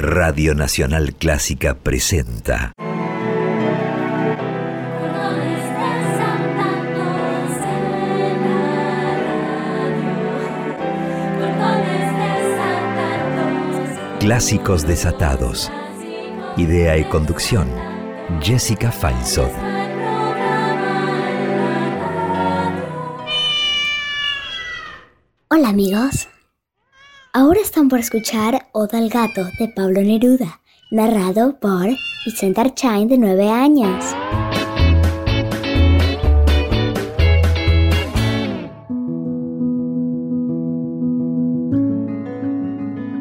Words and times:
Radio 0.00 0.54
Nacional 0.54 1.12
Clásica 1.14 1.74
presenta. 1.74 2.72
Clásicos 14.20 14.86
desatados. 14.86 15.72
Idea 16.56 16.96
y 16.96 17.02
conducción. 17.02 17.68
Jessica 18.40 18.92
Feinsod. 18.92 19.50
Hola 25.48 25.70
amigos. 25.70 26.28
Ahora 27.40 27.60
están 27.60 27.88
por 27.88 28.00
escuchar 28.00 28.66
Oda 28.72 28.98
al 28.98 29.10
gato 29.10 29.44
de 29.60 29.68
Pablo 29.68 30.00
Neruda, 30.00 30.60
narrado 30.90 31.56
por 31.60 31.86
Vicente 32.24 32.60
Archain 32.60 33.06
de 33.06 33.16
9 33.16 33.48
años. 33.48 34.04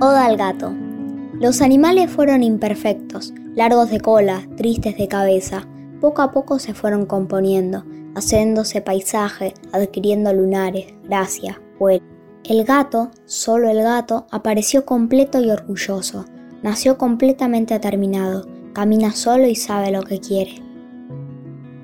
Oda 0.01 0.25
al 0.25 0.35
gato. 0.35 0.73
Los 1.33 1.61
animales 1.61 2.09
fueron 2.09 2.41
imperfectos, 2.41 3.35
largos 3.53 3.91
de 3.91 3.99
cola, 3.99 4.47
tristes 4.57 4.97
de 4.97 5.07
cabeza. 5.07 5.67
Poco 6.01 6.23
a 6.23 6.31
poco 6.31 6.57
se 6.57 6.73
fueron 6.73 7.05
componiendo, 7.05 7.85
haciéndose 8.15 8.81
paisaje, 8.81 9.53
adquiriendo 9.73 10.33
lunares, 10.33 10.87
gracia, 11.03 11.61
vuelo. 11.77 12.16
El 12.47 12.63
gato, 12.63 13.11
solo 13.25 13.69
el 13.69 13.83
gato, 13.83 14.25
apareció 14.31 14.85
completo 14.85 15.41
y 15.41 15.49
orgulloso. 15.49 16.23
Nació 16.63 16.97
completamente 16.97 17.77
terminado, 17.77 18.47
camina 18.71 19.11
solo 19.11 19.47
y 19.47 19.55
sabe 19.55 19.91
lo 19.91 20.01
que 20.03 20.21
quiere. 20.21 20.61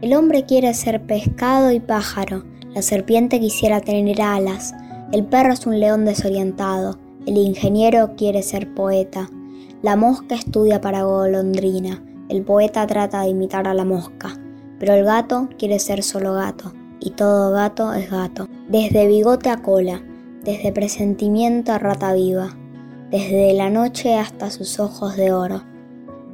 El 0.02 0.14
hombre 0.14 0.45
quiere 0.45 0.73
ser 0.73 1.05
pescado 1.05 1.70
y 1.73 1.81
pájaro, 1.81 2.45
la 2.73 2.81
serpiente 2.81 3.42
quisiera 3.42 3.81
tener 3.81 4.22
alas, 4.22 4.73
el 5.11 5.25
perro 5.25 5.52
es 5.52 5.67
un 5.67 5.81
león 5.81 6.05
desorientado, 6.05 6.98
el 7.25 7.36
ingeniero 7.36 8.16
quiere 8.16 8.42
ser 8.42 8.73
poeta, 8.73 9.30
la 9.81 9.98
mosca 9.98 10.36
estudia 10.36 10.80
para 10.80 11.03
golondrina, 11.03 12.02
el 12.30 12.42
poeta 12.42 12.88
trata 12.88 13.23
de 13.23 13.30
imitar 13.30 13.67
a 13.67 13.73
la 13.73 13.83
mosca, 13.83 14.39
pero 14.80 14.94
el 14.94 15.03
gato 15.03 15.50
quiere 15.59 15.77
ser 15.80 16.03
solo 16.03 16.36
gato, 16.36 16.72
y 17.02 17.09
todo 17.09 17.52
gato 17.52 17.94
es 17.94 18.09
gato, 18.09 18.48
desde 18.70 19.08
bigote 19.08 19.50
a 19.50 19.61
cola, 19.61 20.02
desde 20.44 20.72
presentimiento 20.72 21.72
a 21.72 21.80
rata 21.80 22.13
viva, 22.13 22.55
desde 23.09 23.53
la 23.53 23.69
noche 23.69 24.16
hasta 24.16 24.49
sus 24.49 24.80
ojos 24.80 25.16
de 25.16 25.31
oro. 25.31 25.63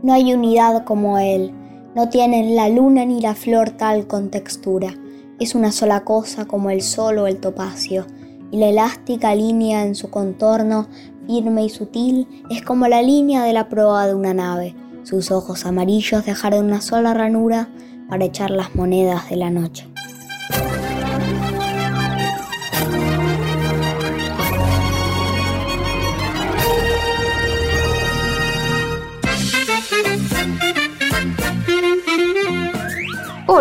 No 0.01 0.13
hay 0.13 0.33
unidad 0.33 0.83
como 0.85 1.19
él, 1.19 1.53
no 1.95 2.09
tienen 2.09 2.55
la 2.55 2.69
luna 2.69 3.05
ni 3.05 3.21
la 3.21 3.35
flor 3.35 3.71
tal 3.71 4.07
con 4.07 4.29
textura, 4.29 4.95
es 5.39 5.55
una 5.55 5.71
sola 5.71 6.03
cosa 6.03 6.45
como 6.45 6.69
el 6.69 6.81
sol 6.81 7.17
o 7.19 7.27
el 7.27 7.37
topacio, 7.37 8.05
y 8.51 8.57
la 8.57 8.67
elástica 8.67 9.35
línea 9.35 9.85
en 9.85 9.95
su 9.95 10.09
contorno 10.09 10.87
firme 11.27 11.63
y 11.63 11.69
sutil, 11.69 12.27
es 12.49 12.63
como 12.63 12.87
la 12.87 13.03
línea 13.03 13.43
de 13.43 13.53
la 13.53 13.69
proa 13.69 14.07
de 14.07 14.15
una 14.15 14.33
nave. 14.33 14.75
Sus 15.03 15.29
ojos 15.29 15.65
amarillos 15.65 16.25
dejaron 16.25 16.65
una 16.65 16.81
sola 16.81 17.13
ranura 17.13 17.69
para 18.09 18.25
echar 18.25 18.49
las 18.49 18.75
monedas 18.75 19.29
de 19.29 19.35
la 19.35 19.51
noche. 19.51 19.87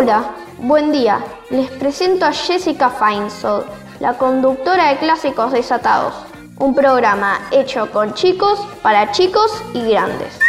Hola, 0.01 0.33
buen 0.61 0.93
día. 0.93 1.21
Les 1.49 1.69
presento 1.71 2.25
a 2.25 2.31
Jessica 2.31 2.89
Feinsod, 2.89 3.65
la 3.99 4.17
conductora 4.17 4.91
de 4.91 4.97
Clásicos 4.97 5.51
Desatados 5.51 6.13
un 6.57 6.73
programa 6.73 7.41
hecho 7.51 7.91
con 7.91 8.13
chicos, 8.13 8.65
para 8.81 9.11
chicos 9.11 9.51
y 9.73 9.89
grandes. 9.89 10.39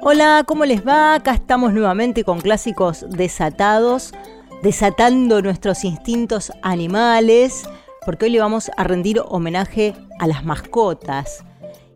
Hola, 0.00 0.44
¿cómo 0.46 0.64
les 0.64 0.82
va? 0.82 1.16
Acá 1.16 1.34
estamos 1.34 1.74
nuevamente 1.74 2.24
con 2.24 2.40
clásicos 2.40 3.04
desatados, 3.10 4.14
desatando 4.62 5.42
nuestros 5.42 5.84
instintos 5.84 6.50
animales, 6.62 7.68
porque 8.06 8.24
hoy 8.24 8.30
le 8.30 8.40
vamos 8.40 8.70
a 8.74 8.84
rendir 8.84 9.20
homenaje 9.22 9.94
a 10.18 10.26
las 10.26 10.46
mascotas. 10.46 11.44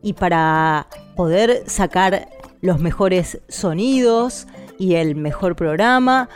Y 0.02 0.12
para 0.12 0.88
poder 1.16 1.62
sacar 1.70 2.28
los 2.60 2.80
mejores 2.80 3.40
sonidos 3.48 4.46
y 4.78 4.94
el 4.94 5.16
mejor 5.16 5.56
programa, 5.56 6.28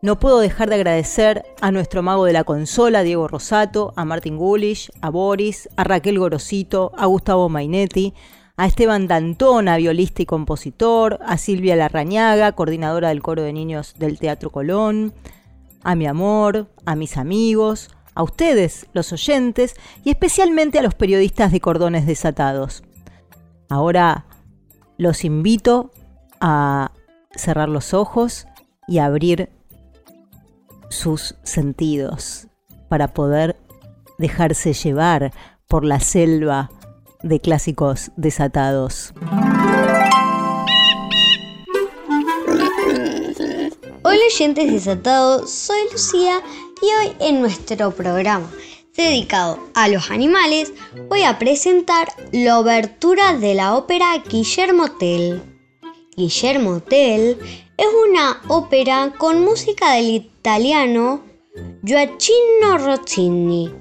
no 0.00 0.18
puedo 0.20 0.38
dejar 0.38 0.68
de 0.68 0.76
agradecer 0.76 1.44
a 1.60 1.72
nuestro 1.72 2.02
mago 2.02 2.24
de 2.24 2.32
la 2.32 2.44
consola, 2.44 3.02
Diego 3.02 3.26
Rosato, 3.26 3.92
a 3.96 4.04
Martin 4.04 4.36
Gulish, 4.36 4.90
a 5.00 5.10
Boris, 5.10 5.68
a 5.76 5.82
Raquel 5.82 6.20
Gorosito, 6.20 6.92
a 6.96 7.06
Gustavo 7.06 7.48
Mainetti, 7.48 8.14
a 8.56 8.66
Esteban 8.66 9.08
Dantona, 9.08 9.76
violista 9.76 10.22
y 10.22 10.26
compositor, 10.26 11.18
a 11.26 11.36
Silvia 11.36 11.74
Larrañaga, 11.74 12.52
coordinadora 12.52 13.08
del 13.08 13.22
coro 13.22 13.42
de 13.42 13.52
niños 13.52 13.94
del 13.98 14.18
Teatro 14.18 14.50
Colón, 14.50 15.14
a 15.82 15.94
mi 15.94 16.06
amor, 16.06 16.68
a 16.84 16.94
mis 16.94 17.16
amigos, 17.16 17.90
a 18.14 18.22
ustedes, 18.22 18.86
los 18.92 19.12
oyentes, 19.12 19.74
y 20.04 20.10
especialmente 20.10 20.78
a 20.78 20.82
los 20.82 20.94
periodistas 20.94 21.50
de 21.50 21.60
Cordones 21.60 22.06
Desatados. 22.06 22.82
Ahora 23.68 24.26
los 24.96 25.24
invito 25.24 25.90
a 26.40 26.92
cerrar 27.34 27.68
los 27.68 27.94
ojos 27.94 28.46
y 28.86 28.98
abrir 28.98 29.50
sus 30.90 31.34
sentidos 31.42 32.48
para 32.88 33.08
poder 33.08 33.56
dejarse 34.18 34.72
llevar 34.72 35.32
por 35.66 35.84
la 35.84 36.00
selva 36.00 36.70
de 37.22 37.40
clásicos 37.40 38.10
desatados. 38.16 39.12
Hola 44.02 44.20
oyentes 44.32 44.72
desatados, 44.72 45.50
soy 45.50 45.78
Lucía 45.92 46.40
y 46.80 46.86
hoy 46.86 47.16
en 47.20 47.40
nuestro 47.40 47.90
programa 47.90 48.48
dedicado 48.96 49.58
a 49.74 49.88
los 49.88 50.10
animales 50.10 50.72
voy 51.08 51.22
a 51.22 51.38
presentar 51.38 52.08
la 52.32 52.58
obertura 52.58 53.36
de 53.36 53.54
la 53.54 53.76
ópera 53.76 54.22
Guillermo 54.28 54.88
Tell. 54.98 55.57
Guillermo 56.18 56.80
Tell 56.80 57.38
es 57.76 57.86
una 58.08 58.42
ópera 58.48 59.14
con 59.16 59.44
música 59.44 59.92
del 59.92 60.10
italiano 60.10 61.22
Gioacchino 61.84 62.76
Rossini 62.76 63.72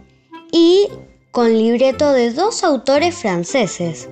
y 0.52 0.88
con 1.32 1.58
libreto 1.58 2.12
de 2.12 2.32
dos 2.32 2.64
autores 2.64 3.16
franceses, 3.16 4.08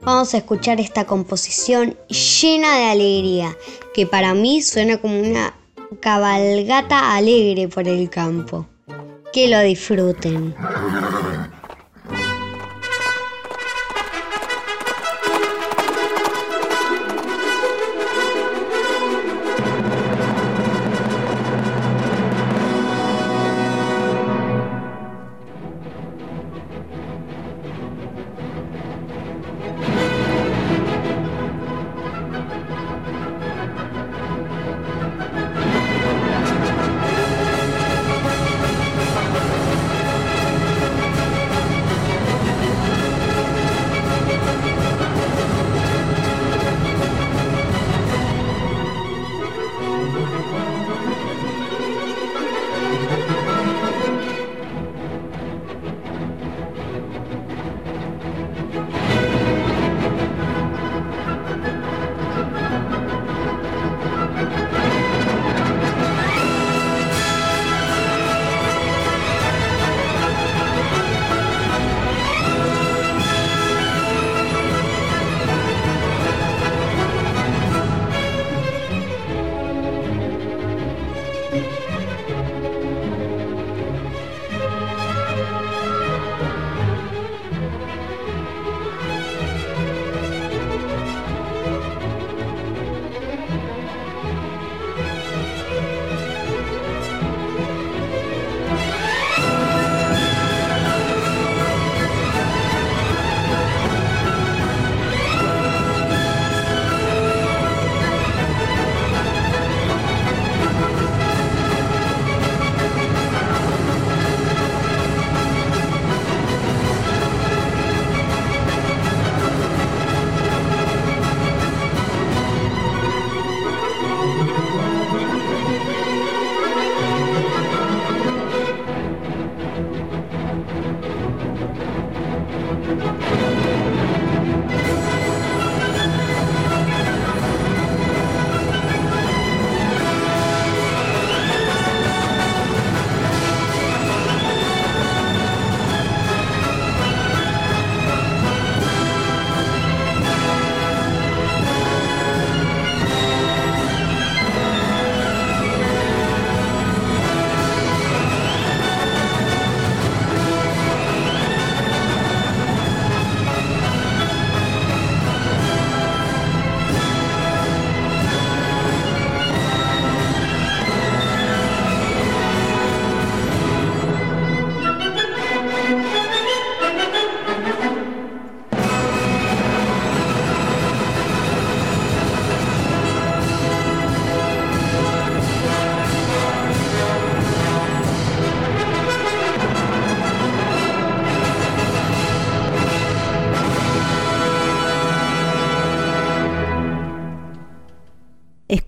vamos 0.02 0.34
a 0.34 0.36
escuchar 0.36 0.78
esta 0.78 1.06
composición 1.06 1.97
llena 2.09 2.76
de 2.76 2.84
alegría, 2.84 3.56
que 3.94 4.06
para 4.06 4.34
mí 4.34 4.60
suena 4.60 4.98
como 4.98 5.18
una 5.18 5.54
cabalgata 6.00 7.16
alegre 7.16 7.68
por 7.68 7.88
el 7.88 8.10
campo. 8.10 8.66
Que 9.32 9.48
lo 9.48 9.60
disfruten. 9.60 10.54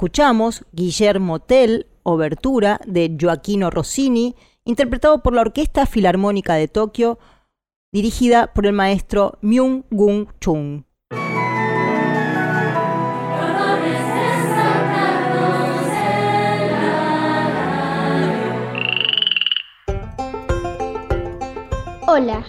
Escuchamos 0.08 0.64
Guillermo 0.72 1.38
Tell, 1.38 1.86
Obertura 2.02 2.80
de 2.86 3.14
Joaquino 3.20 3.68
Rossini, 3.68 4.36
interpretado 4.64 5.22
por 5.22 5.34
la 5.34 5.42
Orquesta 5.42 5.84
Filarmónica 5.84 6.54
de 6.54 6.66
Tokio, 6.66 7.18
dirigida 7.92 8.54
por 8.54 8.64
el 8.64 8.72
maestro 8.72 9.36
Myung 9.42 9.82
Gung 9.90 10.28
Chung. 10.40 10.84
Hola, 22.06 22.42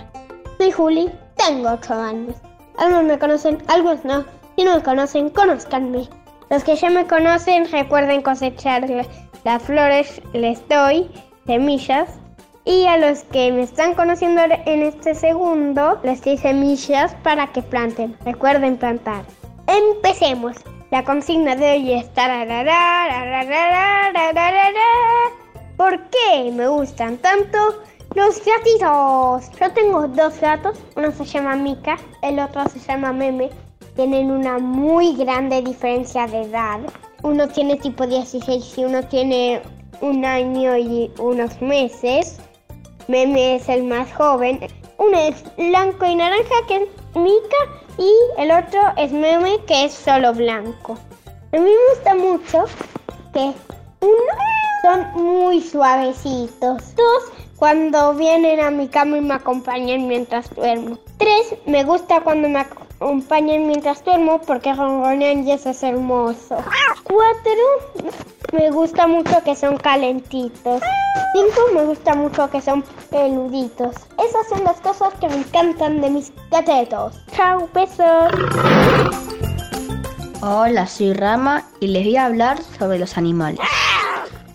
soy 0.58 0.72
Juli, 0.72 1.12
tengo 1.36 1.72
8 1.72 1.94
años. 1.94 2.36
Algunos 2.78 3.04
me 3.04 3.20
conocen, 3.20 3.58
algunos 3.68 4.06
no. 4.06 4.24
Si 4.56 4.64
no 4.64 4.78
me 4.78 4.82
conocen, 4.82 5.30
conozcanme. 5.30 6.08
Los 6.50 6.64
que 6.64 6.76
ya 6.76 6.90
me 6.90 7.06
conocen, 7.06 7.72
recuerden 7.72 8.24
cosechar 8.24 8.90
las 9.44 9.64
flores, 9.64 10.22
les 10.34 10.68
doy 10.68 11.10
semillas. 11.46 12.10
Y 12.66 12.86
a 12.86 12.98
los 12.98 13.24
que 13.24 13.52
me 13.52 13.64
están 13.64 13.96
conociendo 13.96 14.42
en 14.66 14.84
este 14.84 15.16
segundo, 15.16 16.00
les 16.04 16.24
doy 16.24 16.38
semillas 16.38 17.16
para 17.24 17.48
que 17.52 17.62
planten. 17.62 18.18
Recuerden 18.26 18.78
plantar. 18.78 19.24
Empecemos. 19.68 20.58
La 20.92 21.04
consigna 21.04 21.56
de 21.56 21.72
hoy 21.74 21.94
es 21.94 22.10
¿Por 25.78 26.00
qué 26.10 26.52
me 26.52 26.68
gustan 26.68 27.18
tanto 27.18 27.58
los 28.16 28.42
gatitos? 28.44 29.52
Yo 29.60 29.72
tengo 29.74 30.08
dos 30.08 30.42
gatos, 30.42 30.80
uno 30.96 31.12
se 31.12 31.26
llama 31.26 31.56
Mika, 31.56 31.98
el 32.24 32.40
otro 32.40 32.68
se 32.70 32.80
llama 32.80 33.14
Meme. 33.14 33.52
Tienen 34.00 34.32
una 34.32 34.60
muy 34.60 35.14
grande 35.14 35.62
diferencia 35.62 36.26
de 36.26 36.44
edad. 36.44 36.80
Uno 37.22 37.50
tiene 37.50 37.76
tipo 37.76 38.08
16 38.08 38.78
y 38.78 38.86
uno 38.86 39.04
tiene 39.04 39.62
un 40.00 40.24
año 40.24 40.78
y 40.78 41.12
unos 41.20 41.62
meses. 41.62 42.40
Meme 43.10 43.58
es 43.58 43.68
el 43.68 43.84
más 43.84 44.10
joven. 44.14 44.62
Uno 45.00 45.18
es 45.18 45.44
blanco 45.58 46.06
y 46.06 46.16
naranja, 46.16 46.56
que 46.70 46.78
es 46.78 46.90
Mika, 47.14 47.58
y 47.98 48.10
el 48.42 48.52
otro 48.52 48.80
es 48.96 49.12
Meme, 49.12 49.58
que 49.68 49.84
es 49.84 49.96
solo 49.96 50.34
blanco. 50.34 50.98
A 51.52 51.58
mí 51.58 51.66
me 51.66 51.94
gusta 51.94 52.16
mucho 52.16 52.64
que 53.34 53.52
uno 54.00 54.34
son 54.82 55.26
muy 55.26 55.60
suavecitos. 55.60 56.96
Dos, 56.96 57.24
cuando 57.58 58.14
vienen 58.14 58.62
a 58.62 58.72
mi 58.72 58.88
cama 58.88 59.18
y 59.18 59.22
me 59.22 59.34
acompañan 59.34 60.08
mientras 60.08 60.50
duermo. 60.56 60.98
Tres, 61.18 61.56
me 61.66 61.84
gusta 61.84 62.22
cuando 62.22 62.48
me 62.48 62.60
acompañan 63.00 63.66
mientras 63.66 64.04
duermo 64.04 64.42
porque 64.46 64.74
ronronean 64.74 65.48
y 65.48 65.54
eso 65.54 65.70
es 65.70 65.82
hermoso. 65.84 66.58
Cuatro, 67.04 68.12
me 68.52 68.70
gusta 68.72 69.08
mucho 69.08 69.42
que 69.46 69.56
son 69.56 69.78
calentitos. 69.78 70.82
Cinco, 71.34 71.62
me 71.74 71.86
gusta 71.86 72.14
mucho 72.14 72.50
que 72.50 72.60
son 72.60 72.84
peluditos. 73.10 73.96
Esas 74.18 74.50
son 74.50 74.66
las 74.66 74.82
cosas 74.82 75.14
que 75.22 75.30
me 75.30 75.38
encantan 75.38 76.02
de 76.02 76.10
mis 76.10 76.34
gatetos. 76.52 77.16
Chao, 77.32 77.70
besos. 77.74 78.34
Hola, 80.42 80.86
soy 80.86 81.14
Rama 81.14 81.64
y 81.80 81.88
les 81.88 82.04
voy 82.04 82.18
a 82.18 82.26
hablar 82.26 82.62
sobre 82.78 83.00
los 83.00 83.18
animales. 83.18 83.62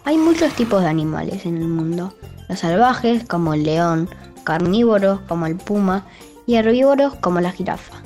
Hay 0.05 0.19
muchos 0.19 0.53
tipos 0.53 0.83
de 0.83 0.89
animales 0.89 1.47
en 1.47 1.57
el 1.57 1.69
mundo. 1.69 2.13
Los 2.51 2.59
salvajes, 2.59 3.25
como 3.27 3.55
el 3.55 3.63
león, 3.63 4.11
carnívoros, 4.45 5.21
como 5.29 5.47
el 5.47 5.57
puma, 5.57 6.05
y 6.47 6.57
herbívoros, 6.57 7.15
como 7.15 7.41
la 7.41 7.51
jirafa. 7.51 8.04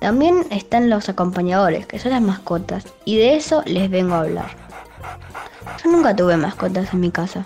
También 0.00 0.46
están 0.50 0.90
los 0.90 1.08
acompañadores, 1.08 1.86
que 1.86 1.98
son 1.98 2.12
las 2.12 2.22
mascotas, 2.22 2.84
y 3.04 3.16
de 3.16 3.36
eso 3.36 3.62
les 3.66 3.90
vengo 3.90 4.14
a 4.14 4.20
hablar. 4.20 4.50
Yo 5.82 5.90
nunca 5.90 6.14
tuve 6.14 6.36
mascotas 6.36 6.92
en 6.92 7.00
mi 7.00 7.10
casa, 7.10 7.44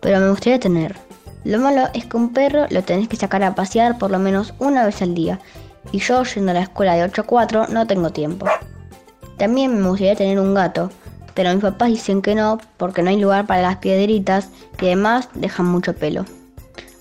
pero 0.00 0.20
me 0.20 0.30
gustaría 0.30 0.60
tener. 0.60 0.96
Lo 1.44 1.58
malo 1.58 1.88
es 1.94 2.04
que 2.04 2.16
un 2.16 2.32
perro 2.32 2.66
lo 2.70 2.82
tenés 2.82 3.08
que 3.08 3.16
sacar 3.16 3.42
a 3.44 3.54
pasear 3.54 3.98
por 3.98 4.10
lo 4.10 4.18
menos 4.18 4.52
una 4.58 4.84
vez 4.84 5.00
al 5.00 5.14
día, 5.14 5.38
y 5.92 6.00
yo 6.00 6.22
yendo 6.24 6.50
a 6.50 6.54
la 6.54 6.62
escuela 6.62 6.94
de 6.94 7.04
8 7.04 7.22
a 7.22 7.24
4 7.24 7.66
no 7.68 7.86
tengo 7.86 8.10
tiempo. 8.10 8.46
También 9.36 9.80
me 9.80 9.88
gustaría 9.88 10.16
tener 10.16 10.40
un 10.40 10.54
gato, 10.54 10.90
pero 11.34 11.52
mis 11.52 11.62
papás 11.62 11.88
dicen 11.88 12.22
que 12.22 12.34
no 12.34 12.58
porque 12.76 13.02
no 13.02 13.10
hay 13.10 13.20
lugar 13.20 13.46
para 13.46 13.62
las 13.62 13.76
piedritas 13.76 14.48
y 14.80 14.86
además 14.86 15.28
dejan 15.34 15.66
mucho 15.66 15.94
pelo. 15.94 16.24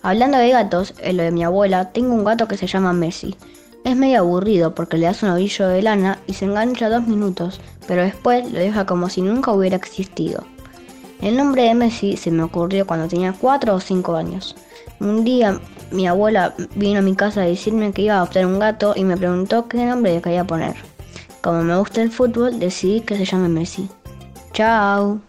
Hablando 0.01 0.37
de 0.37 0.51
gatos, 0.51 0.93
en 0.99 1.17
lo 1.17 1.23
de 1.23 1.31
mi 1.31 1.43
abuela, 1.43 1.91
tengo 1.91 2.13
un 2.13 2.25
gato 2.25 2.47
que 2.47 2.57
se 2.57 2.67
llama 2.67 2.93
Messi. 2.93 3.35
Es 3.85 3.95
medio 3.95 4.21
aburrido 4.21 4.73
porque 4.73 4.97
le 4.97 5.05
das 5.05 5.21
un 5.21 5.29
ovillo 5.29 5.67
de 5.67 5.83
lana 5.83 6.17
y 6.25 6.33
se 6.33 6.45
engancha 6.45 6.89
dos 6.89 7.05
minutos, 7.05 7.61
pero 7.87 8.01
después 8.01 8.51
lo 8.51 8.57
deja 8.57 8.87
como 8.87 9.09
si 9.09 9.21
nunca 9.21 9.51
hubiera 9.51 9.77
existido. 9.77 10.43
El 11.21 11.37
nombre 11.37 11.63
de 11.63 11.75
Messi 11.75 12.17
se 12.17 12.31
me 12.31 12.41
ocurrió 12.41 12.87
cuando 12.87 13.07
tenía 13.07 13.33
4 13.39 13.75
o 13.75 13.79
5 13.79 14.15
años. 14.15 14.55
Un 14.99 15.23
día 15.23 15.59
mi 15.91 16.07
abuela 16.07 16.55
vino 16.73 16.97
a 16.97 17.03
mi 17.03 17.15
casa 17.15 17.43
a 17.43 17.45
decirme 17.45 17.93
que 17.93 18.01
iba 18.01 18.15
a 18.15 18.17
adoptar 18.17 18.47
un 18.47 18.57
gato 18.57 18.93
y 18.95 19.03
me 19.03 19.17
preguntó 19.17 19.67
qué 19.67 19.85
nombre 19.85 20.15
le 20.15 20.21
quería 20.21 20.45
poner. 20.45 20.75
Como 21.43 21.61
me 21.61 21.77
gusta 21.77 22.01
el 22.01 22.09
fútbol, 22.09 22.57
decidí 22.57 23.01
que 23.01 23.15
se 23.15 23.25
llame 23.25 23.49
Messi. 23.49 23.87
Chao. 24.51 25.21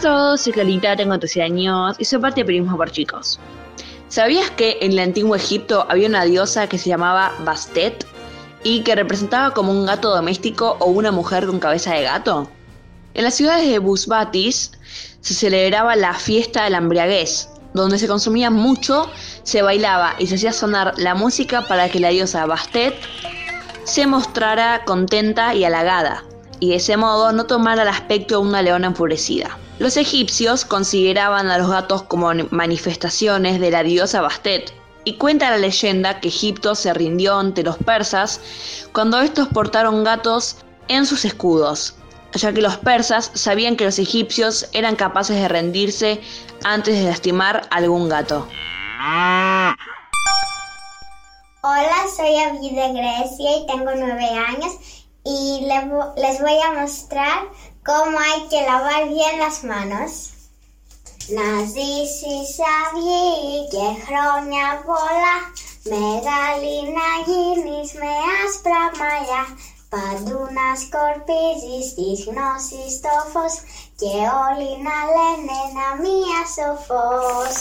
Todos, 0.00 0.40
soy 0.40 0.54
Carlita, 0.54 0.96
tengo 0.96 1.18
13 1.18 1.42
años 1.42 1.96
y 1.98 2.06
soy 2.06 2.20
parte 2.20 2.40
de 2.40 2.46
Periodismo 2.46 2.76
por 2.78 2.90
Chicos. 2.90 3.38
¿Sabías 4.08 4.50
que 4.50 4.78
en 4.80 4.92
el 4.92 4.98
antiguo 4.98 5.36
Egipto 5.36 5.84
había 5.90 6.08
una 6.08 6.24
diosa 6.24 6.68
que 6.68 6.78
se 6.78 6.88
llamaba 6.88 7.32
Bastet 7.44 8.06
y 8.64 8.80
que 8.80 8.94
representaba 8.94 9.52
como 9.52 9.72
un 9.72 9.84
gato 9.84 10.08
doméstico 10.08 10.78
o 10.80 10.86
una 10.86 11.12
mujer 11.12 11.46
con 11.46 11.60
cabeza 11.60 11.94
de 11.94 12.04
gato? 12.04 12.48
En 13.12 13.24
las 13.24 13.34
ciudades 13.34 13.68
de 13.68 13.78
Busbatis 13.78 14.72
se 15.20 15.34
celebraba 15.34 15.94
la 15.96 16.14
fiesta 16.14 16.64
de 16.64 16.70
la 16.70 16.78
embriaguez, 16.78 17.50
donde 17.74 17.98
se 17.98 18.08
consumía 18.08 18.48
mucho, 18.48 19.10
se 19.42 19.60
bailaba 19.60 20.14
y 20.18 20.28
se 20.28 20.36
hacía 20.36 20.54
sonar 20.54 20.94
la 20.96 21.14
música 21.14 21.68
para 21.68 21.90
que 21.90 22.00
la 22.00 22.08
diosa 22.08 22.46
Bastet 22.46 22.94
se 23.84 24.06
mostrara 24.06 24.82
contenta 24.86 25.54
y 25.54 25.64
halagada, 25.64 26.24
y 26.58 26.70
de 26.70 26.76
ese 26.76 26.96
modo 26.96 27.32
no 27.32 27.44
tomara 27.44 27.82
el 27.82 27.88
aspecto 27.88 28.40
de 28.40 28.48
una 28.48 28.62
leona 28.62 28.86
enfurecida. 28.86 29.58
Los 29.80 29.96
egipcios 29.96 30.66
consideraban 30.66 31.48
a 31.48 31.56
los 31.56 31.70
gatos 31.70 32.02
como 32.02 32.30
manifestaciones 32.50 33.58
de 33.60 33.70
la 33.70 33.82
diosa 33.82 34.20
Bastet, 34.20 34.74
y 35.04 35.16
cuenta 35.16 35.48
la 35.48 35.56
leyenda 35.56 36.20
que 36.20 36.28
Egipto 36.28 36.74
se 36.74 36.92
rindió 36.92 37.38
ante 37.38 37.62
los 37.62 37.78
persas 37.78 38.42
cuando 38.92 39.18
estos 39.22 39.48
portaron 39.48 40.04
gatos 40.04 40.58
en 40.88 41.06
sus 41.06 41.24
escudos, 41.24 41.94
ya 42.34 42.52
que 42.52 42.60
los 42.60 42.76
persas 42.76 43.30
sabían 43.32 43.74
que 43.74 43.86
los 43.86 43.98
egipcios 43.98 44.68
eran 44.74 44.96
capaces 44.96 45.36
de 45.36 45.48
rendirse 45.48 46.20
antes 46.62 46.98
de 46.98 47.08
lastimar 47.08 47.66
algún 47.70 48.10
gato. 48.10 48.46
Hola, 51.62 52.04
soy 52.14 52.36
Avi 52.36 52.68
de 52.68 52.92
Grecia 52.92 53.56
y 53.56 53.66
tengo 53.66 53.92
nueve 53.96 54.28
años 54.46 54.74
y 55.24 55.66
les 56.16 56.40
voy 56.42 56.58
a 56.66 56.82
mostrar 56.82 57.48
cómo 57.84 58.18
hay 58.18 58.48
que 58.48 58.60
lavar 58.70 59.08
bien 59.08 59.38
las 59.38 59.64
manos. 59.64 60.12
Να 61.36 61.64
ζήσεις 61.74 62.50
αυγή 62.78 63.68
και 63.72 63.86
χρόνια 64.04 64.66
πολλά. 64.86 65.36
Μεγάλη 65.94 66.76
να 66.98 67.08
γίνεις 67.26 67.88
με 68.00 68.12
άσπρα 68.40 68.82
μαλλιά. 69.00 69.44
Παντού 69.94 70.40
να 70.56 70.68
σκορπίζεις 70.82 71.86
τις 71.96 72.18
γνώσεις 72.28 72.92
το 73.04 73.14
φως. 73.32 73.54
Και 74.00 74.12
όλοι 74.46 74.70
να 74.86 74.96
λένε 75.16 75.58
να 75.76 75.86
μία 76.02 76.40
σοφός 76.54 77.58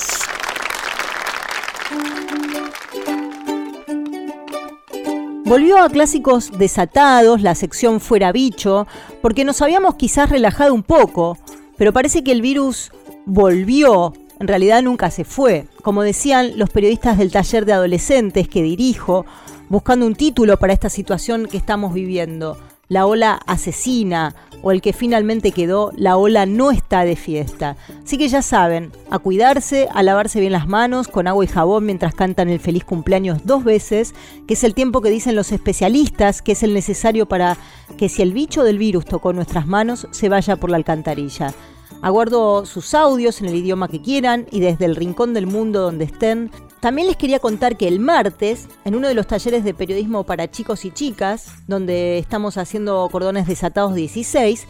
Volvió 5.49 5.81
a 5.81 5.89
clásicos 5.89 6.51
desatados 6.59 7.41
la 7.41 7.55
sección 7.55 7.99
Fuera 7.99 8.31
Bicho, 8.31 8.85
porque 9.19 9.43
nos 9.43 9.63
habíamos 9.63 9.95
quizás 9.95 10.29
relajado 10.29 10.75
un 10.75 10.83
poco, 10.83 11.39
pero 11.75 11.91
parece 11.91 12.23
que 12.23 12.31
el 12.31 12.43
virus 12.43 12.91
volvió, 13.25 14.13
en 14.39 14.47
realidad 14.47 14.83
nunca 14.83 15.09
se 15.09 15.23
fue. 15.23 15.65
Como 15.81 16.03
decían 16.03 16.59
los 16.59 16.69
periodistas 16.69 17.17
del 17.17 17.31
taller 17.31 17.65
de 17.65 17.73
adolescentes 17.73 18.47
que 18.47 18.61
dirijo, 18.61 19.25
buscando 19.69 20.05
un 20.05 20.13
título 20.13 20.57
para 20.59 20.73
esta 20.73 20.91
situación 20.91 21.47
que 21.47 21.57
estamos 21.57 21.95
viviendo, 21.95 22.55
la 22.89 23.05
ola 23.05 23.39
asesina 23.45 24.35
o 24.61 24.71
el 24.71 24.81
que 24.81 24.93
finalmente 24.93 25.51
quedó, 25.51 25.91
la 25.95 26.17
ola 26.17 26.45
no 26.45 26.71
está 26.71 27.05
de 27.05 27.15
fiesta. 27.15 27.77
Así 28.03 28.17
que 28.17 28.27
ya 28.27 28.41
saben, 28.41 28.91
a 29.09 29.19
cuidarse, 29.19 29.87
a 29.93 30.03
lavarse 30.03 30.41
bien 30.41 30.51
las 30.51 30.67
manos 30.67 31.07
con 31.07 31.27
agua 31.27 31.45
y 31.45 31.47
jabón 31.47 31.85
mientras 31.85 32.13
cantan 32.13 32.49
el 32.49 32.59
feliz 32.59 32.83
cumpleaños 32.83 33.45
dos 33.45 33.63
veces, 33.63 34.13
que 34.47 34.55
es 34.55 34.63
el 34.63 34.73
tiempo 34.73 35.01
que 35.01 35.09
dicen 35.09 35.35
los 35.35 35.51
especialistas, 35.51 36.41
que 36.41 36.51
es 36.53 36.63
el 36.63 36.73
necesario 36.73 37.25
para 37.27 37.57
que 37.97 38.09
si 38.09 38.21
el 38.21 38.33
bicho 38.33 38.63
del 38.63 38.77
virus 38.77 39.05
tocó 39.05 39.31
nuestras 39.31 39.65
manos, 39.65 40.07
se 40.11 40.27
vaya 40.27 40.57
por 40.57 40.69
la 40.69 40.77
alcantarilla. 40.77 41.53
Aguardo 42.01 42.65
sus 42.65 42.93
audios 42.93 43.41
en 43.41 43.47
el 43.47 43.55
idioma 43.55 43.89
que 43.89 44.01
quieran 44.01 44.45
y 44.51 44.61
desde 44.61 44.85
el 44.85 44.95
rincón 44.95 45.33
del 45.33 45.47
mundo 45.47 45.81
donde 45.81 46.05
estén, 46.05 46.49
También 46.79 47.07
les 47.07 47.17
quería 47.17 47.39
contar 47.39 47.75
que 47.75 47.89
el 47.89 47.99
martes, 47.99 48.69
en 48.85 48.95
uno 48.95 49.09
de 49.09 49.13
los 49.13 49.27
talleres 49.27 49.65
de 49.65 49.73
periodismo 49.73 50.23
para 50.23 50.49
chicos 50.49 50.85
y 50.85 50.91
chicas, 50.91 51.47
donde 51.67 52.17
estamos 52.17 52.57
haciendo 52.57 53.09
cordones 53.11 53.47
desatados 53.47 53.95
16, 53.95 54.65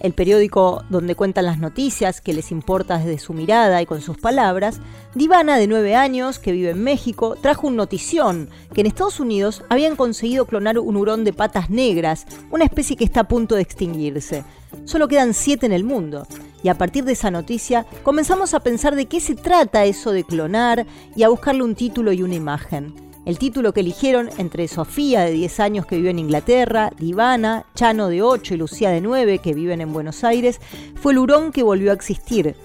el 0.00 0.12
periódico 0.12 0.84
donde 0.88 1.14
cuentan 1.14 1.46
las 1.46 1.58
noticias 1.58 2.20
que 2.20 2.32
les 2.32 2.50
importa 2.50 2.98
desde 2.98 3.18
su 3.18 3.32
mirada 3.32 3.80
y 3.82 3.86
con 3.86 4.00
sus 4.00 4.18
palabras, 4.18 4.80
Divana, 5.14 5.58
de 5.58 5.66
9 5.66 5.94
años, 5.94 6.38
que 6.38 6.52
vive 6.52 6.70
en 6.70 6.82
México, 6.82 7.36
trajo 7.40 7.66
un 7.66 7.76
notición 7.76 8.48
que 8.72 8.80
en 8.80 8.86
Estados 8.86 9.20
Unidos 9.20 9.62
habían 9.68 9.96
conseguido 9.96 10.46
clonar 10.46 10.78
un 10.78 10.96
hurón 10.96 11.24
de 11.24 11.32
patas 11.32 11.70
negras, 11.70 12.26
una 12.50 12.64
especie 12.64 12.96
que 12.96 13.04
está 13.04 13.20
a 13.20 13.28
punto 13.28 13.54
de 13.54 13.62
extinguirse. 13.62 14.44
Solo 14.84 15.08
quedan 15.08 15.34
7 15.34 15.66
en 15.66 15.72
el 15.72 15.84
mundo. 15.84 16.26
Y 16.62 16.68
a 16.68 16.78
partir 16.78 17.04
de 17.04 17.12
esa 17.12 17.30
noticia 17.30 17.86
comenzamos 18.02 18.54
a 18.54 18.60
pensar 18.60 18.94
de 18.94 19.06
qué 19.06 19.20
se 19.20 19.34
trata 19.34 19.84
eso 19.84 20.12
de 20.12 20.24
clonar 20.24 20.86
y 21.16 21.24
a 21.24 21.28
buscarle 21.28 21.64
un 21.64 21.74
título 21.74 22.12
y 22.12 22.22
una 22.22 22.36
imagen. 22.36 23.11
El 23.24 23.38
título 23.38 23.72
que 23.72 23.80
eligieron 23.80 24.30
entre 24.38 24.66
Sofía, 24.66 25.20
de 25.20 25.30
10 25.30 25.60
años, 25.60 25.86
que 25.86 25.96
vive 25.96 26.10
en 26.10 26.18
Inglaterra, 26.18 26.90
Divana, 26.98 27.66
Chano, 27.76 28.08
de 28.08 28.20
8 28.20 28.54
y 28.54 28.56
Lucía, 28.56 28.90
de 28.90 29.00
9, 29.00 29.38
que 29.38 29.54
viven 29.54 29.80
en 29.80 29.92
Buenos 29.92 30.24
Aires, 30.24 30.60
fue 30.96 31.12
el 31.12 31.18
hurón 31.18 31.52
que 31.52 31.62
volvió 31.62 31.92
a 31.92 31.94
existir. 31.94 32.56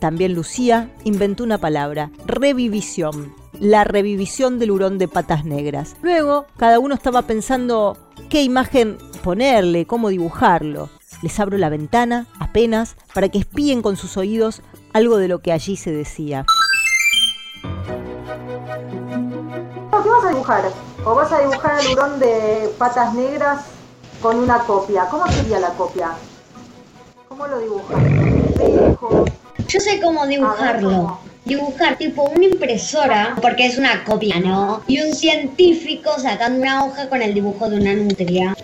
También 0.00 0.34
Lucía 0.34 0.92
inventó 1.04 1.42
una 1.42 1.56
palabra, 1.56 2.10
revivisión, 2.26 3.34
la 3.58 3.84
revivisión 3.84 4.58
del 4.58 4.72
hurón 4.72 4.98
de 4.98 5.08
patas 5.08 5.46
negras. 5.46 5.96
Luego, 6.02 6.44
cada 6.58 6.80
uno 6.80 6.94
estaba 6.94 7.22
pensando 7.22 7.96
qué 8.28 8.42
imagen 8.42 8.98
ponerle, 9.22 9.86
cómo 9.86 10.10
dibujarlo. 10.10 10.90
Les 11.22 11.40
abro 11.40 11.56
la 11.56 11.70
ventana, 11.70 12.26
apenas, 12.38 12.96
para 13.14 13.30
que 13.30 13.38
espíen 13.38 13.80
con 13.80 13.96
sus 13.96 14.18
oídos 14.18 14.60
algo 14.92 15.16
de 15.16 15.28
lo 15.28 15.38
que 15.38 15.52
allí 15.52 15.76
se 15.76 15.92
decía. 15.92 16.44
¿Qué 20.04 20.10
vas 20.10 20.24
a 20.26 20.28
dibujar? 20.28 20.64
¿O 21.06 21.14
vas 21.14 21.32
a 21.32 21.38
dibujar 21.38 21.80
el 21.80 21.92
hurón 21.92 22.20
de 22.20 22.74
patas 22.76 23.14
negras 23.14 23.64
con 24.20 24.36
una 24.36 24.58
copia? 24.58 25.08
¿Cómo 25.08 25.26
sería 25.28 25.58
la 25.58 25.70
copia? 25.70 26.10
¿Cómo 27.26 27.46
lo 27.46 27.58
dibujas? 27.58 27.96
Yo 29.66 29.80
sé 29.80 30.02
cómo 30.02 30.26
dibujarlo. 30.26 31.18
Dibujar 31.44 31.98
tipo 31.98 32.22
una 32.24 32.46
impresora, 32.46 33.36
porque 33.42 33.66
es 33.66 33.76
una 33.76 34.02
copia, 34.04 34.40
¿no? 34.40 34.82
Y 34.86 35.00
un 35.00 35.14
científico 35.14 36.18
sacando 36.18 36.60
una 36.60 36.84
hoja 36.84 37.08
con 37.08 37.20
el 37.20 37.34
dibujo 37.34 37.68
de 37.68 37.76
una 37.76 37.92
nutria. 37.94 38.56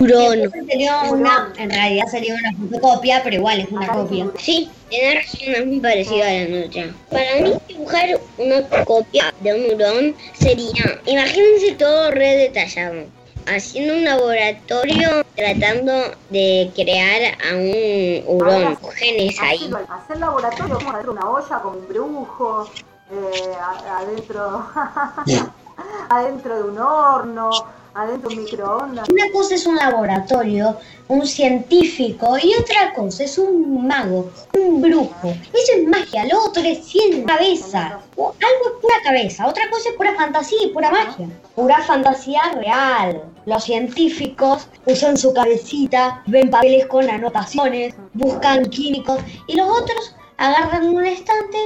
Sería 0.66 1.02
una, 1.02 1.52
en 1.58 1.70
realidad 1.70 2.06
sería 2.10 2.34
una 2.34 2.52
fotocopia, 2.58 3.20
pero 3.22 3.36
igual 3.36 3.60
es 3.60 3.70
una 3.70 3.86
copia. 3.88 4.26
Sí, 4.38 4.70
tiene 4.88 5.20
razón, 5.20 5.54
es 5.54 5.66
muy 5.66 5.80
parecido 5.80 6.22
a 6.24 6.32
la 6.32 6.44
nutria. 6.46 6.94
Para 7.10 7.34
mí, 7.42 7.52
dibujar 7.68 8.18
una 8.38 8.62
copia 8.84 9.34
de 9.40 9.54
un 9.54 9.74
hurón 9.74 10.16
sería, 10.32 11.00
imagínense 11.06 11.72
todo 11.78 12.10
re 12.10 12.36
detallado. 12.36 13.04
Haciendo 13.52 13.94
un 13.94 14.04
laboratorio 14.04 15.24
tratando 15.34 15.92
de 16.28 16.70
crear 16.74 17.34
a 17.50 17.56
un 17.56 18.22
hurón, 18.26 18.78
genes 18.94 19.40
ahí. 19.40 19.70
Hacer 19.88 20.18
laboratorio, 20.18 20.76
como 20.78 20.90
hacer 20.92 21.10
una 21.10 21.28
olla 21.28 21.60
con 21.60 21.78
un 21.78 21.88
brujo, 21.88 22.70
eh, 23.10 23.54
a- 23.60 23.98
adentro, 23.98 24.66
adentro 26.10 26.56
de 26.56 26.62
un 26.62 26.78
horno, 26.78 27.50
adentro 27.94 28.30
de 28.30 28.36
un 28.36 28.44
microondas. 28.44 29.08
Una 29.08 29.30
cosa 29.32 29.54
es 29.54 29.66
un 29.66 29.76
laboratorio, 29.76 30.76
un 31.08 31.26
científico, 31.26 32.36
y 32.42 32.54
otra 32.54 32.92
cosa 32.94 33.24
es 33.24 33.38
un 33.38 33.86
mago, 33.86 34.30
un 34.58 34.80
brujo. 34.80 35.28
Eso 35.28 35.72
es 35.76 35.86
magia, 35.86 36.24
lo 36.26 36.44
otro 36.44 36.62
es 36.62 36.84
cien 36.84 37.24
cabeza. 37.24 38.00
O 38.16 38.28
algo 38.28 38.76
es 38.76 38.82
pura 38.82 38.94
cabeza, 39.04 39.46
otra 39.46 39.68
cosa 39.70 39.90
es 39.90 39.96
pura 39.96 40.14
fantasía 40.14 40.58
y 40.64 40.68
pura 40.68 40.90
magia. 40.90 41.28
Pura 41.54 41.82
fantasía 41.82 42.42
real. 42.54 43.24
Los 43.46 43.64
científicos 43.64 44.68
usan 44.86 45.16
su 45.16 45.32
cabecita, 45.32 46.22
ven 46.26 46.50
papeles 46.50 46.86
con 46.86 47.08
anotaciones, 47.08 47.94
buscan 48.12 48.66
químicos, 48.66 49.20
y 49.46 49.56
los 49.56 49.68
otros 49.68 50.14
agarran 50.36 50.88
un 50.88 51.04
estante, 51.04 51.58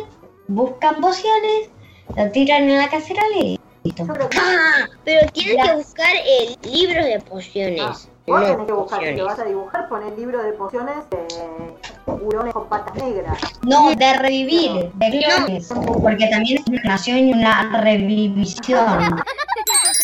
buscan 0.48 1.00
pociones, 1.00 1.68
lo 2.16 2.30
tiran 2.30 2.64
en 2.64 2.78
la 2.78 2.88
cacerola 2.88 3.36
y. 3.40 3.60
Ah, 4.36 4.88
pero 5.04 5.30
tienes 5.32 5.62
que 5.62 5.74
buscar 5.74 6.12
el 6.26 6.72
libro 6.72 7.04
de 7.04 7.20
pociones. 7.20 8.08
Vos 8.26 8.40
no 8.40 8.46
tenés 8.46 8.66
que 8.66 8.72
buscar, 8.72 9.00
si 9.00 9.04
pociones. 9.04 9.18
lo 9.18 9.24
vas 9.26 9.38
a 9.38 9.44
dibujar, 9.44 9.88
pon 9.88 10.02
el 10.02 10.16
libro 10.16 10.42
de 10.42 10.52
pociones 10.52 10.96
de 11.10 12.12
hurones 12.12 12.54
con 12.54 12.66
patas 12.68 12.94
negras. 12.94 13.38
No, 13.62 13.94
de 13.94 14.14
revivir, 14.14 14.90
de 14.94 15.10
clones, 15.10 15.68
porque 16.02 16.28
también 16.28 16.58
es 16.58 16.66
una 16.66 16.80
creación 16.80 17.18
y 17.18 17.32
una 17.32 17.82
revivisión. 17.82 19.22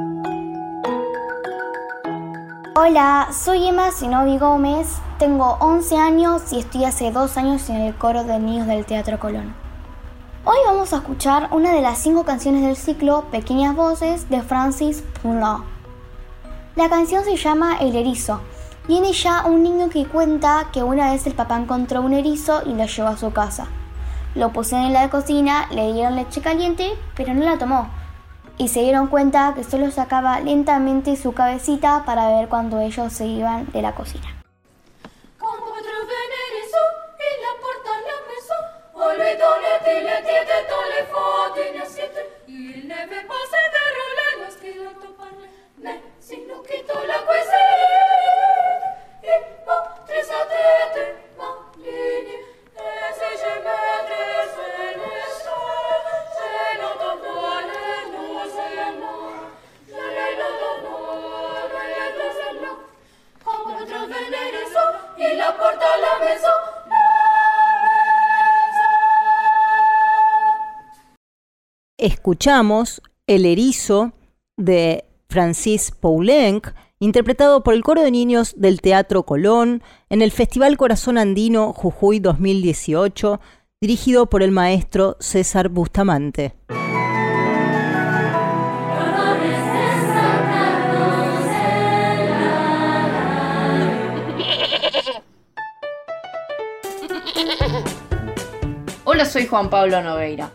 Hola, 2.83 3.27
soy 3.31 3.67
Emma 3.67 3.91
Sinovi 3.91 4.39
Gómez, 4.39 4.87
tengo 5.19 5.55
11 5.59 5.97
años 5.97 6.51
y 6.51 6.57
estoy 6.57 6.83
hace 6.83 7.11
dos 7.11 7.37
años 7.37 7.69
en 7.69 7.75
el 7.75 7.93
coro 7.93 8.23
de 8.23 8.39
niños 8.39 8.65
del 8.65 8.87
Teatro 8.87 9.19
Colón. 9.19 9.53
Hoy 10.45 10.57
vamos 10.65 10.91
a 10.91 10.95
escuchar 10.95 11.49
una 11.51 11.73
de 11.73 11.81
las 11.81 11.99
cinco 11.99 12.25
canciones 12.25 12.63
del 12.63 12.75
ciclo 12.75 13.25
Pequeñas 13.29 13.75
Voces 13.75 14.31
de 14.31 14.41
Francis 14.41 15.03
Poulenc. 15.21 15.63
La 16.75 16.89
canción 16.89 17.23
se 17.23 17.37
llama 17.37 17.77
El 17.79 17.95
erizo. 17.95 18.41
Viene 18.87 19.13
ya 19.13 19.45
un 19.45 19.61
niño 19.61 19.89
que 19.89 20.07
cuenta 20.07 20.69
que 20.73 20.81
una 20.81 21.11
vez 21.11 21.27
el 21.27 21.35
papá 21.35 21.57
encontró 21.57 22.01
un 22.01 22.13
erizo 22.13 22.63
y 22.65 22.73
lo 22.73 22.87
llevó 22.87 23.09
a 23.09 23.17
su 23.17 23.31
casa. 23.31 23.67
Lo 24.33 24.51
pusieron 24.51 24.87
en 24.87 24.93
la 24.93 25.11
cocina, 25.11 25.67
le 25.69 25.93
dieron 25.93 26.15
leche 26.15 26.41
caliente, 26.41 26.97
pero 27.15 27.35
no 27.35 27.45
la 27.45 27.59
tomó 27.59 28.00
y 28.57 28.67
se 28.67 28.81
dieron 28.81 29.07
cuenta 29.07 29.53
que 29.55 29.63
solo 29.63 29.91
sacaba 29.91 30.39
lentamente 30.39 31.15
su 31.15 31.33
cabecita 31.33 32.03
para 32.05 32.29
ver 32.29 32.47
cuando 32.47 32.79
ellos 32.79 33.11
se 33.13 33.25
iban 33.25 33.71
de 33.71 33.81
la 33.81 33.95
cocina. 33.95 34.41
Escuchamos 72.01 72.99
El 73.27 73.45
erizo 73.45 74.13
de 74.57 75.05
Francis 75.29 75.91
Poulenc, 75.91 76.69
interpretado 76.97 77.63
por 77.63 77.75
el 77.75 77.83
coro 77.83 78.01
de 78.01 78.09
niños 78.09 78.55
del 78.57 78.81
Teatro 78.81 79.21
Colón 79.21 79.83
en 80.09 80.23
el 80.23 80.31
Festival 80.31 80.77
Corazón 80.77 81.19
Andino 81.19 81.73
Jujuy 81.73 82.19
2018, 82.19 83.39
dirigido 83.79 84.31
por 84.31 84.41
el 84.41 84.49
maestro 84.49 85.15
César 85.19 85.69
Bustamante. 85.69 86.55
Hola, 99.03 99.25
soy 99.25 99.45
Juan 99.45 99.69
Pablo 99.69 100.01
Nogueira. 100.01 100.51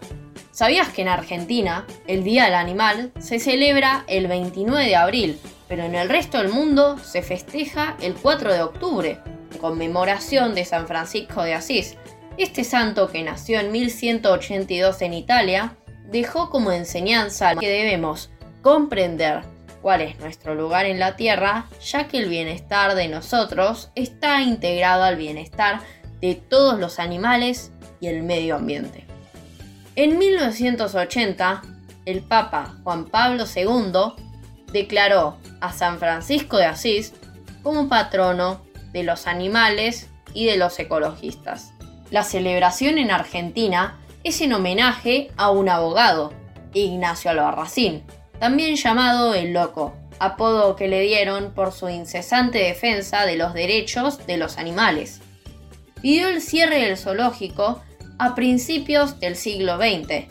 ¿Sabías 0.56 0.88
que 0.88 1.02
en 1.02 1.08
Argentina 1.08 1.84
el 2.06 2.24
Día 2.24 2.46
del 2.46 2.54
Animal 2.54 3.12
se 3.18 3.38
celebra 3.38 4.04
el 4.06 4.26
29 4.26 4.86
de 4.86 4.96
abril, 4.96 5.38
pero 5.68 5.82
en 5.82 5.94
el 5.94 6.08
resto 6.08 6.38
del 6.38 6.48
mundo 6.48 6.96
se 6.96 7.20
festeja 7.20 7.94
el 8.00 8.14
4 8.14 8.54
de 8.54 8.62
octubre, 8.62 9.20
en 9.52 9.58
conmemoración 9.58 10.54
de 10.54 10.64
San 10.64 10.86
Francisco 10.86 11.42
de 11.42 11.52
Asís? 11.52 11.98
Este 12.38 12.64
santo 12.64 13.10
que 13.12 13.22
nació 13.22 13.60
en 13.60 13.70
1182 13.70 15.02
en 15.02 15.12
Italia 15.12 15.76
dejó 16.10 16.48
como 16.48 16.72
enseñanza 16.72 17.54
que 17.54 17.68
debemos 17.68 18.30
comprender, 18.62 19.42
cuál 19.82 20.00
es 20.00 20.18
nuestro 20.20 20.54
lugar 20.54 20.86
en 20.86 20.98
la 20.98 21.16
Tierra, 21.16 21.66
ya 21.84 22.08
que 22.08 22.16
el 22.16 22.30
bienestar 22.30 22.94
de 22.94 23.08
nosotros 23.08 23.90
está 23.94 24.40
integrado 24.40 25.04
al 25.04 25.16
bienestar 25.16 25.80
de 26.22 26.34
todos 26.34 26.80
los 26.80 26.98
animales 26.98 27.72
y 28.00 28.06
el 28.06 28.22
medio 28.22 28.56
ambiente. 28.56 29.05
En 29.96 30.18
1980, 30.18 31.62
el 32.04 32.22
Papa 32.22 32.74
Juan 32.84 33.06
Pablo 33.06 33.44
II 33.54 34.22
declaró 34.70 35.38
a 35.60 35.72
San 35.72 35.98
Francisco 35.98 36.58
de 36.58 36.66
Asís 36.66 37.14
como 37.62 37.88
patrono 37.88 38.62
de 38.92 39.02
los 39.02 39.26
animales 39.26 40.08
y 40.34 40.44
de 40.44 40.58
los 40.58 40.78
ecologistas. 40.78 41.72
La 42.10 42.22
celebración 42.24 42.98
en 42.98 43.10
Argentina 43.10 43.98
es 44.22 44.40
en 44.42 44.52
homenaje 44.52 45.30
a 45.36 45.50
un 45.50 45.68
abogado, 45.68 46.32
Ignacio 46.74 47.30
Albarracín, 47.30 48.02
también 48.38 48.76
llamado 48.76 49.34
el 49.34 49.54
Loco, 49.54 49.94
apodo 50.18 50.76
que 50.76 50.88
le 50.88 51.00
dieron 51.00 51.54
por 51.54 51.72
su 51.72 51.88
incesante 51.88 52.58
defensa 52.58 53.24
de 53.24 53.36
los 53.36 53.54
derechos 53.54 54.26
de 54.26 54.36
los 54.36 54.58
animales. 54.58 55.20
Pidió 56.02 56.28
el 56.28 56.42
cierre 56.42 56.80
del 56.80 56.98
zoológico 56.98 57.82
a 58.18 58.34
principios 58.34 59.20
del 59.20 59.36
siglo 59.36 59.76
XX, 59.76 60.26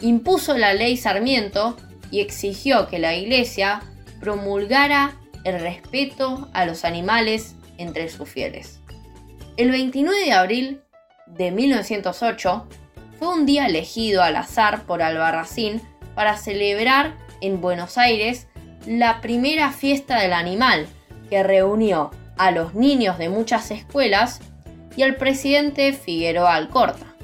impuso 0.00 0.56
la 0.56 0.74
ley 0.74 0.96
Sarmiento 0.96 1.76
y 2.10 2.20
exigió 2.20 2.88
que 2.88 2.98
la 2.98 3.14
Iglesia 3.14 3.82
promulgara 4.20 5.16
el 5.44 5.60
respeto 5.60 6.48
a 6.52 6.64
los 6.64 6.84
animales 6.84 7.54
entre 7.78 8.08
sus 8.08 8.28
fieles. 8.28 8.80
El 9.56 9.70
29 9.70 10.24
de 10.24 10.32
abril 10.32 10.80
de 11.26 11.50
1908 11.50 12.66
fue 13.18 13.28
un 13.28 13.46
día 13.46 13.66
elegido 13.66 14.22
al 14.22 14.36
azar 14.36 14.82
por 14.84 15.02
Albarracín 15.02 15.80
para 16.14 16.36
celebrar 16.36 17.14
en 17.40 17.60
Buenos 17.60 17.98
Aires 17.98 18.48
la 18.86 19.20
primera 19.20 19.72
fiesta 19.72 20.20
del 20.20 20.32
animal, 20.32 20.86
que 21.30 21.42
reunió 21.42 22.10
a 22.36 22.50
los 22.50 22.74
niños 22.74 23.18
de 23.18 23.28
muchas 23.28 23.70
escuelas 23.70 24.40
y 24.96 25.02
al 25.02 25.16
presidente 25.16 25.92
Figueroa 25.92 26.54
Alcorta. 26.54 27.15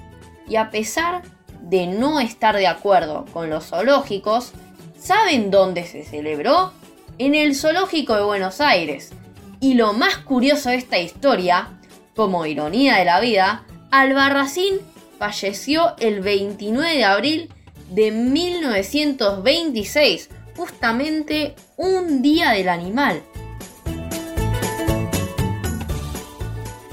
Y 0.52 0.56
a 0.56 0.70
pesar 0.70 1.22
de 1.62 1.86
no 1.86 2.20
estar 2.20 2.54
de 2.54 2.66
acuerdo 2.66 3.24
con 3.32 3.48
los 3.48 3.68
zoológicos, 3.68 4.52
¿saben 4.98 5.50
dónde 5.50 5.86
se 5.86 6.04
celebró? 6.04 6.74
En 7.16 7.34
el 7.34 7.56
Zoológico 7.56 8.14
de 8.14 8.22
Buenos 8.22 8.60
Aires. 8.60 9.14
Y 9.60 9.72
lo 9.72 9.94
más 9.94 10.18
curioso 10.18 10.68
de 10.68 10.76
esta 10.76 10.98
historia, 10.98 11.70
como 12.14 12.44
ironía 12.44 12.96
de 12.96 13.06
la 13.06 13.18
vida, 13.20 13.64
Albarracín 13.90 14.80
falleció 15.18 15.94
el 15.98 16.20
29 16.20 16.98
de 16.98 17.04
abril 17.04 17.50
de 17.88 18.10
1926, 18.10 20.28
justamente 20.54 21.54
un 21.78 22.20
día 22.20 22.50
del 22.50 22.68
animal. 22.68 23.22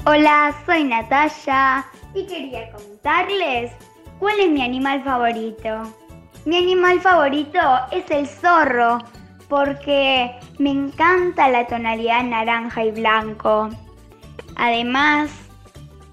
Hola, 0.06 0.56
soy 0.64 0.84
Natalia 0.84 1.84
y 2.14 2.24
quería 2.24 2.70
contarles 3.02 3.72
cuál 4.18 4.38
es 4.40 4.50
mi 4.50 4.62
animal 4.62 5.02
favorito. 5.02 5.82
Mi 6.44 6.58
animal 6.58 7.00
favorito 7.00 7.58
es 7.90 8.10
el 8.10 8.26
zorro 8.26 8.98
porque 9.48 10.30
me 10.58 10.70
encanta 10.70 11.48
la 11.48 11.66
tonalidad 11.66 12.22
naranja 12.24 12.84
y 12.84 12.90
blanco. 12.90 13.70
Además, 14.56 15.30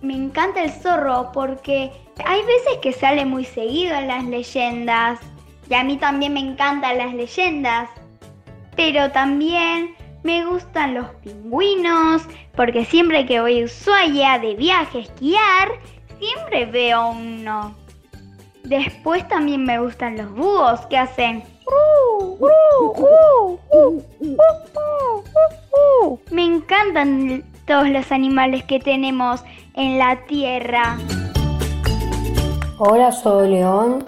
me 0.02 0.16
encanta 0.16 0.64
el 0.64 0.72
zorro 0.72 1.32
porque 1.34 1.92
hay 2.26 2.42
veces 2.46 2.78
que 2.82 2.94
sale 2.94 3.26
muy 3.26 3.44
seguido 3.44 3.96
en 3.96 4.08
las 4.08 4.24
leyendas. 4.24 5.20
Y 5.70 5.74
a 5.74 5.84
mí 5.84 5.98
también 5.98 6.34
me 6.34 6.40
encantan 6.40 6.98
las 6.98 7.14
leyendas. 7.14 7.90
Pero 8.78 9.12
también 9.12 9.94
me 10.24 10.46
gustan 10.46 10.94
los 10.94 11.08
pingüinos, 11.24 12.24
porque 12.56 12.86
siempre 12.86 13.26
que 13.26 13.42
voy 13.42 13.62
a 13.62 13.66
Ushuaia 13.66 14.40
de 14.40 14.56
viaje 14.56 15.00
a 15.00 15.02
esquiar, 15.02 15.70
siempre 16.20 16.66
veo 16.66 17.10
uno. 17.12 17.76
Después 18.64 19.28
también 19.28 19.64
me 19.66 19.80
gustan 19.80 20.18
los 20.18 20.32
búhos 20.34 20.82
que 20.88 20.98
hacen... 20.98 21.44
Me 26.32 26.46
encantan 26.46 27.44
todos 27.66 27.90
los 27.90 28.12
animales 28.12 28.64
que 28.64 28.80
tenemos 28.80 29.42
en 29.76 29.98
la 29.98 30.26
tierra. 30.26 30.98
Hola, 32.80 33.12
soy 33.12 33.50
León, 33.50 34.06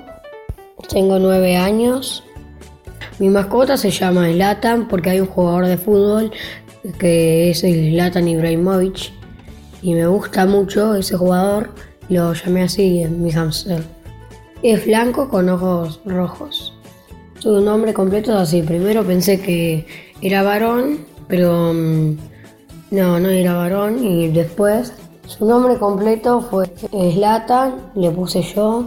tengo 0.89 1.19
nueve 1.19 1.57
años. 1.57 2.23
Mi 3.19 3.29
mascota 3.29 3.77
se 3.77 3.91
llama 3.91 4.27
Zlatan 4.27 4.87
porque 4.87 5.09
hay 5.09 5.19
un 5.19 5.27
jugador 5.27 5.65
de 5.65 5.77
fútbol 5.77 6.31
que 6.99 7.49
es 7.49 7.63
el 7.63 7.91
Zlatan 7.91 8.27
Ibrahimovic 8.27 9.11
y 9.81 9.93
me 9.93 10.07
gusta 10.07 10.45
mucho 10.45 10.95
ese 10.95 11.17
jugador, 11.17 11.71
lo 12.09 12.33
llamé 12.33 12.63
así 12.63 13.03
en 13.03 13.23
mi 13.23 13.31
hamster. 13.31 13.83
Es 14.61 14.85
blanco 14.85 15.29
con 15.29 15.47
ojos 15.47 16.01
rojos. 16.05 16.73
Su 17.39 17.61
nombre 17.61 17.93
completo 17.93 18.31
es 18.31 18.37
así. 18.37 18.61
Primero 18.61 19.05
pensé 19.05 19.39
que 19.39 19.85
era 20.21 20.43
varón, 20.43 21.05
pero 21.27 21.71
mm, 21.73 22.17
no, 22.91 23.19
no 23.19 23.29
era 23.29 23.53
varón 23.53 24.03
y 24.03 24.27
después 24.29 24.91
su 25.25 25.45
nombre 25.45 25.77
completo 25.77 26.41
fue 26.41 26.73
Slatan, 26.91 27.91
le 27.95 28.09
puse 28.09 28.41
yo, 28.41 28.85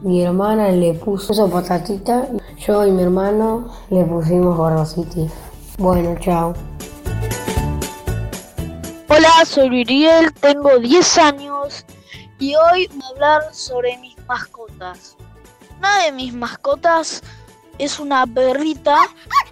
mi 0.00 0.22
hermana 0.22 0.70
le 0.70 0.94
puso 0.94 1.48
patatita, 1.48 2.28
yo 2.66 2.86
y 2.86 2.90
mi 2.90 3.02
hermano 3.02 3.68
le 3.90 4.02
pusimos 4.04 4.56
Gordocity. 4.56 5.28
Bueno, 5.78 6.16
chao. 6.18 6.54
Hola, 9.08 9.44
soy 9.44 9.68
Viriel, 9.68 10.32
tengo 10.32 10.78
10 10.78 11.18
años 11.18 11.84
y 12.42 12.56
hoy 12.56 12.88
voy 12.88 13.02
a 13.04 13.08
hablar 13.10 13.54
sobre 13.54 13.96
mis 13.98 14.16
mascotas. 14.26 15.16
Una 15.78 16.02
de 16.02 16.10
mis 16.10 16.34
mascotas 16.34 17.22
es 17.78 18.00
una 18.00 18.26
perrita 18.26 18.96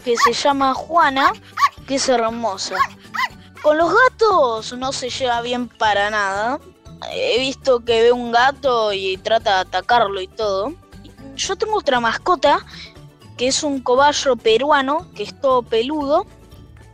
que 0.05 0.17
se 0.17 0.33
llama 0.33 0.75
Juana, 0.75 1.33
que 1.87 1.95
es 1.95 2.09
hermosa. 2.09 2.75
Con 3.63 3.79
los 3.79 3.95
gatos 3.95 4.73
no 4.73 4.93
se 4.93 5.09
lleva 5.09 5.41
bien 5.41 5.69
para 5.69 6.11
nada. 6.11 6.59
He 7.13 7.39
visto 7.39 7.85
que 7.85 8.03
ve 8.03 8.11
un 8.11 8.33
gato 8.33 8.93
y 8.93 9.17
trata 9.19 9.55
de 9.55 9.61
atacarlo 9.61 10.21
y 10.21 10.27
todo. 10.27 10.73
Yo 11.37 11.55
tengo 11.55 11.79
otra 11.79 12.01
mascota 12.01 12.59
que 13.37 13.47
es 13.47 13.63
un 13.63 13.81
cobayo 13.81 14.35
peruano 14.35 15.07
que 15.15 15.23
es 15.23 15.41
todo 15.41 15.63
peludo. 15.63 16.27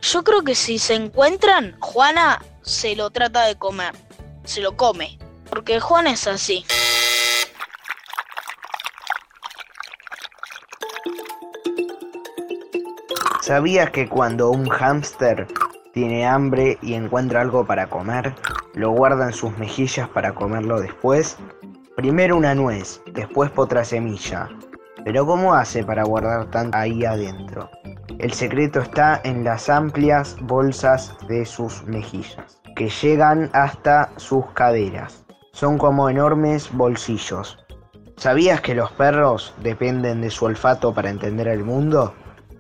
Yo 0.03 0.23
creo 0.23 0.43
que 0.43 0.55
si 0.55 0.79
se 0.79 0.95
encuentran, 0.95 1.75
Juana 1.81 2.45
se 2.61 2.95
lo 2.97 3.09
trata 3.09 3.47
de 3.47 3.57
comer. 3.57 3.95
Se 4.45 4.61
lo 4.61 4.77
come. 4.77 5.19
Porque 5.57 5.81
Juana 5.81 6.13
es 6.13 6.27
así. 6.27 6.67
¿Sabías 13.41 13.91
que 13.91 14.07
cuando 14.07 14.51
un 14.51 14.69
hámster 14.69 15.47
tiene 15.95 16.27
hambre 16.27 16.77
y 16.83 16.93
encuentra 16.93 17.41
algo 17.41 17.67
para 17.67 17.87
comer, 17.87 18.35
lo 18.75 18.91
guarda 18.91 19.29
en 19.29 19.33
sus 19.33 19.57
mejillas 19.57 20.11
para 20.11 20.35
comerlo 20.35 20.79
después. 20.79 21.39
Primero 21.97 22.37
una 22.37 22.55
nuez, 22.55 23.01
después 23.07 23.51
otra 23.57 23.83
semilla. 23.83 24.51
Pero 25.07 25.25
¿cómo 25.25 25.55
hace 25.55 25.83
para 25.83 26.05
guardar 26.05 26.51
tanto 26.51 26.77
ahí 26.77 27.07
adentro? 27.07 27.71
El 28.19 28.35
secreto 28.35 28.81
está 28.81 29.23
en 29.25 29.43
las 29.43 29.71
amplias 29.71 30.37
bolsas 30.43 31.17
de 31.29 31.47
sus 31.47 31.83
mejillas, 31.85 32.61
que 32.77 32.91
llegan 32.91 33.49
hasta 33.55 34.11
sus 34.19 34.45
caderas. 34.53 35.26
Son 35.57 35.79
como 35.79 36.11
enormes 36.11 36.71
bolsillos. 36.71 37.57
¿Sabías 38.19 38.61
que 38.61 38.75
los 38.75 38.93
perros 38.93 39.55
dependen 39.63 40.21
de 40.21 40.29
su 40.29 40.45
olfato 40.45 40.93
para 40.93 41.09
entender 41.09 41.49
el 41.49 41.65
mundo? 41.65 42.13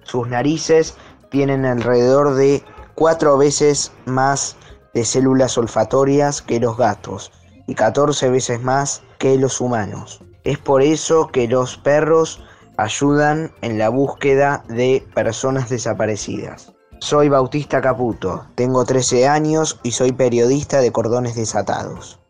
Sus 0.04 0.26
narices 0.28 0.96
tienen 1.30 1.66
alrededor 1.66 2.36
de 2.36 2.64
cuatro 2.94 3.36
veces 3.36 3.92
más 4.06 4.56
de 4.94 5.04
células 5.04 5.58
olfatorias 5.58 6.40
que 6.40 6.58
los 6.58 6.78
gatos 6.78 7.32
y 7.66 7.74
14 7.74 8.30
veces 8.30 8.62
más 8.62 9.02
que 9.18 9.36
los 9.36 9.60
humanos. 9.60 10.22
Es 10.44 10.56
por 10.56 10.80
eso 10.80 11.26
que 11.26 11.48
los 11.48 11.76
perros 11.76 12.42
ayudan 12.78 13.52
en 13.60 13.76
la 13.76 13.90
búsqueda 13.90 14.64
de 14.68 15.06
personas 15.14 15.68
desaparecidas. 15.68 16.72
Soy 17.00 17.28
Bautista 17.28 17.82
Caputo, 17.82 18.46
tengo 18.54 18.86
13 18.86 19.28
años 19.28 19.80
y 19.82 19.90
soy 19.90 20.12
periodista 20.12 20.80
de 20.80 20.92
Cordones 20.92 21.34
Desatados. 21.34 22.20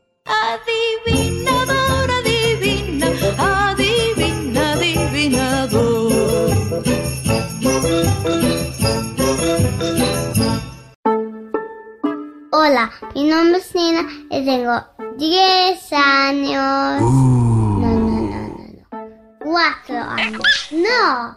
Hola, 12.52 12.90
mi 13.14 13.24
nombre 13.28 13.58
es 13.58 13.74
Nina 13.74 14.08
y 14.30 14.44
tengo 14.44 14.82
10 15.18 15.92
años. 15.92 17.00
No, 17.00 17.80
no, 17.80 17.88
no, 17.88 18.20
no, 18.20 18.48
no. 18.58 19.44
4 19.44 19.96
años. 19.96 20.42
No. 20.72 21.36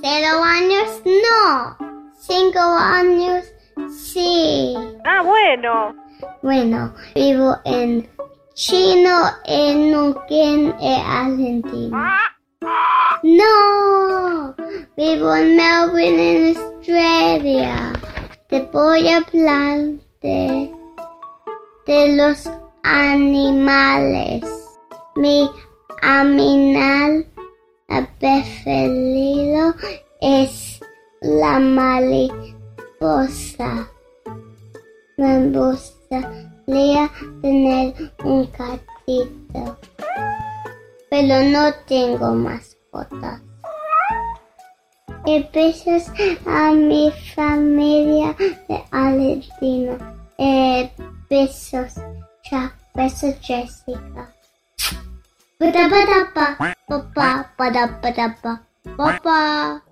Cero 0.00 0.42
años 0.42 1.02
no. 1.04 1.76
Cinco 2.18 2.58
años 2.58 3.44
sí. 3.88 4.74
Ah, 5.04 5.22
bueno. 5.22 6.01
Bueno, 6.42 6.94
vivo 7.14 7.56
en 7.64 8.08
Chino, 8.54 9.30
en 9.44 9.90
Neuquén, 9.90 10.74
en 10.80 11.00
Argentina. 11.00 12.18
No, 13.22 14.54
vivo 14.96 15.34
en 15.34 15.56
Melbourne, 15.56 16.50
en 16.50 16.56
Australia. 16.56 17.92
Te 18.48 18.60
voy 18.72 19.08
a 19.08 19.18
hablar 19.18 19.78
de, 20.20 20.72
los 22.16 22.50
animales. 22.82 24.42
Mi 25.16 25.48
animal 26.02 27.26
preferido 28.18 29.74
es 30.20 30.80
la 31.20 31.58
mariposa. 31.58 32.30
Me 35.16 35.50
gustaría 36.12 37.10
tener 37.40 38.12
un 38.24 38.50
gatito, 38.52 39.78
pero 41.10 41.42
no 41.50 41.72
tengo 41.86 42.34
mascotas. 42.34 43.40
Y 45.24 45.48
besos 45.54 46.10
a 46.46 46.72
mi 46.72 47.12
familia 47.34 48.34
de 48.68 48.84
Argentina. 48.90 50.16
Eh, 50.38 50.90
besos, 51.30 51.94
chao, 52.42 52.70
besos 52.94 53.36
Jessica. 53.40 54.34
Pada 55.58 55.88
pa, 56.34 56.74
papá, 56.88 57.54
pada 57.56 58.00
pa, 58.42 58.62
papá. 58.96 59.82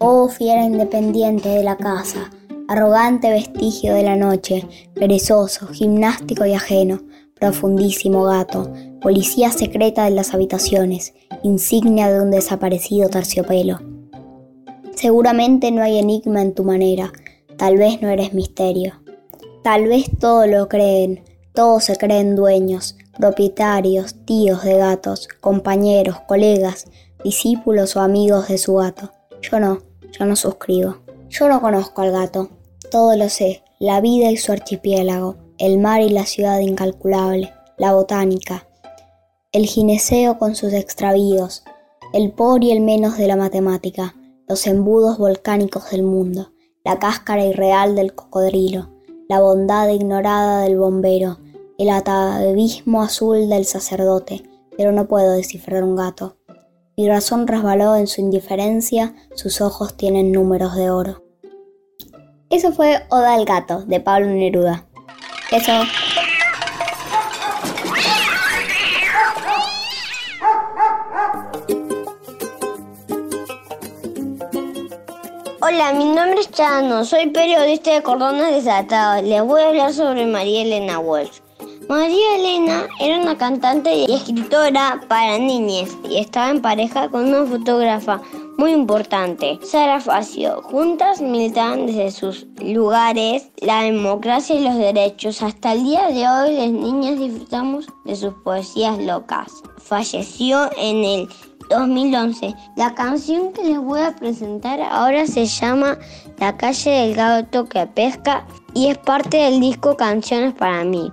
Oh 0.00 0.28
fiera 0.28 0.64
independiente 0.64 1.48
de 1.48 1.64
la 1.64 1.76
casa, 1.76 2.30
arrogante 2.68 3.30
vestigio 3.30 3.94
de 3.94 4.04
la 4.04 4.14
noche, 4.14 4.64
perezoso, 4.94 5.66
gimnástico 5.66 6.46
y 6.46 6.54
ajeno, 6.54 7.00
profundísimo 7.34 8.22
gato, 8.22 8.72
policía 9.00 9.50
secreta 9.50 10.04
de 10.04 10.12
las 10.12 10.34
habitaciones, 10.34 11.14
insignia 11.42 12.12
de 12.12 12.20
un 12.20 12.30
desaparecido 12.30 13.08
terciopelo. 13.08 13.80
Seguramente 14.94 15.72
no 15.72 15.82
hay 15.82 15.98
enigma 15.98 16.42
en 16.42 16.54
tu 16.54 16.62
manera, 16.62 17.12
tal 17.56 17.76
vez 17.76 18.00
no 18.00 18.08
eres 18.08 18.34
misterio. 18.34 19.02
Tal 19.64 19.88
vez 19.88 20.08
todo 20.20 20.46
lo 20.46 20.68
creen, 20.68 21.24
todos 21.54 21.82
se 21.82 21.96
creen 21.96 22.36
dueños, 22.36 22.96
propietarios, 23.18 24.14
tíos 24.24 24.62
de 24.62 24.76
gatos, 24.76 25.26
compañeros, 25.40 26.20
colegas, 26.28 26.84
discípulos 27.24 27.96
o 27.96 28.00
amigos 28.00 28.46
de 28.46 28.58
su 28.58 28.76
gato. 28.76 29.10
Yo 29.40 29.58
no, 29.60 29.87
yo 30.12 30.24
no 30.24 30.36
suscribo. 30.36 30.96
Yo 31.28 31.48
no 31.48 31.60
conozco 31.60 32.02
al 32.02 32.12
gato, 32.12 32.48
todo 32.90 33.14
lo 33.16 33.28
sé, 33.28 33.62
la 33.78 34.00
vida 34.00 34.30
y 34.30 34.36
su 34.36 34.52
archipiélago, 34.52 35.36
el 35.58 35.78
mar 35.78 36.00
y 36.00 36.08
la 36.08 36.24
ciudad 36.24 36.60
incalculable, 36.60 37.52
la 37.76 37.92
botánica, 37.92 38.66
el 39.52 39.66
gineceo 39.66 40.38
con 40.38 40.54
sus 40.54 40.72
extravíos, 40.72 41.64
el 42.12 42.32
por 42.32 42.64
y 42.64 42.70
el 42.70 42.80
menos 42.80 43.18
de 43.18 43.26
la 43.26 43.36
matemática, 43.36 44.14
los 44.48 44.66
embudos 44.66 45.18
volcánicos 45.18 45.90
del 45.90 46.02
mundo, 46.02 46.52
la 46.84 46.98
cáscara 46.98 47.44
irreal 47.44 47.94
del 47.94 48.14
cocodrilo, 48.14 48.88
la 49.28 49.40
bondad 49.40 49.88
ignorada 49.90 50.62
del 50.62 50.78
bombero, 50.78 51.38
el 51.76 51.90
atavismo 51.90 53.02
azul 53.02 53.48
del 53.48 53.66
sacerdote, 53.66 54.42
pero 54.76 54.90
no 54.90 55.06
puedo 55.06 55.32
descifrar 55.32 55.84
un 55.84 55.96
gato. 55.96 56.37
Mi 56.98 57.08
razón 57.08 57.46
resbaló 57.46 57.94
en 57.94 58.08
su 58.08 58.20
indiferencia, 58.20 59.14
sus 59.36 59.60
ojos 59.60 59.96
tienen 59.96 60.32
números 60.32 60.74
de 60.74 60.90
oro. 60.90 61.22
Eso 62.50 62.72
fue 62.72 63.06
Oda 63.08 63.34
al 63.34 63.44
gato, 63.44 63.84
de 63.84 64.00
Pablo 64.00 64.26
Neruda. 64.26 64.84
Eso. 65.52 65.70
Hola, 75.60 75.92
mi 75.92 76.04
nombre 76.06 76.40
es 76.40 76.50
Chano, 76.50 77.04
soy 77.04 77.28
periodista 77.30 77.94
de 77.94 78.02
Cordones 78.02 78.50
Desatados. 78.50 79.22
Les 79.22 79.44
voy 79.44 79.60
a 79.60 79.68
hablar 79.68 79.92
sobre 79.94 80.26
María 80.26 80.62
Elena 80.62 80.98
Walsh. 80.98 81.47
María 81.88 82.36
Elena 82.36 82.86
era 83.00 83.18
una 83.18 83.38
cantante 83.38 83.94
y 83.94 84.12
escritora 84.12 85.00
para 85.08 85.38
niñas 85.38 85.96
y 86.06 86.18
estaba 86.18 86.50
en 86.50 86.60
pareja 86.60 87.08
con 87.08 87.28
una 87.28 87.46
fotógrafa 87.46 88.20
muy 88.58 88.72
importante, 88.72 89.58
Sara 89.62 89.98
Facio. 89.98 90.60
Juntas 90.64 91.22
militaban 91.22 91.86
desde 91.86 92.10
sus 92.10 92.46
lugares 92.62 93.50
la 93.62 93.84
democracia 93.84 94.56
y 94.56 94.64
los 94.64 94.76
derechos. 94.76 95.40
Hasta 95.42 95.72
el 95.72 95.84
día 95.84 96.08
de 96.08 96.28
hoy 96.28 96.56
las 96.56 96.68
niñas 96.68 97.18
disfrutamos 97.18 97.86
de 98.04 98.16
sus 98.16 98.34
poesías 98.44 98.98
locas. 98.98 99.50
Falleció 99.78 100.68
en 100.76 101.04
el 101.06 101.28
2011. 101.70 102.54
La 102.76 102.94
canción 102.94 103.54
que 103.54 103.64
les 103.64 103.78
voy 103.78 104.00
a 104.02 104.14
presentar 104.14 104.78
ahora 104.82 105.26
se 105.26 105.46
llama 105.46 105.96
La 106.36 106.54
calle 106.58 106.90
del 106.90 107.14
gato 107.14 107.64
que 107.64 107.86
pesca 107.86 108.46
y 108.74 108.88
es 108.88 108.98
parte 108.98 109.38
del 109.38 109.60
disco 109.60 109.96
Canciones 109.96 110.52
para 110.52 110.84
mí 110.84 111.10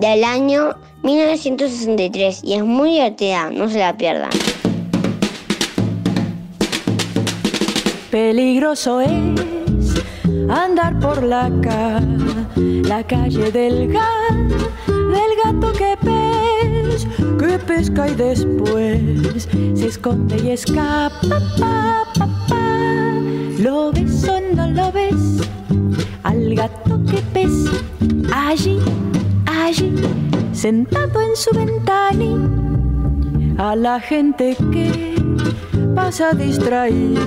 del 0.00 0.24
año 0.24 0.76
1963 1.02 2.40
y 2.42 2.54
es 2.54 2.64
muy 2.64 2.92
divertida, 2.92 3.50
no 3.50 3.68
se 3.68 3.78
la 3.78 3.96
pierdan. 3.96 4.30
Peligroso 8.10 9.02
es 9.02 9.10
andar 10.48 10.98
por 11.00 11.22
la, 11.22 11.50
la 12.56 13.04
calle 13.04 13.52
del, 13.52 13.88
del 13.88 15.32
gato 15.44 15.72
que 15.74 15.96
pes, 16.02 17.06
que 17.38 17.58
pesca 17.58 18.08
y 18.08 18.14
después 18.14 19.48
se 19.74 19.86
esconde 19.86 20.40
y 20.42 20.50
escapa. 20.50 21.40
Pa, 21.58 22.04
¿Lo 23.58 23.92
ves 23.92 24.26
o 24.26 24.40
no 24.56 24.66
lo 24.70 24.90
ves? 24.92 25.46
Al 26.22 26.54
gato 26.54 26.98
que 27.04 27.20
pes 27.32 27.52
allí 28.34 28.78
allí, 29.60 29.92
sentado 30.52 31.20
en 31.20 31.36
su 31.36 31.50
ventana, 31.52 32.48
a 33.58 33.76
la 33.76 34.00
gente 34.00 34.56
que 34.72 35.14
pasa 35.94 36.32
distraír. 36.32 37.18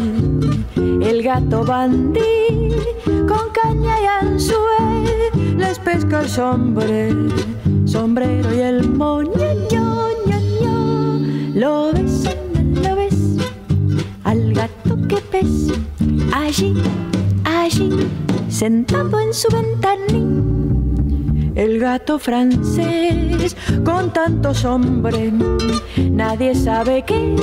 El 0.75 1.21
gato 1.21 1.63
bandí 1.63 2.71
con 3.27 3.49
caña 3.51 3.95
y 4.01 4.05
anzuelo 4.05 5.57
les 5.57 5.79
pesca 5.79 6.21
el 6.21 6.29
sombrero, 6.29 7.29
sombrero 7.85 8.53
y 8.53 8.59
el 8.59 8.89
moño, 8.89 9.31
ño, 9.71 10.09
Lo 11.53 11.91
ves, 11.93 12.23
lo 12.81 12.95
ves, 12.95 13.37
al 14.23 14.53
gato 14.53 14.97
que 15.07 15.17
pes 15.31 15.71
allí, 16.33 16.73
allí, 17.43 17.89
sentado 18.49 19.19
en 19.19 19.33
su 19.33 19.47
ventana 19.49 20.42
el 21.55 21.79
gato 21.79 22.19
francés 22.19 23.55
con 23.83 24.11
tantos 24.11 24.65
hombres, 24.65 25.33
nadie 25.97 26.55
sabe 26.55 27.03
qué, 27.05 27.35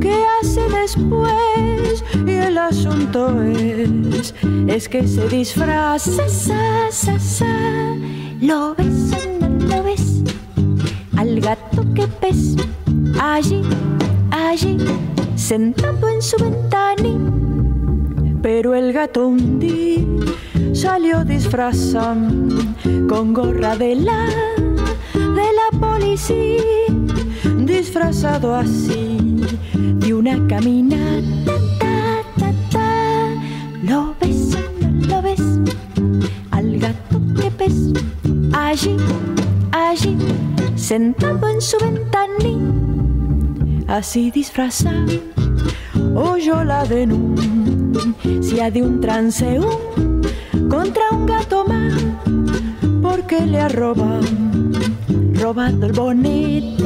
qué 0.00 0.24
hace 0.40 0.62
después. 0.80 2.04
Y 2.26 2.30
el 2.30 2.58
asunto 2.58 3.40
es, 3.42 4.34
es 4.66 4.88
que 4.88 5.06
se 5.06 5.28
disfraza, 5.28 6.28
sa, 6.28 6.90
sa, 6.90 7.18
sa. 7.18 7.96
Lo 8.40 8.74
ves, 8.74 9.10
lo 9.68 9.82
ves, 9.82 10.22
al 11.16 11.40
gato 11.40 11.84
que 11.94 12.06
pes, 12.06 12.56
allí, 13.20 13.62
allí, 14.30 14.76
sentado 15.36 16.08
en 16.08 16.22
su 16.22 16.36
ventana. 16.36 17.08
Pero 18.42 18.74
el 18.74 18.92
gato 18.92 19.28
un 19.28 19.60
día 19.60 19.82
salió 20.82 21.24
disfrazado 21.24 22.26
con 23.08 23.32
gorra 23.32 23.76
de 23.76 23.94
la 23.94 24.26
de 25.14 25.48
la 25.60 25.78
policía, 25.78 26.60
disfrazado 27.58 28.52
así 28.52 29.16
de 29.74 30.12
una 30.12 30.44
caminata. 30.48 31.52
Ta, 31.78 32.52
ta, 32.72 33.28
Lo 33.84 34.16
ves, 34.20 34.58
lo 35.06 35.22
ves, 35.22 35.40
al 36.50 36.76
gato 36.80 37.20
que 37.36 37.48
ves 37.56 37.92
allí, 38.52 38.96
allí, 39.70 40.16
sentado 40.74 41.48
en 41.48 41.60
su 41.60 41.76
ventana, 41.78 42.26
así 43.86 44.32
disfrazado, 44.32 45.12
oyó 46.16 46.64
la 46.64 46.84
denuncia 46.84 48.68
de 48.72 48.82
un 48.82 49.00
transeúnte 49.00 50.01
contra 50.68 51.02
un 51.12 51.26
gato 51.26 51.64
más 51.64 51.94
porque 53.02 53.44
le 53.46 53.60
ha 53.60 53.68
robado, 53.68 54.22
robando 55.34 55.86
el 55.86 55.92
bonete. 55.92 56.78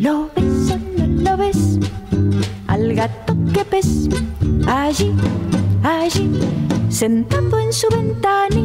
¿Lo 0.00 0.30
ves 0.34 0.70
o 0.70 0.78
no 0.98 1.30
lo 1.30 1.36
ves? 1.36 1.78
Al 2.66 2.94
gato 2.94 3.36
que 3.52 3.64
ves 3.70 4.08
allí, 4.66 5.12
allí, 5.82 6.30
sentado 6.88 7.58
en 7.58 7.72
su 7.72 7.88
ventana. 7.88 8.62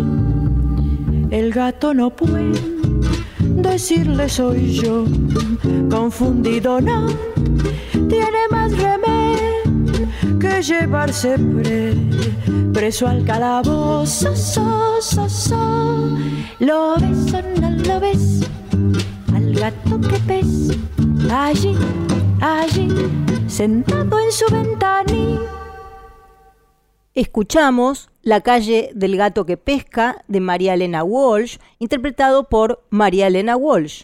El 1.29 1.51
gato 1.51 1.93
no 1.93 2.09
puede 2.09 2.77
decirle 3.39 4.29
soy 4.29 4.73
yo, 4.73 5.05
confundido 5.89 6.79
no, 6.79 7.07
tiene 8.09 8.47
más 8.49 8.71
remedio 8.71 9.37
que 10.39 10.61
llevarse 10.61 11.37
pre, 11.37 11.93
preso 12.77 13.07
al 13.07 13.25
calabozo, 13.25 14.35
so, 14.35 15.01
so, 15.01 15.27
so. 15.27 16.15
¿Lo 16.59 16.93
ves 16.97 17.33
o 17.33 17.41
no 17.59 17.71
lo 17.71 17.99
ves? 17.99 18.47
Al 19.33 19.51
gato 19.55 19.99
que 19.99 20.19
ves 20.27 20.77
allí, 21.31 21.75
allí, 22.39 22.87
sentado 23.47 24.19
en 24.19 24.31
su 24.31 24.45
ventana. 24.53 25.41
Escuchamos 27.15 28.11
La 28.21 28.41
calle 28.41 28.91
del 28.93 29.17
gato 29.17 29.47
que 29.47 29.57
pesca 29.57 30.23
de 30.27 30.39
María 30.39 30.75
Elena 30.75 31.03
Walsh, 31.03 31.57
interpretado 31.79 32.47
por 32.47 32.83
María 32.91 33.25
Elena 33.25 33.57
Walsh. 33.57 34.03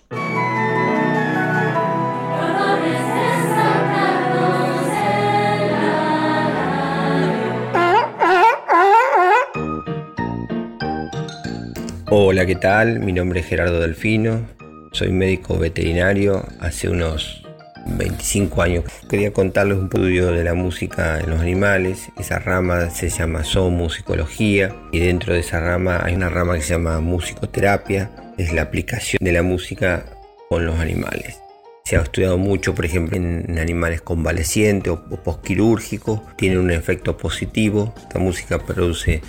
Hola, 12.15 12.45
¿qué 12.45 12.56
tal? 12.56 12.99
Mi 12.99 13.12
nombre 13.12 13.39
es 13.39 13.47
Gerardo 13.47 13.80
Delfino, 13.80 14.47
soy 14.91 15.12
médico 15.12 15.58
veterinario 15.58 16.45
hace 16.60 16.88
unos 16.88 17.43
25 17.88 18.62
años. 18.62 18.84
Quería 19.10 19.34
contarles 19.34 19.80
un 19.80 19.86
estudio 19.86 20.28
de 20.28 20.43
la 20.43 20.54
música 20.54 21.19
en 21.19 21.32
los 21.32 21.39
animales. 21.39 22.10
Esa 22.19 22.38
rama 22.38 22.91
se 22.91 23.10
llama 23.10 23.41
musicología 23.71 24.76
y 24.91 24.99
dentro 24.99 25.34
de 25.34 25.39
esa 25.39 25.60
rama 25.60 26.02
hay 26.04 26.13
una 26.13 26.30
rama 26.30 26.54
que 26.54 26.62
se 26.62 26.76
llama 26.76 26.99
musicoterapia. 26.99 28.12
Es 28.38 28.54
la 28.54 28.62
aplicación 28.62 29.17
de 29.19 29.32
la 29.32 29.41
música 29.41 30.06
con 30.49 30.67
los 30.67 30.80
animales. 30.80 31.39
Se 31.84 31.97
ha 31.97 32.02
estudiado 32.02 32.38
mucho, 32.38 32.76
por 32.76 32.86
ejemplo, 32.86 33.17
en 33.17 33.58
animales 33.58 34.02
convalecientes 34.02 34.93
o 34.93 35.23
postquirúrgicos. 35.23 36.21
Tiene 36.38 36.60
un 36.60 36.69
efecto 36.69 37.17
positivo. 37.17 37.91
Esta 37.97 38.19
música 38.19 38.60
produce 38.60 39.21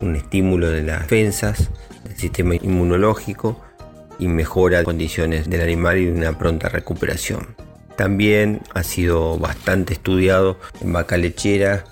un 0.00 0.16
estímulo 0.16 0.70
de 0.70 0.82
las 0.82 1.02
defensas 1.02 1.70
del 2.04 2.16
sistema 2.16 2.54
inmunológico 2.54 3.60
y 4.18 4.28
mejora 4.28 4.84
condiciones 4.84 5.48
del 5.48 5.60
animal 5.60 5.98
y 5.98 6.08
una 6.08 6.36
pronta 6.36 6.68
recuperación. 6.68 7.56
También 7.96 8.60
ha 8.74 8.82
sido 8.82 9.38
bastante 9.38 9.92
estudiado 9.92 10.58
en 10.80 10.92
vaca 10.92 11.16
lechera 11.16 11.84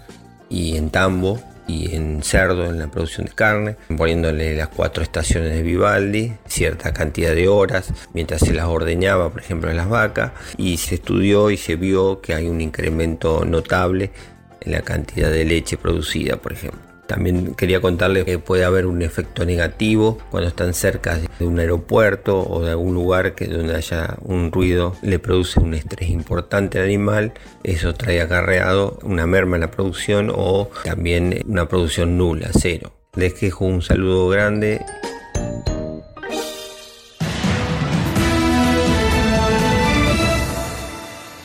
y 0.48 0.76
en 0.76 0.90
tambo 0.90 1.40
y 1.66 1.94
en 1.96 2.22
cerdo 2.22 2.66
en 2.66 2.78
la 2.78 2.86
producción 2.86 3.26
de 3.26 3.32
carne, 3.32 3.76
poniéndole 3.96 4.54
las 4.54 4.68
cuatro 4.68 5.02
estaciones 5.02 5.52
de 5.52 5.62
Vivaldi, 5.62 6.32
cierta 6.46 6.92
cantidad 6.92 7.34
de 7.34 7.48
horas 7.48 7.92
mientras 8.12 8.40
se 8.42 8.54
las 8.54 8.66
ordeñaba, 8.66 9.30
por 9.30 9.40
ejemplo, 9.40 9.70
en 9.70 9.76
las 9.76 9.88
vacas, 9.88 10.32
y 10.56 10.76
se 10.76 10.96
estudió 10.96 11.50
y 11.50 11.56
se 11.56 11.74
vio 11.74 12.20
que 12.20 12.34
hay 12.34 12.46
un 12.46 12.60
incremento 12.60 13.44
notable 13.44 14.12
en 14.60 14.72
la 14.72 14.82
cantidad 14.82 15.30
de 15.30 15.44
leche 15.44 15.76
producida, 15.76 16.36
por 16.36 16.52
ejemplo. 16.52 16.95
También 17.06 17.54
quería 17.54 17.80
contarles 17.80 18.24
que 18.24 18.38
puede 18.38 18.64
haber 18.64 18.86
un 18.86 19.02
efecto 19.02 19.44
negativo 19.44 20.18
cuando 20.30 20.48
están 20.48 20.74
cerca 20.74 21.18
de 21.38 21.46
un 21.46 21.58
aeropuerto 21.58 22.40
o 22.48 22.62
de 22.62 22.70
algún 22.70 22.94
lugar 22.94 23.34
que 23.34 23.46
donde 23.46 23.76
haya 23.76 24.16
un 24.22 24.50
ruido 24.50 24.96
le 25.02 25.18
produce 25.18 25.60
un 25.60 25.74
estrés 25.74 26.10
importante 26.10 26.78
al 26.78 26.86
animal. 26.86 27.32
Eso 27.62 27.94
trae 27.94 28.20
acarreado 28.20 28.98
una 29.02 29.26
merma 29.26 29.56
en 29.56 29.62
la 29.62 29.70
producción 29.70 30.32
o 30.34 30.68
también 30.84 31.42
una 31.46 31.68
producción 31.68 32.18
nula, 32.18 32.50
cero. 32.52 32.92
Les 33.14 33.40
dejo 33.40 33.64
un 33.64 33.82
saludo 33.82 34.28
grande. 34.28 34.84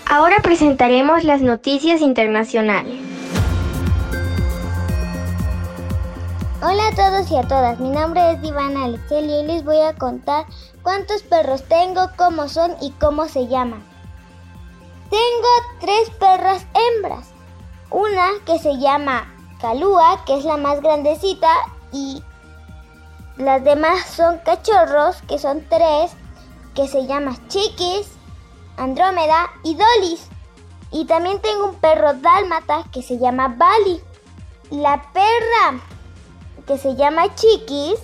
Ahora 0.05 0.37
presentaremos 0.43 1.23
las 1.23 1.41
noticias 1.41 2.01
internacionales. 2.01 3.10
Hola 6.63 6.89
a 6.89 6.91
todos 6.91 7.31
y 7.31 7.37
a 7.37 7.41
todas, 7.41 7.79
mi 7.79 7.89
nombre 7.89 8.33
es 8.33 8.43
Ivana 8.43 8.83
Alexel 8.83 9.27
y 9.27 9.47
les 9.47 9.65
voy 9.65 9.79
a 9.79 9.95
contar 9.95 10.45
cuántos 10.83 11.23
perros 11.23 11.63
tengo, 11.63 12.07
cómo 12.17 12.47
son 12.49 12.75
y 12.79 12.91
cómo 12.91 13.27
se 13.27 13.47
llaman. 13.47 13.83
Tengo 15.09 15.79
tres 15.79 16.11
perras 16.19 16.63
hembras, 16.75 17.29
una 17.89 18.29
que 18.45 18.59
se 18.59 18.77
llama 18.77 19.27
Calúa, 19.59 20.23
que 20.27 20.37
es 20.37 20.45
la 20.45 20.57
más 20.57 20.81
grandecita, 20.81 21.51
y 21.91 22.21
las 23.37 23.63
demás 23.63 24.05
son 24.05 24.37
cachorros, 24.45 25.19
que 25.23 25.39
son 25.39 25.65
tres, 25.67 26.11
que 26.75 26.87
se 26.87 27.07
llaman 27.07 27.39
Chiquis, 27.47 28.07
Andrómeda 28.77 29.49
y 29.63 29.73
Dolis. 29.73 30.27
Y 30.91 31.05
también 31.05 31.41
tengo 31.41 31.65
un 31.65 31.75
perro 31.77 32.13
dálmata 32.13 32.83
que 32.91 33.01
se 33.01 33.17
llama 33.17 33.47
Bali. 33.47 33.99
La 34.69 35.01
perra 35.11 35.81
que 36.65 36.77
se 36.77 36.95
llama 36.95 37.33
Chiquis, 37.35 37.99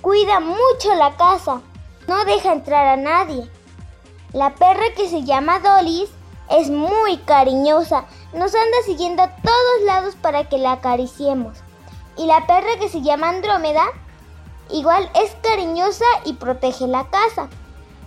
cuida 0.00 0.40
mucho 0.40 0.94
la 0.96 1.16
casa, 1.16 1.60
no 2.06 2.24
deja 2.24 2.52
entrar 2.52 2.86
a 2.86 2.96
nadie. 2.96 3.50
La 4.32 4.54
perra 4.54 4.94
que 4.96 5.08
se 5.08 5.24
llama 5.24 5.60
Dolis 5.60 6.10
es 6.50 6.70
muy 6.70 7.18
cariñosa, 7.18 8.04
nos 8.32 8.54
anda 8.54 8.76
siguiendo 8.84 9.22
a 9.22 9.36
todos 9.36 9.82
lados 9.84 10.16
para 10.16 10.48
que 10.48 10.58
la 10.58 10.72
acariciemos. 10.72 11.58
Y 12.16 12.26
la 12.26 12.46
perra 12.46 12.78
que 12.80 12.88
se 12.88 13.02
llama 13.02 13.28
Andrómeda, 13.28 13.84
igual 14.70 15.10
es 15.14 15.36
cariñosa 15.42 16.04
y 16.24 16.34
protege 16.34 16.86
la 16.86 17.08
casa, 17.08 17.48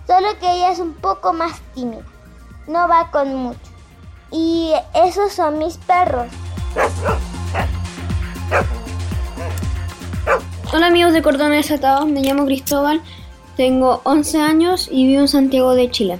solo 0.06 0.38
que 0.38 0.52
ella 0.52 0.70
es 0.70 0.78
un 0.78 0.94
poco 0.94 1.32
más 1.32 1.60
tímida, 1.74 2.04
no 2.66 2.88
va 2.88 3.10
con 3.10 3.34
mucho. 3.34 3.58
Y 4.30 4.72
esos 4.94 5.32
son 5.32 5.58
mis 5.58 5.76
perros. 5.78 6.28
Hola 10.74 10.86
amigos 10.86 11.12
de 11.12 11.20
Cordones 11.20 11.70
Atados, 11.70 12.08
me 12.08 12.22
llamo 12.22 12.46
Cristóbal, 12.46 13.02
tengo 13.58 14.00
11 14.04 14.40
años 14.40 14.88
y 14.90 15.06
vivo 15.06 15.20
en 15.20 15.28
Santiago 15.28 15.74
de 15.74 15.90
Chile. 15.90 16.18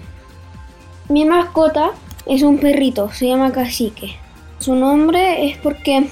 Mi 1.08 1.24
mascota 1.24 1.92
es 2.26 2.42
un 2.42 2.58
perrito, 2.58 3.10
se 3.12 3.28
llama 3.28 3.52
Cacique. 3.52 4.18
Su 4.58 4.74
nombre 4.74 5.48
es 5.48 5.56
porque 5.56 6.06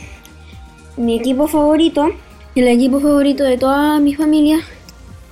mi 0.97 1.17
equipo 1.19 1.49
favorito, 1.49 2.09
el 2.55 2.67
equipo 2.69 2.99
favorito 2.99 3.45
de 3.45 3.59
toda 3.59 4.01
mi 4.01 4.15
familia, 4.15 4.61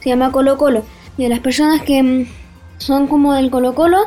se 0.01 0.11
llama 0.11 0.31
Colo 0.31 0.59
Colo. 0.59 0.83
Y 1.17 1.25
a 1.25 1.31
las 1.31 1.41
personas 1.41 1.81
que 1.81 2.03
mm, 2.03 2.27
son 2.77 3.07
como 3.07 3.33
del 3.33 3.51
Colo 3.51 3.75
Colo, 3.75 4.01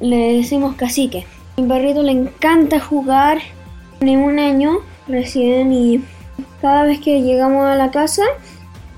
le 0.00 0.38
decimos 0.38 0.74
Cacique. 0.74 1.24
Mi 1.56 1.68
perrito 1.68 2.02
le 2.02 2.10
encanta 2.10 2.80
jugar, 2.80 3.38
tiene 4.00 4.18
un 4.18 4.40
año 4.40 4.78
recién 5.06 5.72
y 5.72 6.02
cada 6.64 6.84
vez 6.84 6.98
que 6.98 7.20
llegamos 7.20 7.66
a 7.66 7.76
la 7.76 7.90
casa, 7.90 8.22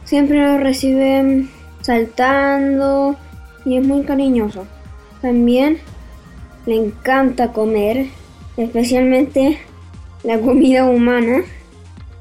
siempre 0.05 0.39
nos 0.39 0.61
reciben 0.61 1.51
saltando 1.81 3.17
y 3.65 3.77
es 3.77 3.85
muy 3.85 4.05
cariñoso. 4.05 4.69
También 5.21 5.79
le 6.65 6.77
encanta 6.77 7.53
comer, 7.53 8.07
especialmente 8.57 9.59
la 10.23 10.39
comida 10.39 10.85
humana, 10.85 11.43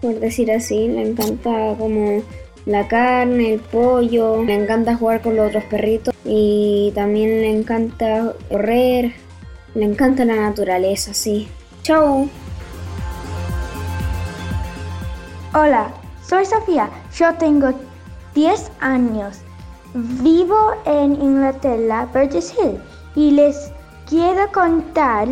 por 0.01 0.19
decir 0.19 0.51
así. 0.51 0.87
Le 0.87 1.11
encanta 1.11 1.75
como 1.77 2.23
la 2.65 2.87
carne, 2.87 3.53
el 3.53 3.59
pollo, 3.59 4.43
le 4.43 4.55
encanta 4.55 4.95
jugar 4.95 5.21
con 5.21 5.35
los 5.35 5.49
otros 5.49 5.65
perritos 5.65 6.15
y 6.25 6.91
también 6.95 7.29
le 7.41 7.51
encanta 7.51 8.33
correr, 8.49 9.13
le 9.75 9.85
encanta 9.85 10.25
la 10.25 10.37
naturaleza, 10.37 11.13
sí. 11.13 11.47
Chao. 11.83 12.27
Hola, 15.57 15.87
soy 16.21 16.45
Sofía, 16.45 16.89
yo 17.13 17.33
tengo 17.35 17.69
10 18.33 18.71
años. 18.81 19.39
Vivo 19.93 20.73
en 20.83 21.13
Inglaterra, 21.13 22.09
Burgess 22.13 22.53
Hill, 22.59 22.77
y 23.15 23.31
les 23.31 23.71
quiero 24.05 24.51
contar 24.51 25.29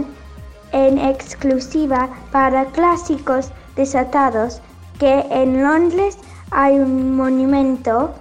en 0.71 0.97
exclusiva 0.97 2.07
para 2.31 2.63
clásicos 2.67 3.51
desatados 3.75 4.61
que 4.97 5.25
en 5.29 5.61
Londres 5.61 6.17
hay 6.51 6.79
un 6.79 7.17
monumento 7.17 8.13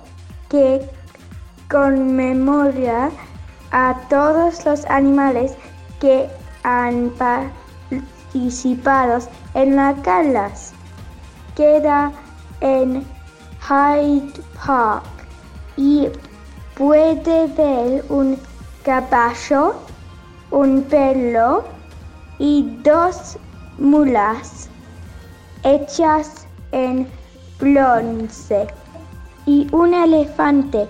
que 0.49 0.85
conmemora 1.71 3.13
a 3.71 3.95
todos 4.11 4.67
los 4.67 4.85
animales 4.87 5.55
que 6.01 6.29
han 6.65 7.13
participado 8.31 9.21
en 9.55 9.77
las 9.77 10.03
galas 10.03 10.75
queda 11.57 12.13
en 12.61 13.05
Hyde 13.69 14.43
Park 14.65 15.05
y 15.77 16.09
puede 16.75 17.47
ver 17.49 18.05
un 18.09 18.39
caballo, 18.85 19.75
un 20.51 20.83
perro 20.83 21.65
y 22.39 22.77
dos 22.83 23.39
mulas 23.79 24.69
hechas 25.65 26.47
en 26.73 27.07
bronce 27.59 28.67
y 29.47 29.69
un 29.73 29.95
elefante, 29.95 30.89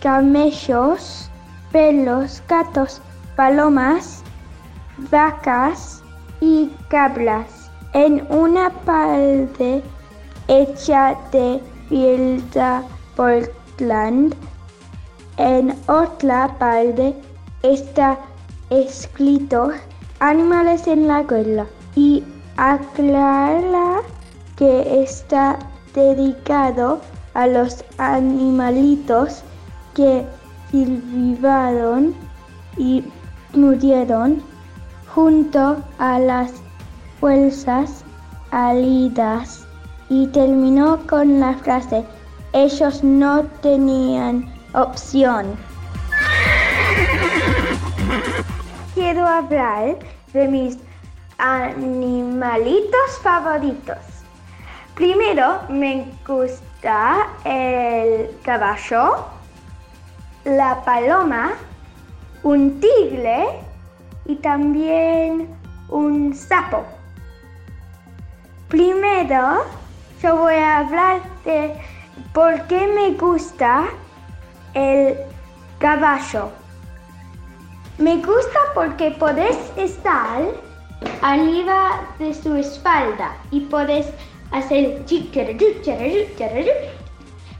camellos, 0.00 1.30
perros, 1.72 2.42
gatos, 2.48 3.00
palomas, 3.36 4.22
vacas 5.10 6.02
y 6.40 6.70
cabras. 6.88 7.70
En 7.92 8.26
una 8.28 8.70
pared 8.70 9.48
hecha 10.48 11.16
de 11.32 11.60
piedra 11.88 12.82
Portland. 13.16 14.34
En 15.36 15.76
otra 15.88 16.56
parte 16.58 17.14
está 17.62 18.18
escrito 18.70 19.70
animales 20.20 20.86
en 20.86 21.08
la 21.08 21.22
guerra 21.22 21.66
y 21.96 22.22
aclara 22.56 24.02
que 24.56 25.02
está 25.02 25.58
dedicado 25.94 27.00
a 27.34 27.46
los 27.46 27.84
animalitos 27.98 29.42
que 29.94 30.24
sirvieron 30.70 32.14
y 32.76 33.04
murieron 33.52 34.42
junto 35.14 35.76
a 35.98 36.18
las 36.18 36.52
fuerzas 37.20 38.04
aliadas 38.50 39.63
y 40.14 40.28
terminó 40.28 41.04
con 41.08 41.40
la 41.40 41.54
frase 41.54 42.04
ellos 42.52 43.02
no 43.02 43.42
tenían 43.62 44.48
opción. 44.72 45.56
Quiero 48.94 49.26
hablar 49.26 49.96
de 50.32 50.46
mis 50.46 50.78
animalitos 51.38 53.18
favoritos. 53.24 53.98
Primero 54.94 55.62
me 55.68 56.06
gusta 56.24 57.26
el 57.44 58.30
caballo, 58.44 59.26
la 60.44 60.80
paloma, 60.84 61.54
un 62.44 62.78
tigre 62.78 63.46
y 64.26 64.36
también 64.36 65.48
un 65.88 66.32
sapo. 66.32 66.84
Primero 68.68 69.64
yo 70.24 70.36
voy 70.36 70.54
a 70.54 70.78
hablar 70.78 71.20
de 71.44 71.74
por 72.32 72.66
qué 72.66 72.86
me 72.86 73.10
gusta 73.10 73.84
el 74.72 75.18
caballo. 75.78 76.48
Me 77.98 78.16
gusta 78.16 78.58
porque 78.74 79.10
podés 79.10 79.58
estar 79.76 80.40
arriba 81.20 82.00
de 82.18 82.32
su 82.32 82.56
espalda 82.56 83.36
y 83.50 83.60
podés 83.66 84.06
hacer 84.50 85.04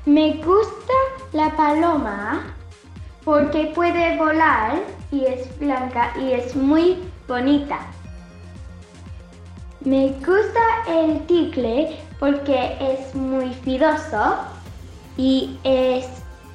Me 0.06 0.32
gusta 0.42 0.94
la 1.34 1.50
paloma 1.50 2.46
porque 3.26 3.72
puede 3.74 4.16
volar 4.16 4.80
y 5.12 5.26
es 5.26 5.58
blanca 5.58 6.14
y 6.18 6.32
es 6.32 6.56
muy 6.56 6.98
bonita. 7.28 7.93
Me 9.84 10.08
gusta 10.24 10.60
el 10.88 11.26
tigre 11.26 11.98
porque 12.18 12.74
es 12.80 13.14
muy 13.14 13.52
fidoso 13.52 14.36
y 15.18 15.58
es 15.62 16.06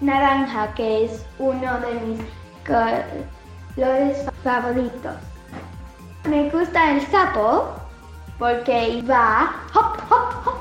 naranja, 0.02 0.74
que 0.74 1.06
es 1.06 1.24
uno 1.38 1.80
de 1.80 1.94
mis 2.08 2.22
colores 2.66 4.26
favoritos. 4.44 5.14
Me 6.28 6.50
gusta 6.50 6.94
el 6.94 7.06
sapo 7.12 7.76
porque 8.40 9.04
va 9.08 9.54
hop, 9.76 10.00
hop, 10.10 10.48
hop. 10.48 10.56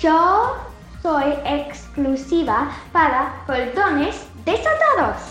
Yo 0.00 0.56
soy 1.02 1.34
exclusiva 1.44 2.68
para 2.90 3.32
cordones 3.46 4.26
desatados. 4.44 5.22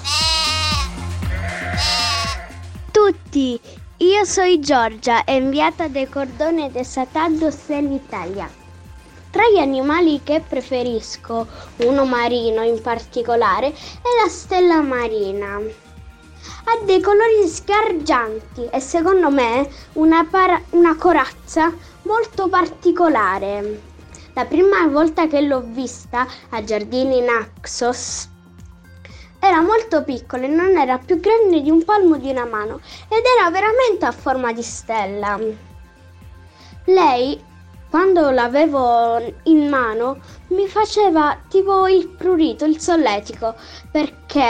Tutti, 2.93 3.59
io 3.99 4.25
sono 4.25 4.59
Giorgia, 4.59 5.23
inviata 5.25 5.87
dei 5.87 6.07
cordoni 6.07 6.69
desatados 6.71 7.67
in 7.69 7.91
Italia. 7.91 8.47
Tra 9.31 9.41
gli 9.51 9.57
animali 9.57 10.21
che 10.23 10.43
preferisco, 10.47 11.47
uno 11.77 12.05
marino 12.05 12.61
in 12.61 12.79
particolare, 12.79 13.69
è 13.69 14.23
la 14.23 14.29
stella 14.29 14.81
marina. 14.81 15.55
Ha 15.55 16.85
dei 16.85 17.01
colori 17.01 17.47
sgargianti 17.47 18.67
e 18.69 18.79
secondo 18.79 19.31
me 19.31 19.67
una, 19.93 20.23
para- 20.25 20.61
una 20.71 20.95
corazza 20.95 21.73
molto 22.03 22.49
particolare. 22.49 23.81
La 24.33 24.45
prima 24.45 24.85
volta 24.85 25.25
che 25.25 25.41
l'ho 25.41 25.63
vista 25.65 26.27
a 26.49 26.63
Giardini 26.63 27.21
Naxos 27.21 28.29
era 29.39 29.61
molto 29.61 30.03
piccola 30.03 30.43
e 30.43 30.47
non 30.47 30.77
era 30.77 30.97
più 30.97 31.19
grande 31.19 31.61
di 31.61 31.69
un 31.69 31.83
palmo 31.83 32.17
di 32.17 32.29
una 32.29 32.45
mano 32.45 32.79
ed 33.07 33.23
era 33.37 33.49
veramente 33.49 34.05
a 34.05 34.11
forma 34.11 34.51
di 34.51 34.63
stella. 34.63 35.39
Lei 36.85 37.43
quando 37.89 38.31
l'avevo 38.31 39.17
in 39.43 39.69
mano 39.69 40.19
mi 40.49 40.67
faceva 40.67 41.37
tipo 41.47 41.87
il 41.87 42.09
prurito, 42.09 42.65
il 42.65 42.79
solletico, 42.79 43.55
perché 43.91 44.41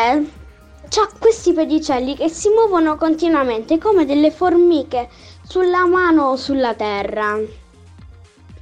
ha 0.95 1.09
questi 1.19 1.53
pedicelli 1.53 2.15
che 2.15 2.29
si 2.29 2.49
muovono 2.49 2.97
continuamente 2.97 3.77
come 3.77 4.05
delle 4.05 4.31
formiche 4.31 5.09
sulla 5.43 5.85
mano 5.85 6.29
o 6.29 6.35
sulla 6.35 6.73
terra. 6.73 7.39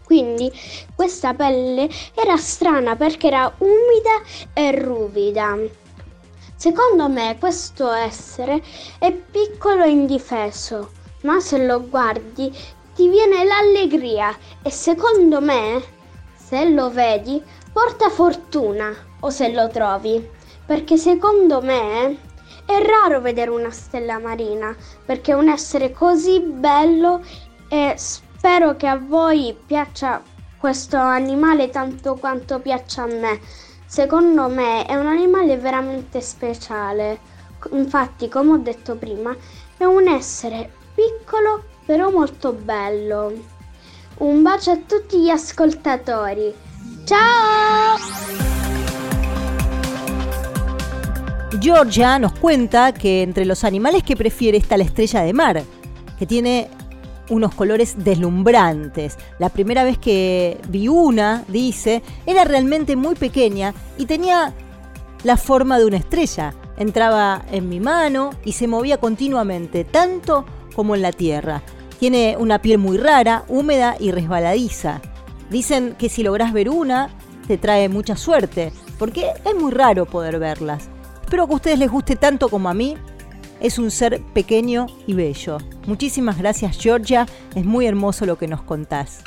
Quindi 0.03 0.51
questa 0.93 1.33
pelle 1.33 1.89
era 2.13 2.35
strana 2.37 2.95
perché 2.95 3.27
era 3.27 3.51
umida 3.57 4.21
e 4.53 4.71
ruvida. 4.71 5.57
Secondo 6.65 7.07
me 7.09 7.37
questo 7.37 7.91
essere 7.91 8.59
è 8.97 9.11
piccolo 9.11 9.83
e 9.83 9.91
indifeso, 9.91 10.93
ma 11.21 11.39
se 11.39 11.63
lo 11.63 11.87
guardi 11.87 12.51
ti 12.95 13.07
viene 13.07 13.43
l'allegria 13.43 14.35
e 14.63 14.71
secondo 14.71 15.41
me, 15.41 15.79
se 16.35 16.67
lo 16.67 16.89
vedi, 16.89 17.39
porta 17.71 18.09
fortuna 18.09 18.91
o 19.19 19.29
se 19.29 19.53
lo 19.53 19.67
trovi, 19.67 20.27
perché 20.65 20.97
secondo 20.97 21.61
me 21.61 22.17
è 22.65 22.83
raro 22.83 23.21
vedere 23.21 23.51
una 23.51 23.69
stella 23.69 24.17
marina, 24.17 24.75
perché 25.05 25.33
è 25.33 25.35
un 25.35 25.49
essere 25.49 25.91
così 25.91 26.39
bello 26.39 27.21
e 27.69 27.93
spero 27.95 28.75
che 28.75 28.87
a 28.87 28.97
voi 28.97 29.55
piaccia 29.67 30.19
questo 30.57 30.97
animale 30.97 31.69
tanto 31.69 32.15
quanto 32.15 32.57
piaccia 32.57 33.03
a 33.03 33.05
me. 33.05 33.39
Secondo 33.85 34.47
me 34.49 34.85
è 34.85 34.95
un 34.95 35.07
animale 35.07 35.57
veramente 35.57 36.19
speciale. 36.21 37.19
Infatti, 37.71 38.27
come 38.29 38.51
ho 38.51 38.57
detto 38.57 38.95
prima, 38.95 39.35
è 39.77 39.83
un 39.83 40.07
essere 40.07 40.71
piccolo 40.93 41.63
però 41.85 42.09
molto 42.09 42.51
bello. 42.51 43.31
Un 44.17 44.41
bacio 44.41 44.71
a 44.71 44.77
tutti 44.77 45.21
gli 45.21 45.29
ascoltatori. 45.29 46.53
¡Chao! 47.05 47.97
Georgia 51.59 52.17
nos 52.17 52.33
cuenta 52.33 52.91
que 52.93 53.21
entre 53.21 53.45
los 53.45 53.63
animales 53.63 54.03
que 54.03 54.15
prefiere 54.15 54.57
está 54.57 54.77
la 54.77 54.83
estrella 54.83 55.21
de 55.21 55.33
mar, 55.33 55.63
que 56.17 56.25
tiene 56.25 56.69
unos 57.29 57.53
colores 57.55 57.95
deslumbrantes. 58.03 59.17
La 59.39 59.49
primera 59.49 59.83
vez 59.83 59.97
que 59.97 60.59
vi 60.69 60.87
una, 60.87 61.43
dice, 61.47 62.03
era 62.25 62.43
realmente 62.43 62.95
muy 62.95 63.15
pequeña 63.15 63.73
y 63.97 64.05
tenía 64.05 64.53
la 65.23 65.37
forma 65.37 65.79
de 65.79 65.85
una 65.85 65.97
estrella. 65.97 66.53
Entraba 66.77 67.43
en 67.51 67.69
mi 67.69 67.79
mano 67.79 68.31
y 68.43 68.51
se 68.51 68.67
movía 68.67 68.97
continuamente, 68.97 69.83
tanto 69.83 70.45
como 70.75 70.95
en 70.95 71.01
la 71.01 71.11
tierra. 71.11 71.61
Tiene 71.99 72.35
una 72.37 72.61
piel 72.61 72.77
muy 72.77 72.97
rara, 72.97 73.45
húmeda 73.47 73.95
y 73.99 74.11
resbaladiza. 74.11 75.01
Dicen 75.49 75.95
que 75.97 76.09
si 76.09 76.23
logras 76.23 76.53
ver 76.53 76.69
una, 76.69 77.09
te 77.47 77.57
trae 77.57 77.87
mucha 77.89 78.15
suerte, 78.15 78.73
porque 78.99 79.31
es 79.45 79.55
muy 79.55 79.71
raro 79.71 80.05
poder 80.05 80.39
verlas. 80.39 80.89
Espero 81.21 81.47
que 81.47 81.53
a 81.53 81.55
ustedes 81.55 81.79
les 81.79 81.89
guste 81.89 82.15
tanto 82.15 82.49
como 82.49 82.69
a 82.69 82.73
mí. 82.73 82.97
Es 83.59 83.79
un 83.79 83.89
ser 83.89 84.21
pequeño 84.33 84.87
y 85.07 85.13
bello. 85.13 85.57
Muchísimas 85.87 86.37
gracias 86.37 86.77
Georgia, 86.77 87.25
es 87.55 87.65
muy 87.65 87.85
hermoso 87.85 88.25
lo 88.25 88.37
que 88.37 88.47
nos 88.47 88.61
contás. 88.61 89.23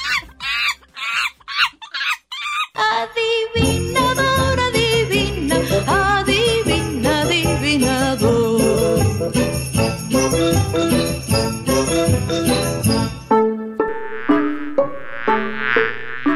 Adivinador, 2.75 4.61
adivina, 4.61 5.57
adivina, 5.87 7.23
adivinador. 7.23 8.61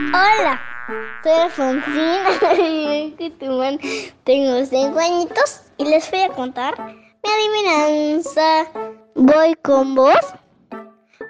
Hola, 0.09 0.61
soy 1.23 1.33
Alfonsina 1.33 2.31
y 2.59 3.15
que 3.19 3.31
tu 3.31 3.47
man 3.59 3.79
tengo 4.25 4.65
cinco 4.67 4.99
añitos 4.99 5.61
y 5.79 5.85
les 5.85 6.11
voy 6.11 6.21
a 6.21 6.29
contar 6.29 7.02
mi 7.23 7.31
adivinanza. 7.31 8.67
Voy 9.15 9.55
con 9.63 9.95
vos. 9.95 10.17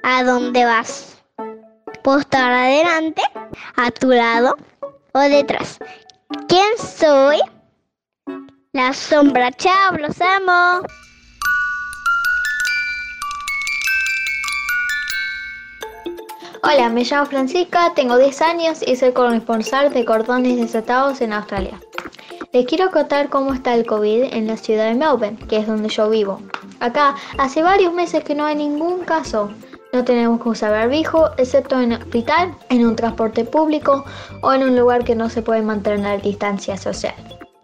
¿A 0.02 0.24
dónde 0.24 0.64
vas? 0.64 1.22
¿Puedo 2.02 2.18
estar 2.18 2.50
adelante, 2.50 3.22
a 3.76 3.90
tu 3.90 4.08
lado 4.08 4.56
o 5.12 5.18
detrás? 5.20 5.78
¿Quién 6.48 6.76
soy? 6.78 7.38
La 8.72 8.92
sombra. 8.92 9.52
Chao, 9.52 9.96
los 9.98 10.20
amo. 10.20 10.86
Hola, 16.64 16.88
me 16.90 17.04
llamo 17.04 17.26
Francisca, 17.26 17.92
tengo 17.94 18.16
10 18.16 18.40
años 18.42 18.82
y 18.86 18.94
soy 18.94 19.12
corresponsal 19.12 19.92
de 19.92 20.04
cordones 20.04 20.56
desatados 20.56 21.20
en 21.20 21.32
Australia. 21.32 21.80
Les 22.52 22.66
quiero 22.66 22.90
contar 22.90 23.30
cómo 23.30 23.54
está 23.54 23.74
el 23.74 23.86
COVID 23.86 24.34
en 24.34 24.46
la 24.46 24.56
ciudad 24.56 24.88
de 24.88 24.94
Melbourne, 24.94 25.38
que 25.48 25.56
es 25.56 25.66
donde 25.66 25.88
yo 25.88 26.10
vivo. 26.10 26.40
Acá 26.80 27.16
hace 27.38 27.62
varios 27.62 27.94
meses 27.94 28.24
que 28.24 28.34
no 28.34 28.44
hay 28.44 28.56
ningún 28.56 29.00
caso. 29.00 29.50
No 29.92 30.04
tenemos 30.04 30.40
que 30.42 30.48
usar 30.48 30.70
barbijo, 30.72 31.30
excepto 31.36 31.80
en 31.80 31.92
el 31.92 32.02
hospital, 32.02 32.54
en 32.68 32.86
un 32.86 32.96
transporte 32.96 33.44
público 33.44 34.04
o 34.42 34.52
en 34.52 34.62
un 34.62 34.76
lugar 34.76 35.04
que 35.04 35.14
no 35.14 35.28
se 35.30 35.42
puede 35.42 35.62
mantener 35.62 36.22
distancia 36.22 36.76
social. 36.76 37.14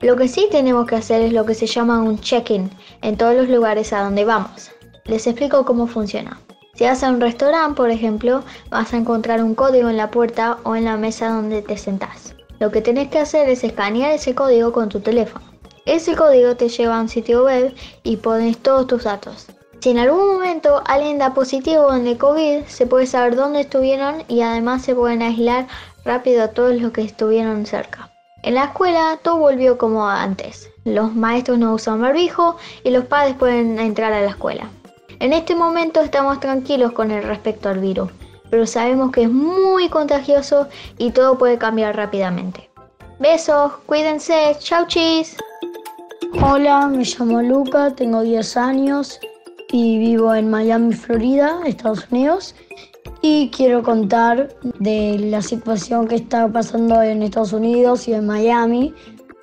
Lo 0.01 0.15
que 0.15 0.29
sí 0.29 0.47
tenemos 0.51 0.87
que 0.87 0.97
hacer 0.97 1.23
es 1.23 1.33
lo 1.33 1.45
que 1.45 1.55
se 1.55 1.67
llama 1.67 2.01
un 2.01 2.19
check-in 2.21 2.71
en 3.03 3.17
todos 3.17 3.35
los 3.35 3.49
lugares 3.49 3.93
a 3.93 4.03
donde 4.03 4.25
vamos. 4.25 4.71
Les 5.07 5.27
explico 5.27 5.65
cómo 5.65 5.87
funciona. 5.87 6.39
Si 6.75 6.85
vas 6.85 7.03
a 7.03 7.11
un 7.11 7.21
restaurante, 7.21 7.75
por 7.75 7.91
ejemplo, 7.91 8.45
vas 8.71 8.95
a 8.95 8.97
encontrar 8.97 9.43
un 9.43 9.57
código 9.57 9.89
en 9.89 9.97
la 9.97 10.13
puerta 10.13 10.59
o 10.63 10.77
en 10.77 10.85
la 10.85 10.97
mesa 10.97 11.29
donde 11.29 11.63
te 11.63 11.77
sentás. 11.77 12.37
Lo 12.59 12.71
que 12.71 12.83
tenés 12.83 13.09
que 13.09 13.19
hacer 13.19 13.49
es 13.49 13.63
escanear 13.63 14.13
ese 14.13 14.35
código 14.35 14.73
con 14.73 14.89
tu 14.89 15.01
teléfono. 15.01 15.45
Ese 15.87 16.17
código 16.17 16.57
te 16.57 16.69
lleva 16.69 16.99
a 16.99 17.01
un 17.01 17.09
sitio 17.09 17.45
web 17.45 17.75
y 18.03 18.17
pones 18.17 18.59
todos 18.59 18.87
tus 18.87 19.05
datos. 19.05 19.47
Si 19.81 19.91
en 19.91 19.99
algún 19.99 20.27
momento 20.27 20.83
alguien 20.87 21.19
da 21.19 21.35
positivo 21.35 21.95
en 21.95 22.07
el 22.07 22.19
COVID, 22.19 22.65
se 22.67 22.87
puede 22.87 23.07
saber 23.07 23.37
dónde 23.37 23.61
estuvieron 23.61 24.25
y 24.27 24.41
además 24.43 24.83
se 24.83 24.95
pueden 24.95 25.23
aislar 25.23 25.69
rápido 26.05 26.43
a 26.43 26.49
todos 26.49 26.75
los 26.81 26.91
que 26.91 27.03
estuvieron 27.03 27.65
cerca. 27.65 28.11
En 28.43 28.55
la 28.55 28.65
escuela 28.65 29.19
todo 29.23 29.39
volvió 29.39 29.79
como 29.79 30.09
antes. 30.09 30.69
Los 30.85 31.15
maestros 31.15 31.59
no 31.59 31.75
usan 31.75 32.01
barbijo 32.01 32.57
y 32.83 32.91
los 32.91 33.05
padres 33.05 33.37
pueden 33.37 33.79
entrar 33.79 34.13
a 34.13 34.21
la 34.21 34.31
escuela. 34.31 34.69
En 35.21 35.33
este 35.33 35.55
momento 35.55 36.01
estamos 36.01 36.39
tranquilos 36.41 36.93
con 36.93 37.11
respecto 37.11 37.69
al 37.69 37.79
virus, 37.79 38.11
pero 38.51 38.67
sabemos 38.67 39.13
que 39.13 39.23
es 39.23 39.31
muy 39.31 39.89
contagioso 39.89 40.69
y 40.99 41.11
todo 41.11 41.39
puede 41.39 41.59
cambiar 41.59 41.97
rápidamente. 41.97 42.71
Besos, 43.19 43.73
cuídense, 43.87 44.57
chau 44.59 44.87
chis. 44.87 45.37
Hola, 46.43 46.87
me 46.89 47.05
llamo 47.05 47.43
Luca, 47.43 47.95
tengo 47.95 48.23
10 48.23 48.57
años 48.57 49.19
y 49.73 49.99
vivo 49.99 50.35
en 50.35 50.51
Miami, 50.51 50.93
Florida, 50.93 51.61
Estados 51.67 52.07
Unidos. 52.11 52.55
Y 53.21 53.51
quiero 53.51 53.83
contar 53.83 54.55
de 54.79 55.19
la 55.19 55.43
situación 55.43 56.07
que 56.07 56.17
está 56.17 56.47
pasando 56.47 57.03
en 57.03 57.23
Estados 57.23 57.53
Unidos 57.53 58.07
y 58.07 58.15
en 58.15 58.27
Miami, 58.27 58.95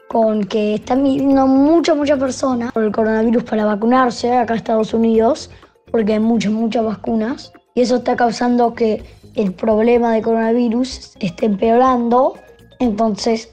con 0.08 0.46
que 0.46 0.76
están 0.76 1.04
viniendo 1.04 1.46
muchas, 1.48 1.98
muchas 1.98 2.18
personas 2.18 2.72
por 2.72 2.84
el 2.84 2.92
coronavirus 2.92 3.44
para 3.44 3.66
vacunarse 3.66 4.32
acá 4.32 4.54
en 4.54 4.60
Estados 4.60 4.94
Unidos 4.94 5.50
porque 5.92 6.14
hay 6.14 6.20
muchas, 6.20 6.52
muchas 6.52 6.84
vacunas 6.84 7.54
y 7.76 7.82
eso 7.82 7.98
está 7.98 8.16
causando 8.16 8.74
que 8.74 9.04
el 9.36 9.54
problema 9.54 10.14
de 10.14 10.22
coronavirus 10.22 11.16
esté 11.20 11.46
empeorando, 11.46 12.36
entonces 12.80 13.50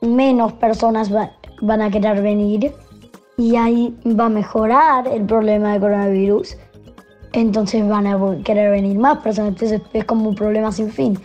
menos 0.00 0.52
personas 0.54 1.10
van 1.10 1.82
a 1.82 1.90
querer 1.90 2.22
venir 2.22 2.72
y 3.36 3.56
ahí 3.56 3.94
va 4.06 4.26
a 4.26 4.28
mejorar 4.28 5.08
el 5.08 5.24
problema 5.24 5.72
de 5.72 5.80
coronavirus, 5.80 6.56
entonces 7.32 7.86
van 7.86 8.06
a 8.06 8.16
querer 8.44 8.70
venir 8.70 8.96
más 8.96 9.18
personas, 9.18 9.54
entonces 9.54 9.82
es 9.92 10.04
como 10.04 10.28
un 10.28 10.36
problema 10.36 10.70
sin 10.70 10.90
fin. 10.90 11.18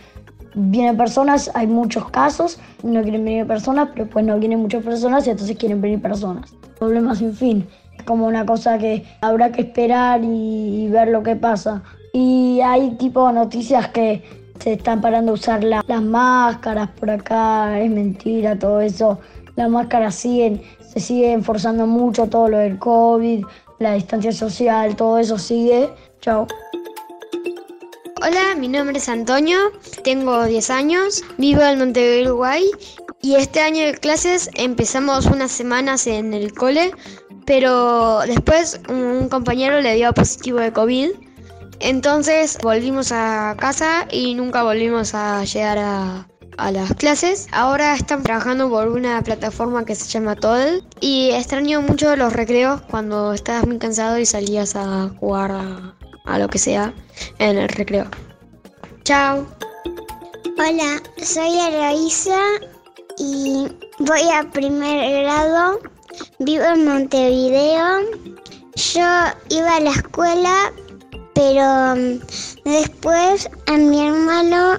Vienen 0.56 0.96
personas, 0.96 1.52
hay 1.54 1.68
muchos 1.68 2.10
casos, 2.10 2.58
no 2.82 3.00
quieren 3.02 3.24
venir 3.24 3.46
personas, 3.46 3.90
pero 3.94 4.08
pues 4.10 4.26
no 4.26 4.36
vienen 4.40 4.58
muchas 4.58 4.82
personas 4.82 5.24
y 5.28 5.30
entonces 5.30 5.56
quieren 5.56 5.80
venir 5.80 6.02
personas. 6.02 6.52
Problema 6.80 7.14
sin 7.14 7.32
fin 7.32 7.64
como 8.04 8.26
una 8.26 8.44
cosa 8.46 8.78
que 8.78 9.04
habrá 9.20 9.52
que 9.52 9.62
esperar 9.62 10.20
y, 10.24 10.88
ver 10.88 11.08
lo 11.08 11.22
que 11.22 11.36
pasa. 11.36 11.82
Y 12.12 12.60
hay 12.60 12.90
tipo 12.96 13.30
noticias 13.32 13.88
que 13.88 14.22
se 14.58 14.74
están 14.74 15.00
parando 15.00 15.32
a 15.32 15.34
usar 15.34 15.64
las 15.64 16.02
máscaras 16.02 16.90
por 16.90 17.10
acá, 17.10 17.80
es 17.80 17.90
mentira 17.90 18.58
todo 18.58 18.80
eso. 18.80 19.18
Las 19.56 19.70
máscaras 19.70 20.14
siguen, 20.14 20.62
se 20.92 21.00
siguen 21.00 21.42
forzando 21.42 21.86
mucho 21.86 22.26
todo 22.28 22.48
lo 22.48 22.58
del 22.58 22.78
COVID, 22.78 23.44
la 23.78 23.94
distancia 23.94 24.32
social, 24.32 24.96
todo 24.96 25.18
eso 25.18 25.38
sigue. 25.38 25.90
Chao. 26.20 26.46
Hola, 28.22 28.54
mi 28.58 28.68
nombre 28.68 28.98
es 28.98 29.08
Antonio, 29.08 29.58
tengo 30.04 30.44
10 30.44 30.68
años, 30.70 31.24
vivo 31.38 31.62
en 31.62 31.78
Montevideo, 31.78 32.32
Uruguay 32.32 32.64
y 33.22 33.36
este 33.36 33.60
año 33.60 33.86
de 33.86 33.94
clases 33.94 34.50
empezamos 34.54 35.24
unas 35.24 35.50
semanas 35.50 36.06
en 36.06 36.34
el 36.34 36.52
cole 36.52 36.92
pero 37.50 38.20
después 38.20 38.80
un 38.88 39.28
compañero 39.28 39.80
le 39.80 39.96
dio 39.96 40.12
positivo 40.12 40.60
de 40.60 40.72
COVID. 40.72 41.08
Entonces 41.80 42.58
volvimos 42.62 43.10
a 43.10 43.56
casa 43.58 44.06
y 44.10 44.34
nunca 44.34 44.62
volvimos 44.62 45.14
a 45.14 45.44
llegar 45.44 45.78
a, 45.78 46.26
las 46.72 46.92
clases. 46.94 47.48
Ahora 47.52 47.94
están 47.94 48.22
trabajando 48.22 48.68
por 48.68 48.88
una 48.88 49.22
plataforma 49.22 49.86
que 49.86 49.94
se 49.94 50.06
llama 50.10 50.36
Todd 50.36 50.82
y 51.00 51.30
extraño 51.30 51.80
mucho 51.80 52.14
los 52.16 52.34
recreos 52.34 52.82
cuando 52.82 53.32
estabas 53.32 53.66
muy 53.66 53.78
cansado 53.78 54.18
y 54.18 54.26
salías 54.26 54.76
a 54.76 55.10
jugar 55.18 55.52
a, 55.52 55.96
a 56.26 56.38
lo 56.38 56.48
que 56.48 56.58
sea 56.58 56.92
en 57.38 57.56
el 57.56 57.68
recreo. 57.70 58.10
Chao. 59.04 59.46
Hola, 60.58 61.02
soy 61.22 61.58
Eloisa 61.58 62.38
y 63.16 63.66
voy 64.00 64.28
a 64.30 64.42
primer 64.50 65.22
grado 65.22 65.80
Vivo 66.40 66.64
en 66.64 66.84
Montevideo. 66.84 68.00
Yo 68.74 69.06
iba 69.48 69.76
a 69.76 69.80
la 69.80 69.90
escuela, 69.90 70.72
pero 71.40 71.96
mm, 71.96 72.20
después 72.66 73.48
a 73.66 73.72
mi 73.78 74.06
hermano 74.06 74.78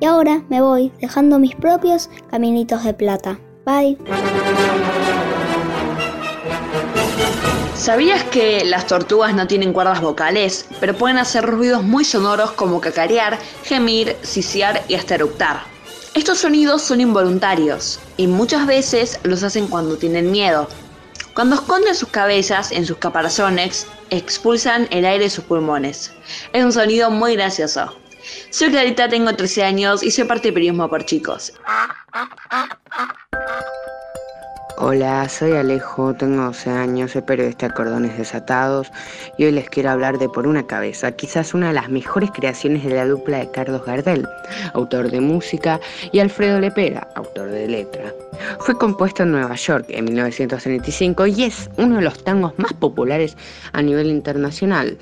Y 0.00 0.06
ahora 0.06 0.42
me 0.48 0.60
voy 0.60 0.90
dejando 1.00 1.38
mis 1.38 1.54
propios 1.54 2.10
caminitos 2.28 2.82
de 2.82 2.92
plata. 2.92 3.38
Bye. 3.64 3.98
¿Sabías 7.76 8.24
que 8.24 8.64
las 8.64 8.88
tortugas 8.88 9.32
no 9.32 9.46
tienen 9.46 9.72
cuerdas 9.72 10.00
vocales, 10.00 10.66
pero 10.80 10.96
pueden 10.96 11.18
hacer 11.18 11.46
ruidos 11.46 11.84
muy 11.84 12.04
sonoros 12.04 12.50
como 12.50 12.80
cacarear, 12.80 13.38
gemir, 13.62 14.16
sisear 14.22 14.82
y 14.88 14.96
hasta 14.96 15.14
eructar? 15.14 15.69
Estos 16.12 16.38
sonidos 16.38 16.82
son 16.82 17.00
involuntarios 17.00 18.00
y 18.16 18.26
muchas 18.26 18.66
veces 18.66 19.20
los 19.22 19.44
hacen 19.44 19.68
cuando 19.68 19.96
tienen 19.96 20.32
miedo. 20.32 20.68
Cuando 21.34 21.54
esconden 21.54 21.94
sus 21.94 22.08
cabezas 22.08 22.72
en 22.72 22.84
sus 22.84 22.96
caparazones, 22.96 23.86
expulsan 24.10 24.88
el 24.90 25.04
aire 25.04 25.24
de 25.24 25.30
sus 25.30 25.44
pulmones. 25.44 26.12
Es 26.52 26.64
un 26.64 26.72
sonido 26.72 27.12
muy 27.12 27.36
gracioso. 27.36 27.96
Soy 28.50 28.70
Clarita, 28.70 29.08
tengo 29.08 29.34
13 29.36 29.62
años 29.62 30.02
y 30.02 30.10
soy 30.10 30.24
parte 30.24 30.48
de 30.48 30.52
Periodismo 30.52 30.88
por 30.88 31.04
Chicos. 31.04 31.52
Hola, 34.82 35.28
soy 35.28 35.52
Alejo, 35.52 36.14
tengo 36.14 36.42
12 36.44 36.70
años, 36.70 37.10
soy 37.10 37.20
periodista 37.20 37.68
de 37.68 37.74
Cordones 37.74 38.16
Desatados 38.16 38.90
y 39.36 39.44
hoy 39.44 39.52
les 39.52 39.68
quiero 39.68 39.90
hablar 39.90 40.16
de 40.16 40.26
Por 40.30 40.46
una 40.46 40.66
cabeza, 40.66 41.12
quizás 41.12 41.52
una 41.52 41.68
de 41.68 41.74
las 41.74 41.90
mejores 41.90 42.30
creaciones 42.30 42.82
de 42.84 42.94
la 42.94 43.04
dupla 43.04 43.40
de 43.40 43.50
Carlos 43.50 43.84
Gardel, 43.84 44.26
autor 44.72 45.10
de 45.10 45.20
música, 45.20 45.78
y 46.12 46.20
Alfredo 46.20 46.58
Lepera, 46.60 47.06
autor 47.14 47.50
de 47.50 47.68
letra. 47.68 48.14
Fue 48.60 48.74
compuesto 48.78 49.22
en 49.24 49.32
Nueva 49.32 49.54
York 49.54 49.84
en 49.90 50.06
1935 50.06 51.26
y 51.26 51.44
es 51.44 51.68
uno 51.76 51.96
de 51.96 52.02
los 52.02 52.24
tangos 52.24 52.58
más 52.58 52.72
populares 52.72 53.36
a 53.74 53.82
nivel 53.82 54.06
internacional. 54.06 54.96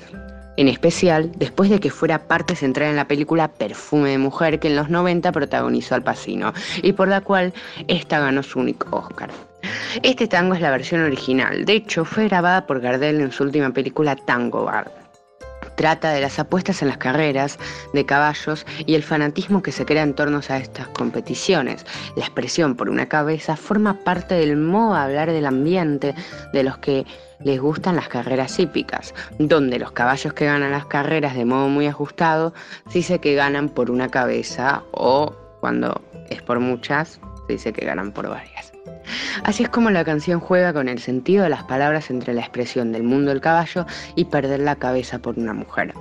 En 0.57 0.67
especial 0.67 1.31
después 1.37 1.69
de 1.69 1.79
que 1.79 1.89
fuera 1.89 2.27
parte 2.27 2.53
central 2.57 2.89
en 2.89 2.97
la 2.97 3.07
película 3.07 3.47
Perfume 3.47 4.09
de 4.09 4.17
Mujer 4.17 4.59
que 4.59 4.67
en 4.67 4.75
los 4.75 4.89
90 4.89 5.31
protagonizó 5.31 5.95
Al 5.95 6.03
Pacino 6.03 6.51
y 6.83 6.91
por 6.91 7.07
la 7.07 7.21
cual 7.21 7.53
esta 7.87 8.19
ganó 8.19 8.43
su 8.43 8.59
único 8.59 8.97
Oscar. 8.97 9.29
Este 10.03 10.27
tango 10.27 10.53
es 10.53 10.61
la 10.61 10.71
versión 10.71 11.01
original, 11.01 11.65
de 11.65 11.73
hecho 11.73 12.05
fue 12.05 12.27
grabada 12.27 12.65
por 12.65 12.79
Gardel 12.79 13.21
en 13.21 13.31
su 13.31 13.43
última 13.43 13.71
película 13.71 14.15
Tango 14.15 14.65
Bar. 14.65 14.91
Trata 15.75 16.11
de 16.11 16.21
las 16.21 16.39
apuestas 16.39 16.81
en 16.81 16.89
las 16.89 16.97
carreras 16.97 17.57
de 17.93 18.05
caballos 18.05 18.65
y 18.85 18.95
el 18.95 19.03
fanatismo 19.03 19.63
que 19.63 19.71
se 19.71 19.85
crea 19.85 20.03
en 20.03 20.13
torno 20.13 20.41
a 20.49 20.57
estas 20.57 20.87
competiciones. 20.89 21.85
La 22.17 22.25
expresión 22.25 22.75
por 22.75 22.89
una 22.89 23.07
cabeza 23.07 23.55
forma 23.55 23.93
parte 24.03 24.35
del 24.35 24.57
modo 24.57 24.93
de 24.93 24.99
hablar 24.99 25.31
del 25.31 25.45
ambiente 25.45 26.15
de 26.51 26.63
los 26.63 26.77
que 26.79 27.05
les 27.39 27.61
gustan 27.61 27.95
las 27.95 28.09
carreras 28.09 28.59
hípicas, 28.59 29.13
donde 29.37 29.79
los 29.79 29.93
caballos 29.93 30.33
que 30.33 30.45
ganan 30.45 30.71
las 30.71 30.85
carreras 30.85 31.35
de 31.35 31.45
modo 31.45 31.69
muy 31.69 31.87
ajustado 31.87 32.53
se 32.89 32.99
dice 32.99 33.19
que 33.19 33.35
ganan 33.35 33.69
por 33.69 33.89
una 33.89 34.09
cabeza 34.09 34.83
o 34.91 35.33
cuando 35.61 36.01
es 36.29 36.41
por 36.41 36.59
muchas 36.59 37.21
se 37.47 37.53
dice 37.53 37.73
que 37.73 37.85
ganan 37.85 38.11
por 38.11 38.27
varias. 38.27 38.73
Así 39.43 39.63
es 39.63 39.69
como 39.69 39.89
la 39.89 40.05
canción 40.05 40.39
juega 40.39 40.73
con 40.73 40.89
el 40.89 40.99
sentido 40.99 41.43
de 41.43 41.49
las 41.49 41.63
palabras 41.63 42.09
entre 42.09 42.33
la 42.33 42.41
expresión 42.41 42.91
del 42.91 43.03
mundo 43.03 43.31
del 43.31 43.41
caballo 43.41 43.85
y 44.15 44.25
perder 44.25 44.61
la 44.61 44.75
cabeza 44.75 45.19
por 45.19 45.37
una 45.37 45.53
mujer. 45.53 45.93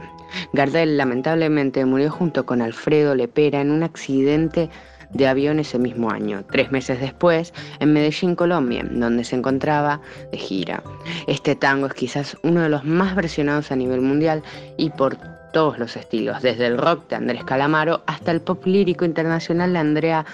Gardel 0.53 0.97
lamentablemente 0.97 1.85
murió 1.85 2.11
junto 2.11 2.45
con 2.47 2.63
Alfredo 2.63 3.15
Lepera 3.15 3.61
en 3.61 3.71
un 3.71 3.83
accidente 3.83 4.69
de 5.11 5.27
avión 5.27 5.59
ese 5.59 5.79
mismo 5.79 6.11
año, 6.11 6.45
tres 6.51 6.71
meses 6.71 7.01
después, 7.01 7.55
en 7.81 7.93
Medellín, 7.93 8.35
Colombia, 8.35 8.85
donde 8.91 9.25
se 9.25 9.37
encontraba 9.37 10.01
de 10.31 10.39
gira. 10.39 10.83
Este 11.27 11.57
tango 11.57 11.87
es 11.87 11.95
quizás 11.95 12.37
uno 12.43 12.61
de 12.61 12.69
los 12.69 12.85
más 12.85 13.15
versionados 13.15 13.73
a 13.73 13.77
nivel 13.77 14.01
mundial 14.01 14.43
y 14.77 14.91
por 14.91 15.17
todos 15.53 15.79
los 15.79 15.97
estilos, 15.97 16.43
desde 16.43 16.67
el 16.67 16.77
rock 16.77 17.09
de 17.09 17.17
Andrés 17.17 17.45
Calamaro 17.45 18.03
hasta 18.07 18.31
el 18.31 18.43
pop 18.43 18.67
lírico 18.67 19.05
internacional 19.05 19.73
de 19.73 19.79
Andrea 19.79 20.27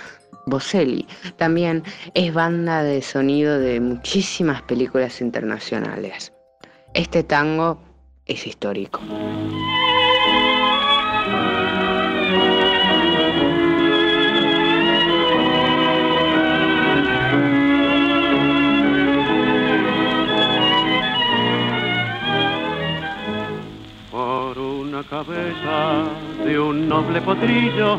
Bocelli. 0.47 1.07
También 1.37 1.83
es 2.15 2.33
banda 2.33 2.83
de 2.83 3.03
sonido 3.03 3.59
de 3.59 3.81
muchísimas 3.81 4.63
películas 4.63 5.21
internacionales. 5.21 6.33
Este 6.95 7.23
tango 7.25 7.81
es 8.27 8.47
histórico. 8.47 9.01
Por 24.11 24.59
una 24.59 25.03
cabeza 25.05 26.05
de 26.45 26.61
un 26.61 26.89
noble 26.89 27.21
potrillo 27.21 27.99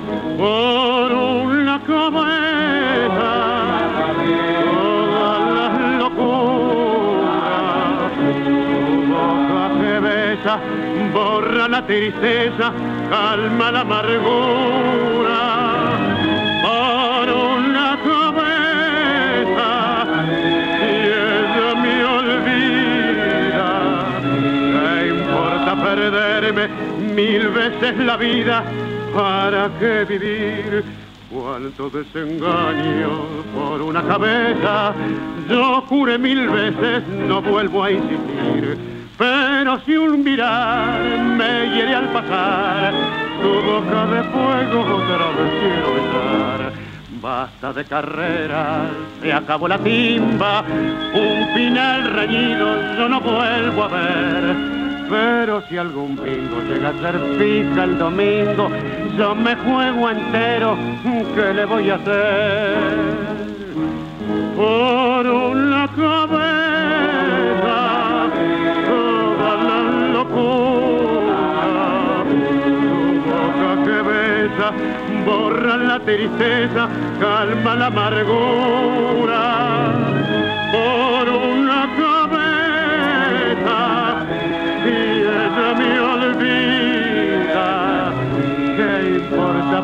por 0.37 1.11
una 1.11 1.79
cabeza 1.81 3.33
todas 4.65 5.41
las 5.57 5.73
locuras. 5.99 7.31
Tu 8.45 8.57
boca 9.11 9.63
que 9.79 9.93
besa 9.99 10.53
borra 11.13 11.67
la 11.67 11.81
tristeza 11.85 12.67
calma 13.09 13.71
la 13.71 13.81
amargura. 13.81 15.39
Por 16.63 17.25
una 17.29 17.89
cabeza 18.09 19.69
si 20.79 20.91
ella 21.27 21.69
me 21.83 21.95
olvida 22.05 23.69
¿qué 24.73 25.07
importa 25.09 25.71
perderme 25.83 26.65
mil 27.15 27.43
veces 27.49 27.97
la 27.97 28.15
vida 28.17 28.63
¿Para 29.13 29.69
qué 29.79 30.05
vivir? 30.05 30.83
Cuánto 31.29 31.89
desengaño 31.89 33.09
por 33.53 33.81
una 33.81 34.01
cabeza. 34.03 34.93
Yo 35.49 35.81
juré 35.87 36.17
mil 36.17 36.49
veces, 36.49 37.07
no 37.07 37.41
vuelvo 37.41 37.83
a 37.83 37.91
insistir. 37.91 38.77
Pero 39.17 39.79
si 39.85 39.95
un 39.95 40.23
mirar 40.23 40.99
me 41.37 41.75
hiere 41.75 41.95
al 41.95 42.09
pasar, 42.09 42.93
tu 43.41 43.49
boca 43.49 44.05
de 44.07 44.23
fuego 44.23 44.81
otra 44.81 45.27
vez 45.37 45.51
quiero 45.59 45.93
besar. 45.93 46.73
Basta 47.21 47.73
de 47.73 47.85
carreras, 47.85 48.89
se 49.21 49.31
acabó 49.31 49.67
la 49.67 49.77
timba, 49.77 50.63
un 51.13 51.53
final 51.53 52.11
reñido 52.13 52.95
yo 52.97 53.07
no 53.07 53.21
vuelvo 53.21 53.83
a 53.83 53.87
ver. 53.89 54.81
Pero 55.07 55.61
si 55.67 55.77
algún 55.77 56.15
bingo 56.15 56.61
llega 56.67 56.89
a 56.89 56.93
ser 56.93 57.19
fija 57.37 57.83
el 57.83 57.97
domingo, 57.97 58.71
yo 59.17 59.35
me 59.35 59.55
juego 59.55 60.09
entero, 60.09 60.77
¿qué 61.35 61.53
le 61.53 61.65
voy 61.65 61.89
a 61.89 61.95
hacer? 61.95 62.77
Por 64.55 65.27
una 65.27 65.87
cabeza, 65.87 67.79
toda 68.87 69.55
la 69.67 69.81
locura, 70.13 71.39
tu 72.29 72.43
boca 73.27 73.69
que 73.85 73.97
besa, 74.09 74.67
borra 75.25 75.77
la 75.77 75.99
tristeza, 75.99 76.87
calma 77.19 77.75
la 77.75 77.87
amargura. 77.87 79.41
Por 80.71 81.25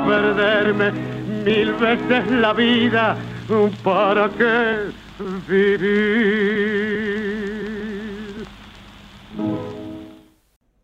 perderme 0.08 0.92
mil 1.44 1.74
veces 1.74 2.32
la 2.32 2.54
vida? 2.54 3.18
¿Para 3.84 4.30
qué 4.30 4.92
vivir? 5.48 6.48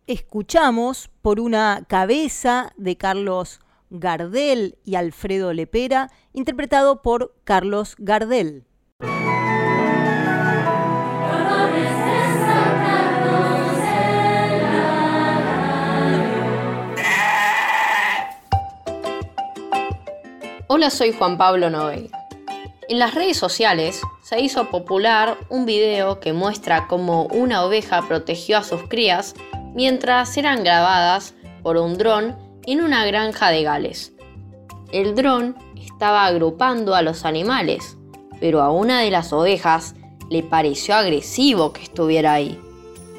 Escuchamos 0.06 1.10
por 1.22 1.40
una 1.40 1.84
cabeza 1.88 2.72
de 2.76 2.96
Carlos 2.96 3.60
Gardel 3.90 4.76
y 4.84 4.96
Alfredo 4.96 5.52
Lepera, 5.52 6.10
interpretado 6.32 7.00
por 7.00 7.34
Carlos 7.44 7.96
Gardel. 7.98 8.64
Hola, 20.66 20.88
soy 20.88 21.12
Juan 21.12 21.36
Pablo 21.36 21.68
Noveira. 21.68 22.26
En 22.88 22.98
las 22.98 23.14
redes 23.14 23.36
sociales 23.36 24.00
se 24.22 24.40
hizo 24.40 24.70
popular 24.70 25.36
un 25.50 25.66
video 25.66 26.20
que 26.20 26.32
muestra 26.32 26.86
cómo 26.88 27.24
una 27.26 27.64
oveja 27.64 28.00
protegió 28.08 28.56
a 28.56 28.62
sus 28.62 28.82
crías 28.84 29.34
mientras 29.74 30.34
eran 30.38 30.64
grabadas 30.64 31.34
por 31.62 31.76
un 31.76 31.98
dron 31.98 32.34
en 32.64 32.80
una 32.80 33.04
granja 33.04 33.50
de 33.50 33.62
Gales. 33.62 34.14
El 34.90 35.14
dron 35.14 35.54
estaba 35.76 36.24
agrupando 36.24 36.94
a 36.94 37.02
los 37.02 37.26
animales, 37.26 37.98
pero 38.40 38.62
a 38.62 38.70
una 38.70 39.02
de 39.02 39.10
las 39.10 39.34
ovejas 39.34 39.94
le 40.30 40.42
pareció 40.42 40.94
agresivo 40.94 41.74
que 41.74 41.82
estuviera 41.82 42.32
ahí, 42.32 42.58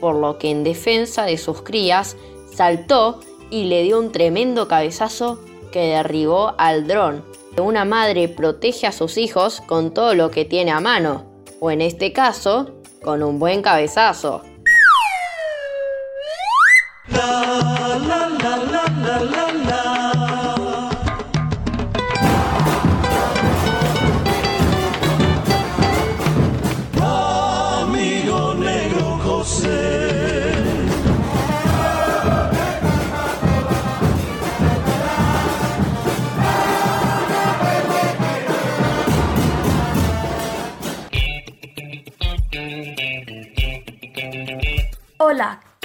por 0.02 0.16
lo 0.16 0.40
que 0.40 0.50
en 0.50 0.64
defensa 0.64 1.26
de 1.26 1.38
sus 1.38 1.62
crías 1.62 2.18
saltó 2.52 3.20
y 3.52 3.66
le 3.66 3.84
dio 3.84 4.00
un 4.00 4.12
tremendo 4.12 4.68
cabezazo 4.68 5.40
que 5.72 5.90
derribó 5.90 6.56
al 6.58 6.88
dron 6.88 7.35
una 7.64 7.86
madre 7.86 8.28
protege 8.28 8.88
a 8.88 8.92
sus 8.92 9.18
hijos 9.18 9.62
con 9.62 9.94
todo 9.94 10.14
lo 10.14 10.32
que 10.32 10.46
tiene 10.46 10.72
a 10.72 10.80
mano, 10.80 11.26
o 11.60 11.72
en 11.72 11.82
este 11.82 12.12
caso, 12.14 12.72
con 13.04 13.24
un 13.24 13.40
buen 13.40 13.62
cabezazo. 13.62 14.42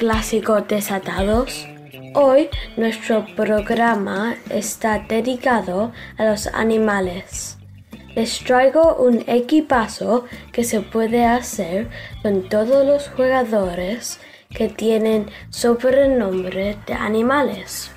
Clásicos 0.00 0.66
desatados. 0.66 1.68
Hoy 2.14 2.48
nuestro 2.78 3.26
programa 3.36 4.34
está 4.48 5.00
dedicado 5.00 5.92
a 6.16 6.24
los 6.24 6.46
animales. 6.46 7.58
Les 8.14 8.38
traigo 8.38 8.94
un 8.94 9.22
equipazo 9.26 10.24
que 10.52 10.64
se 10.64 10.80
puede 10.80 11.26
hacer 11.26 11.90
con 12.22 12.48
todos 12.48 12.86
los 12.86 13.08
jugadores 13.10 14.18
que 14.48 14.70
tienen 14.70 15.30
sobrenombre 15.50 16.78
de 16.86 16.94
animales. 16.94 17.92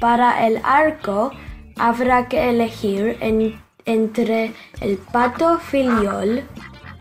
Para 0.00 0.46
el 0.46 0.62
arco 0.64 1.30
habrá 1.76 2.26
que 2.26 2.48
elegir 2.48 3.18
entre 3.84 4.54
el 4.80 4.96
pato 5.12 5.58
filiol, 5.58 6.42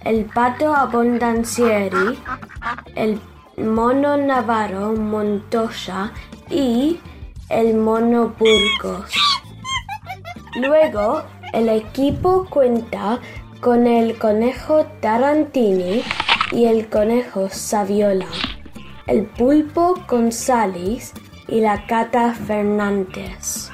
el 0.04 0.26
pato 0.26 0.76
abundancieri, 0.76 2.20
el 2.96 3.22
mono 3.58 4.18
navarro 4.18 4.94
Montoya 4.94 6.12
y 6.50 7.00
el 7.50 7.76
mono 7.76 8.34
Burgos. 8.40 9.14
Luego, 10.56 11.24
el 11.54 11.70
equipo 11.70 12.48
cuenta 12.50 13.20
con 13.62 13.86
el 13.86 14.18
conejo 14.18 14.86
Tarantini 15.02 16.04
y 16.52 16.66
el 16.66 16.90
conejo 16.90 17.50
Saviola, 17.50 18.28
el 19.08 19.26
pulpo 19.26 19.96
González 20.08 21.14
y 21.48 21.62
la 21.62 21.86
cata 21.86 22.34
Fernández, 22.34 23.70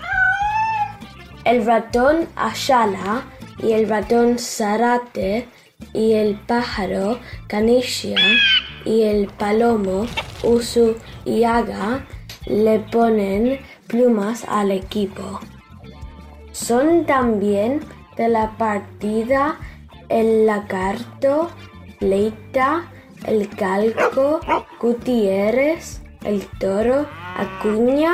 el 1.46 1.66
ratón 1.66 2.28
Ayala 2.36 3.24
y 3.64 3.72
el 3.72 3.88
ratón 3.88 4.40
Zarate 4.40 5.48
y 5.94 6.14
el 6.14 6.36
pájaro 6.36 7.20
Canicia 7.48 8.18
y 8.86 9.04
el 9.04 9.28
palomo 9.28 10.06
Usu 10.44 10.96
y 11.26 11.44
Aga 11.44 12.06
le 12.46 12.80
ponen 12.80 13.60
plumas 13.88 14.46
al 14.48 14.72
equipo. 14.72 15.40
Son 16.52 17.06
también 17.06 17.82
de 18.18 18.30
la 18.30 18.58
partida 18.58 19.58
el 20.10 20.46
lagarto, 20.46 21.50
Leita, 22.00 22.92
el 23.26 23.48
calco, 23.50 24.40
Gutiérrez, 24.80 26.02
el 26.24 26.46
toro, 26.60 27.08
Acuña 27.38 28.14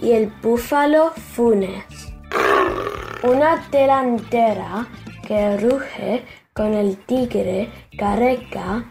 y 0.00 0.12
el 0.12 0.32
búfalo 0.42 1.10
Funes. 1.10 1.84
Una 3.22 3.66
delantera 3.70 4.86
que 5.26 5.56
ruge 5.58 6.24
con 6.52 6.74
el 6.74 6.96
tigre 6.98 7.70
Careca 7.98 8.84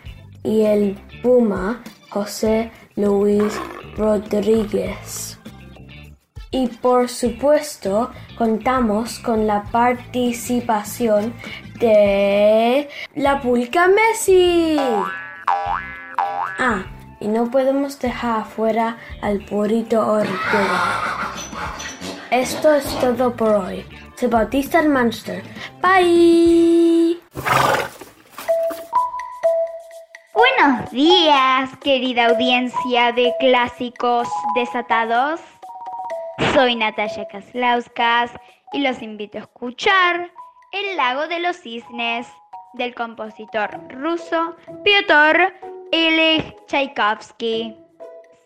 y 0.43 0.61
el 0.63 0.97
puma 1.23 1.81
José 2.09 2.71
Luis 2.95 3.59
Rodríguez. 3.97 5.39
Y 6.51 6.67
por 6.67 7.09
supuesto 7.09 8.11
contamos 8.37 9.17
con 9.19 9.47
la 9.47 9.63
participación 9.63 11.33
de 11.79 12.87
la 13.15 13.41
Pulca 13.41 13.87
Messi. 13.87 14.77
Ah, 16.59 16.85
y 17.19 17.27
no 17.27 17.49
podemos 17.49 17.99
dejar 17.99 18.41
afuera 18.41 18.97
al 19.21 19.39
Purito 19.45 20.05
Ortega. 20.05 21.33
Esto 22.29 22.75
es 22.75 22.85
todo 22.99 23.35
por 23.35 23.49
hoy. 23.49 23.85
Se 24.15 24.27
Bautista 24.27 24.79
el 24.79 24.89
Monster. 24.89 25.43
Bye. 25.81 27.19
Buenos 30.33 30.89
días, 30.89 31.69
querida 31.83 32.25
audiencia 32.25 33.11
de 33.11 33.31
clásicos 33.39 34.27
desatados. 34.55 35.39
Soy 36.55 36.75
Natalia 36.75 37.27
Kaslauskas 37.27 38.31
y 38.71 38.79
los 38.79 39.03
invito 39.03 39.37
a 39.37 39.41
escuchar 39.41 40.31
El 40.71 40.97
lago 40.97 41.27
de 41.27 41.39
los 41.39 41.57
cisnes 41.57 42.27
del 42.73 42.95
compositor 42.95 43.79
ruso 43.89 44.55
Piotr 44.83 45.53
Ilich 45.91 46.55
Tchaikovsky. 46.65 47.75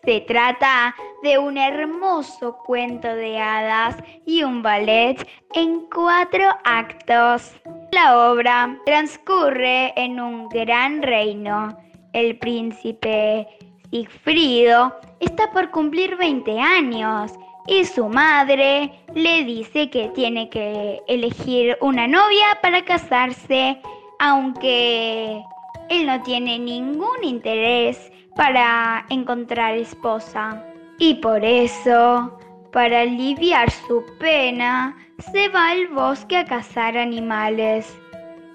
Se 0.04 0.20
trata 0.20 0.94
de 1.22 1.38
un 1.38 1.58
hermoso 1.58 2.58
cuento 2.64 3.08
de 3.08 3.38
hadas 3.38 3.96
y 4.26 4.42
un 4.42 4.62
ballet 4.62 5.16
en 5.54 5.86
cuatro 5.92 6.44
actos. 6.64 7.52
La 7.92 8.30
obra 8.30 8.78
transcurre 8.84 9.92
en 9.96 10.20
un 10.20 10.48
gran 10.48 11.02
reino. 11.02 11.76
El 12.12 12.38
príncipe 12.38 13.46
Sigfrido 13.90 14.94
está 15.20 15.50
por 15.50 15.70
cumplir 15.70 16.16
20 16.16 16.60
años 16.60 17.32
y 17.66 17.84
su 17.84 18.06
madre 18.08 18.92
le 19.14 19.44
dice 19.44 19.88
que 19.88 20.08
tiene 20.08 20.48
que 20.50 21.00
elegir 21.08 21.76
una 21.80 22.06
novia 22.06 22.46
para 22.60 22.84
casarse, 22.84 23.80
aunque 24.18 25.42
él 25.88 26.06
no 26.06 26.22
tiene 26.22 26.58
ningún 26.58 27.22
interés 27.22 28.12
para 28.36 29.06
encontrar 29.08 29.74
esposa. 29.76 30.67
Y 30.98 31.14
por 31.14 31.44
eso, 31.44 32.38
para 32.72 33.02
aliviar 33.02 33.70
su 33.70 34.04
pena, 34.18 34.96
se 35.32 35.48
va 35.48 35.70
al 35.70 35.86
bosque 35.88 36.36
a 36.36 36.44
cazar 36.44 36.98
animales. 36.98 37.96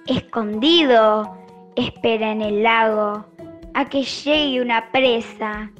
Escondido, 0.08 1.38
espera 1.76 2.32
en 2.32 2.42
el 2.42 2.64
lago 2.64 3.26
a 3.74 3.86
que 3.86 4.04
llegue 4.04 4.62
una 4.62 4.92
presa, 4.92 5.72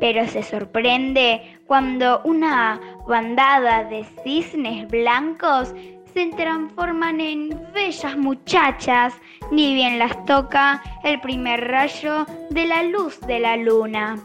pero 0.00 0.26
se 0.26 0.42
sorprende 0.42 1.60
cuando 1.66 2.20
una 2.24 2.80
bandada 3.06 3.84
de 3.84 4.04
cisnes 4.24 4.88
blancos 4.88 5.74
se 6.14 6.26
transforman 6.36 7.20
en 7.20 7.50
bellas 7.74 8.16
muchachas, 8.16 9.14
ni 9.52 9.74
bien 9.74 9.98
las 9.98 10.24
toca 10.24 10.82
el 11.04 11.20
primer 11.20 11.68
rayo 11.68 12.26
de 12.50 12.66
la 12.66 12.82
luz 12.82 13.20
de 13.20 13.40
la 13.40 13.56
luna. 13.56 14.16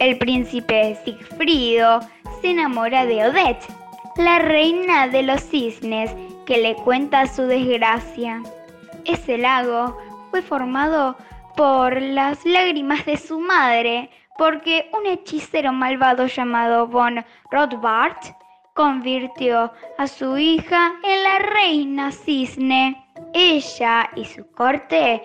El 0.00 0.16
príncipe 0.16 0.96
Sigfrido 1.04 2.00
se 2.40 2.52
enamora 2.52 3.04
de 3.04 3.22
Odette, 3.26 3.66
la 4.16 4.38
reina 4.38 5.08
de 5.08 5.22
los 5.22 5.42
cisnes, 5.42 6.10
que 6.46 6.56
le 6.56 6.74
cuenta 6.74 7.26
su 7.26 7.42
desgracia. 7.42 8.42
Ese 9.04 9.36
lago 9.36 9.98
fue 10.30 10.40
formado 10.40 11.18
por 11.54 12.00
las 12.00 12.46
lágrimas 12.46 13.04
de 13.04 13.18
su 13.18 13.40
madre, 13.40 14.08
porque 14.38 14.90
un 14.98 15.04
hechicero 15.04 15.70
malvado 15.70 16.26
llamado 16.26 16.86
von 16.86 17.22
Rothbart 17.50 18.24
convirtió 18.72 19.70
a 19.98 20.06
su 20.06 20.38
hija 20.38 20.94
en 21.04 21.22
la 21.22 21.38
reina 21.40 22.10
cisne. 22.10 23.04
Ella 23.34 24.08
y 24.16 24.24
su 24.24 24.50
corte 24.52 25.22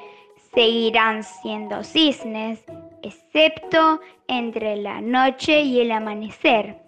seguirán 0.54 1.24
siendo 1.24 1.82
cisnes, 1.82 2.60
excepto 3.04 4.02
entre 4.28 4.76
la 4.78 5.02
noche 5.02 5.62
y 5.62 5.82
el 5.82 5.92
amanecer. 5.92 6.82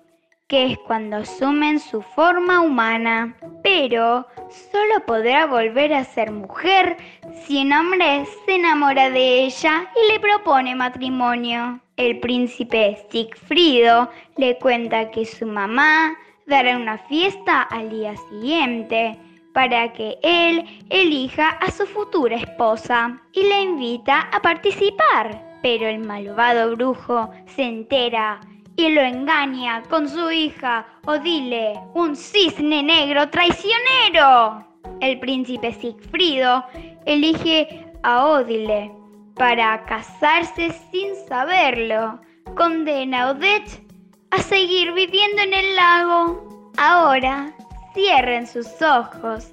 que 0.48 0.72
es 0.72 0.78
cuando 0.88 1.18
asumen 1.18 1.78
su 1.78 2.02
forma 2.02 2.62
humana, 2.62 3.36
pero 3.64 4.26
solo 4.72 5.06
podrá 5.06 5.46
volver 5.46 5.94
a 5.94 6.06
ser 6.06 6.32
mujer 6.32 6.96
si 7.44 7.64
un 7.64 7.74
hombre 7.74 8.26
se 8.46 8.56
enamora 8.56 9.10
de 9.10 9.44
ella 9.44 9.90
y 9.94 10.14
le 10.14 10.20
propone 10.22 10.74
matrimonio. 10.74 11.82
El 11.98 12.22
príncipe 12.22 12.98
Sigfrido 13.12 14.10
le 14.38 14.58
cuenta 14.60 15.12
que 15.12 15.26
su 15.26 15.46
mamá 15.46 16.16
dará 16.46 16.78
una 16.78 16.98
fiesta 16.98 17.64
al 17.64 17.90
día 17.90 18.16
siguiente 18.30 19.20
para 19.54 19.92
que 19.92 20.18
él 20.22 20.64
elija 20.90 21.50
a 21.50 21.72
su 21.72 21.86
futura 21.88 22.38
esposa 22.38 23.20
y 23.34 23.44
le 23.44 23.64
invita 23.64 24.30
a 24.32 24.42
participar. 24.42 25.47
Pero 25.70 25.90
el 25.90 26.00
malvado 26.00 26.78
brujo 26.78 27.30
se 27.46 27.64
entera 27.64 28.40
y 28.78 28.88
lo 28.88 29.02
engaña 29.02 29.84
con 29.90 30.08
su 30.08 30.32
hija 30.32 30.86
Odile, 31.06 31.78
un 31.94 32.16
cisne 32.16 32.82
negro 32.82 33.30
traicionero. 33.30 34.66
El 35.02 35.20
príncipe 35.20 35.74
Sigfrido 35.74 36.64
elige 37.06 37.86
a 38.04 38.28
Odile 38.28 38.94
para 39.36 39.84
casarse 39.84 40.72
sin 40.90 41.14
saberlo. 41.28 42.18
Condena 42.56 43.24
a 43.24 43.32
Odette 43.32 43.84
a 44.32 44.38
seguir 44.38 44.94
viviendo 44.94 45.42
en 45.42 45.54
el 45.54 45.76
lago. 45.76 46.72
Ahora 46.78 47.54
cierren 47.94 48.48
sus 48.48 48.82
ojos 48.82 49.52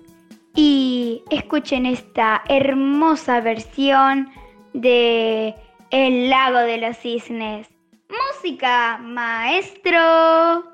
y 0.54 1.24
escuchen 1.30 1.86
esta 1.86 2.44
hermosa 2.48 3.40
versión 3.40 4.30
de 4.74 5.56
El 5.96 6.28
lago 6.28 6.58
de 6.58 6.78
los 6.78 6.96
cisnes. 6.96 7.68
Música, 8.08 8.98
maestro. 9.00 10.73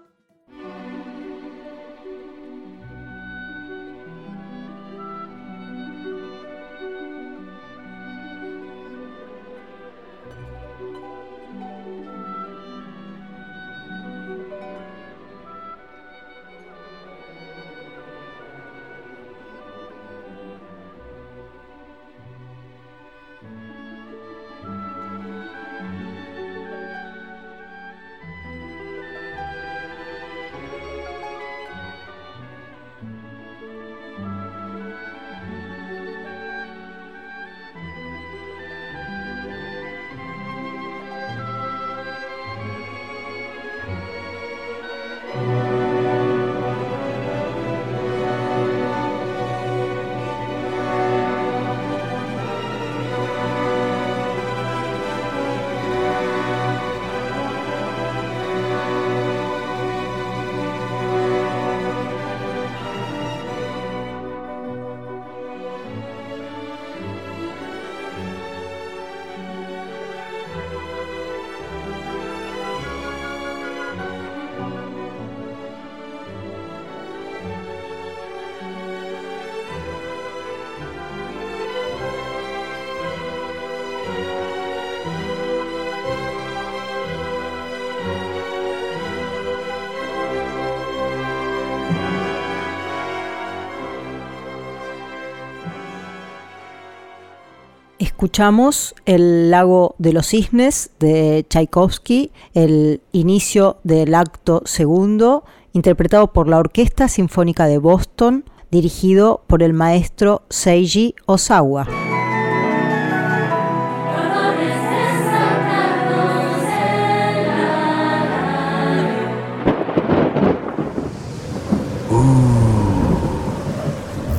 Escuchamos 98.21 98.95
El 99.07 99.51
lago 99.51 99.95
de 99.97 100.13
los 100.13 100.27
cisnes 100.27 100.91
de 101.01 101.47
Tchaikovsky, 101.49 102.31
el 102.53 103.01
inicio 103.13 103.79
del 103.83 104.15
acto 104.15 104.61
segundo, 104.67 105.43
interpretado 105.73 106.31
por 106.31 106.47
la 106.47 106.59
Orquesta 106.59 107.09
Sinfónica 107.09 107.65
de 107.65 107.79
Boston, 107.79 108.45
dirigido 108.71 109.43
por 109.47 109.63
el 109.63 109.73
maestro 109.73 110.43
Seiji 110.51 111.15
Osawa. 111.25 111.89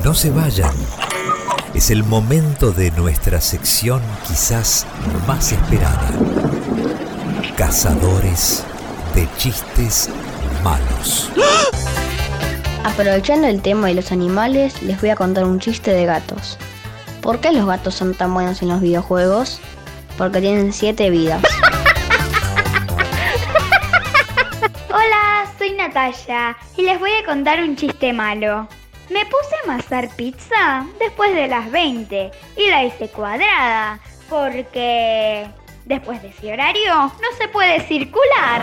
no 0.04 0.14
se 0.14 0.30
vayan. 0.30 1.01
Es 1.74 1.90
el 1.90 2.04
momento 2.04 2.70
de 2.70 2.90
nuestra 2.90 3.40
sección 3.40 4.02
quizás 4.28 4.86
más 5.26 5.52
esperada. 5.52 6.10
Cazadores 7.56 8.62
de 9.14 9.26
chistes 9.38 10.10
malos. 10.62 11.30
Aprovechando 12.84 13.48
el 13.48 13.62
tema 13.62 13.88
de 13.88 13.94
los 13.94 14.12
animales, 14.12 14.82
les 14.82 15.00
voy 15.00 15.08
a 15.08 15.16
contar 15.16 15.44
un 15.44 15.60
chiste 15.60 15.92
de 15.92 16.04
gatos. 16.04 16.58
¿Por 17.22 17.40
qué 17.40 17.52
los 17.52 17.64
gatos 17.64 17.94
son 17.94 18.14
tan 18.14 18.34
buenos 18.34 18.60
en 18.60 18.68
los 18.68 18.82
videojuegos? 18.82 19.58
Porque 20.18 20.42
tienen 20.42 20.74
siete 20.74 21.08
vidas. 21.08 21.42
Hola, 24.90 25.50
soy 25.56 25.72
Natalia 25.72 26.54
y 26.76 26.82
les 26.82 27.00
voy 27.00 27.12
a 27.12 27.24
contar 27.24 27.62
un 27.62 27.76
chiste 27.76 28.12
malo. 28.12 28.68
Me 29.12 29.26
puse 29.26 29.54
a 29.60 29.70
amasar 29.70 30.08
pizza 30.16 30.86
después 30.98 31.34
de 31.34 31.46
las 31.46 31.70
20 31.70 32.30
y 32.56 32.70
la 32.70 32.84
hice 32.84 33.08
cuadrada 33.08 34.00
porque 34.30 35.46
después 35.84 36.22
de 36.22 36.28
ese 36.28 36.50
horario 36.50 36.94
no 36.94 37.36
se 37.38 37.46
puede 37.48 37.80
circular. 37.80 38.62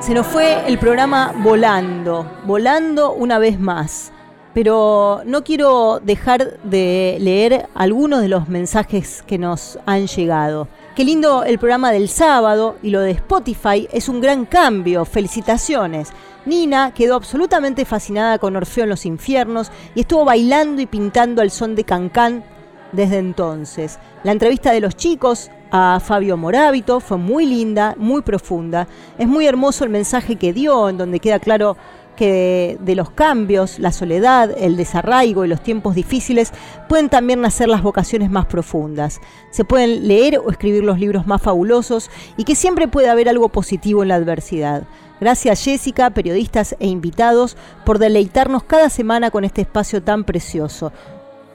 Se 0.00 0.12
nos 0.12 0.26
fue 0.26 0.66
el 0.66 0.78
programa 0.78 1.32
volando, 1.38 2.30
volando 2.44 3.12
una 3.12 3.38
vez 3.38 3.58
más. 3.58 4.12
Pero 4.52 5.22
no 5.24 5.44
quiero 5.44 6.00
dejar 6.00 6.58
de 6.64 7.16
leer 7.20 7.68
algunos 7.74 8.20
de 8.20 8.28
los 8.28 8.48
mensajes 8.48 9.22
que 9.26 9.38
nos 9.38 9.78
han 9.86 10.06
llegado. 10.06 10.68
Qué 10.98 11.04
lindo 11.04 11.44
el 11.44 11.60
programa 11.60 11.92
del 11.92 12.08
sábado 12.08 12.74
y 12.82 12.90
lo 12.90 13.00
de 13.00 13.12
Spotify 13.12 13.86
es 13.92 14.08
un 14.08 14.20
gran 14.20 14.46
cambio. 14.46 15.04
Felicitaciones. 15.04 16.10
Nina 16.44 16.92
quedó 16.92 17.14
absolutamente 17.14 17.84
fascinada 17.84 18.40
con 18.40 18.56
Orfeo 18.56 18.82
en 18.82 18.90
los 18.90 19.06
infiernos 19.06 19.70
y 19.94 20.00
estuvo 20.00 20.24
bailando 20.24 20.82
y 20.82 20.86
pintando 20.86 21.40
al 21.40 21.52
son 21.52 21.76
de 21.76 21.84
Cancán 21.84 22.42
desde 22.90 23.18
entonces. 23.18 24.00
La 24.24 24.32
entrevista 24.32 24.72
de 24.72 24.80
los 24.80 24.96
chicos 24.96 25.52
a 25.70 26.00
Fabio 26.04 26.36
Morábito 26.36 26.98
fue 26.98 27.16
muy 27.16 27.46
linda, 27.46 27.94
muy 27.96 28.22
profunda. 28.22 28.88
Es 29.18 29.28
muy 29.28 29.46
hermoso 29.46 29.84
el 29.84 29.90
mensaje 29.90 30.34
que 30.34 30.52
dio, 30.52 30.88
en 30.88 30.98
donde 30.98 31.20
queda 31.20 31.38
claro 31.38 31.76
que 32.18 32.78
de, 32.80 32.96
los 32.96 33.10
cambios, 33.10 33.78
la 33.78 33.92
soledad, 33.92 34.50
el 34.58 34.76
desarraigo 34.76 35.44
y 35.44 35.48
los 35.48 35.62
tiempos 35.62 35.94
difíciles 35.94 36.52
pueden 36.88 37.08
también 37.08 37.40
nacer 37.40 37.68
las 37.68 37.80
vocaciones 37.80 38.28
más 38.28 38.46
profundas. 38.46 39.20
Se 39.52 39.64
pueden 39.64 40.08
leer 40.08 40.40
o 40.44 40.50
escribir 40.50 40.82
los 40.82 40.98
libros 40.98 41.28
más 41.28 41.40
fabulosos 41.40 42.10
y 42.36 42.42
que 42.42 42.56
siempre 42.56 42.88
puede 42.88 43.08
haber 43.08 43.28
algo 43.28 43.50
positivo 43.50 44.02
en 44.02 44.08
la 44.08 44.16
adversidad. 44.16 44.82
Gracias 45.20 45.64
Jessica, 45.64 46.10
periodistas 46.10 46.74
e 46.80 46.88
invitados 46.88 47.56
por 47.84 48.00
deleitarnos 48.00 48.64
cada 48.64 48.90
semana 48.90 49.30
con 49.30 49.44
este 49.44 49.60
espacio 49.60 50.02
tan 50.02 50.24
precioso. 50.24 50.92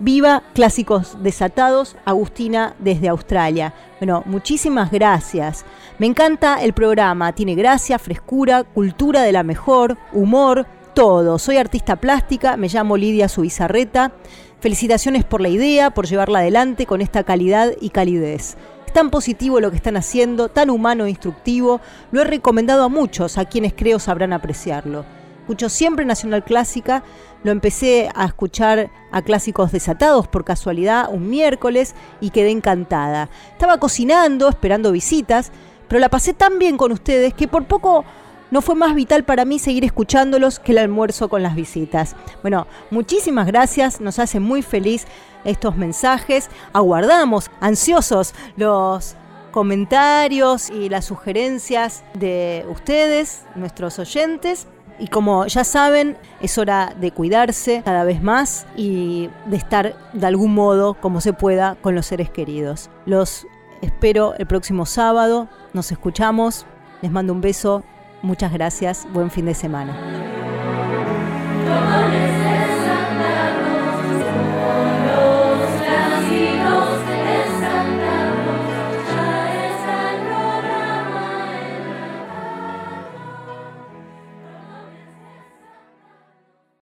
Viva 0.04 0.44
Clásicos 0.54 1.24
Desatados, 1.24 1.96
Agustina 2.04 2.76
desde 2.80 3.08
Australia. 3.08 3.74
Bueno, 4.02 4.22
muchísimas 4.26 4.92
gracias. 4.92 5.64
Me 5.98 6.08
encanta 6.08 6.62
el 6.62 6.74
programa, 6.74 7.32
tiene 7.32 7.56
gracia, 7.56 7.98
frescura, 7.98 8.66
cultura 8.66 9.22
de 9.22 9.32
la 9.32 9.44
mejor, 9.44 9.98
humor, 10.12 10.68
todo. 10.94 11.40
Soy 11.40 11.56
artista 11.56 11.96
plástica, 11.96 12.58
me 12.58 12.68
llamo 12.68 12.98
Lidia 12.98 13.30
Subizarreta. 13.30 14.12
Felicitaciones 14.60 15.24
por 15.24 15.40
la 15.40 15.48
idea, 15.48 15.92
por 15.92 16.06
llevarla 16.06 16.40
adelante 16.40 16.86
con 16.86 17.00
esta 17.00 17.24
calidad 17.24 17.72
y 17.80 17.90
calidez. 17.92 18.58
tan 18.94 19.10
positivo 19.10 19.62
lo 19.62 19.72
que 19.72 19.78
están 19.78 19.96
haciendo, 19.96 20.50
tan 20.50 20.70
humano 20.70 21.06
e 21.06 21.12
instructivo. 21.12 21.80
Lo 22.12 22.20
he 22.20 22.26
recomendado 22.26 22.84
a 22.84 22.90
muchos, 22.90 23.38
a 23.38 23.46
quienes 23.46 23.72
creo 23.74 24.00
sabrán 24.00 24.34
apreciarlo. 24.34 25.23
Escucho 25.44 25.68
siempre 25.68 26.06
Nacional 26.06 26.46
Clásica, 26.46 27.04
lo 27.44 27.52
empecé 27.52 28.10
a 28.16 28.24
escuchar 28.24 28.90
a 29.12 29.22
Clásicos 29.24 29.74
Desatados 29.74 30.26
por 30.30 30.46
casualidad 30.46 31.10
un 31.12 31.30
miércoles 31.30 31.96
y 32.22 32.30
quedé 32.30 32.50
encantada. 32.50 33.28
Estaba 33.52 33.78
cocinando, 33.78 34.48
esperando 34.48 34.94
visitas, 34.94 35.52
pero 35.90 36.00
la 36.00 36.08
pasé 36.08 36.34
tan 36.34 36.60
bien 36.60 36.78
con 36.78 36.94
ustedes 36.94 37.34
que 37.34 37.50
por 37.50 37.66
poco 37.66 38.06
no 38.52 38.62
fue 38.62 38.76
más 38.76 38.96
vital 38.96 39.26
para 39.26 39.44
mí 39.44 39.60
seguir 39.60 39.84
escuchándolos 39.84 40.60
que 40.60 40.72
el 40.72 40.78
almuerzo 40.78 41.28
con 41.28 41.44
las 41.44 41.56
visitas. 41.56 42.16
Bueno, 42.42 42.66
muchísimas 42.90 43.46
gracias, 43.46 44.00
nos 44.00 44.20
hace 44.20 44.40
muy 44.40 44.62
feliz 44.62 45.08
estos 45.44 45.76
mensajes. 45.76 46.50
Aguardamos 46.72 47.52
ansiosos 47.60 48.34
los 48.56 49.18
comentarios 49.52 50.70
y 50.70 50.88
las 50.88 51.04
sugerencias 51.04 52.06
de 52.14 52.66
ustedes, 52.70 53.42
nuestros 53.56 54.00
oyentes. 54.00 54.68
Y 55.00 55.08
como 55.08 55.48
ya 55.48 55.64
saben, 55.64 56.18
es 56.40 56.58
hora 56.58 56.94
de 57.00 57.12
cuidarse 57.12 57.82
cada 57.84 58.04
vez 58.04 58.22
más 58.22 58.66
y 58.76 59.30
de 59.48 59.58
estar 59.58 59.96
de 60.14 60.28
algún 60.28 60.54
modo, 60.54 60.94
como 60.96 61.22
se 61.22 61.34
pueda, 61.34 61.76
con 61.82 61.96
los 61.96 62.06
seres 62.06 62.30
queridos. 62.30 62.90
Los 63.06 63.48
espero 63.82 64.34
el 64.38 64.46
próximo 64.46 64.86
sábado. 64.86 65.48
Nos 65.74 65.92
escuchamos. 65.92 66.66
Les 67.02 67.12
mando 67.12 67.34
un 67.34 67.42
beso 67.42 67.84
Muchas 68.24 68.54
gracias. 68.54 69.06
Buen 69.12 69.30
fin 69.30 69.46
de 69.46 69.54
semana. 69.54 69.94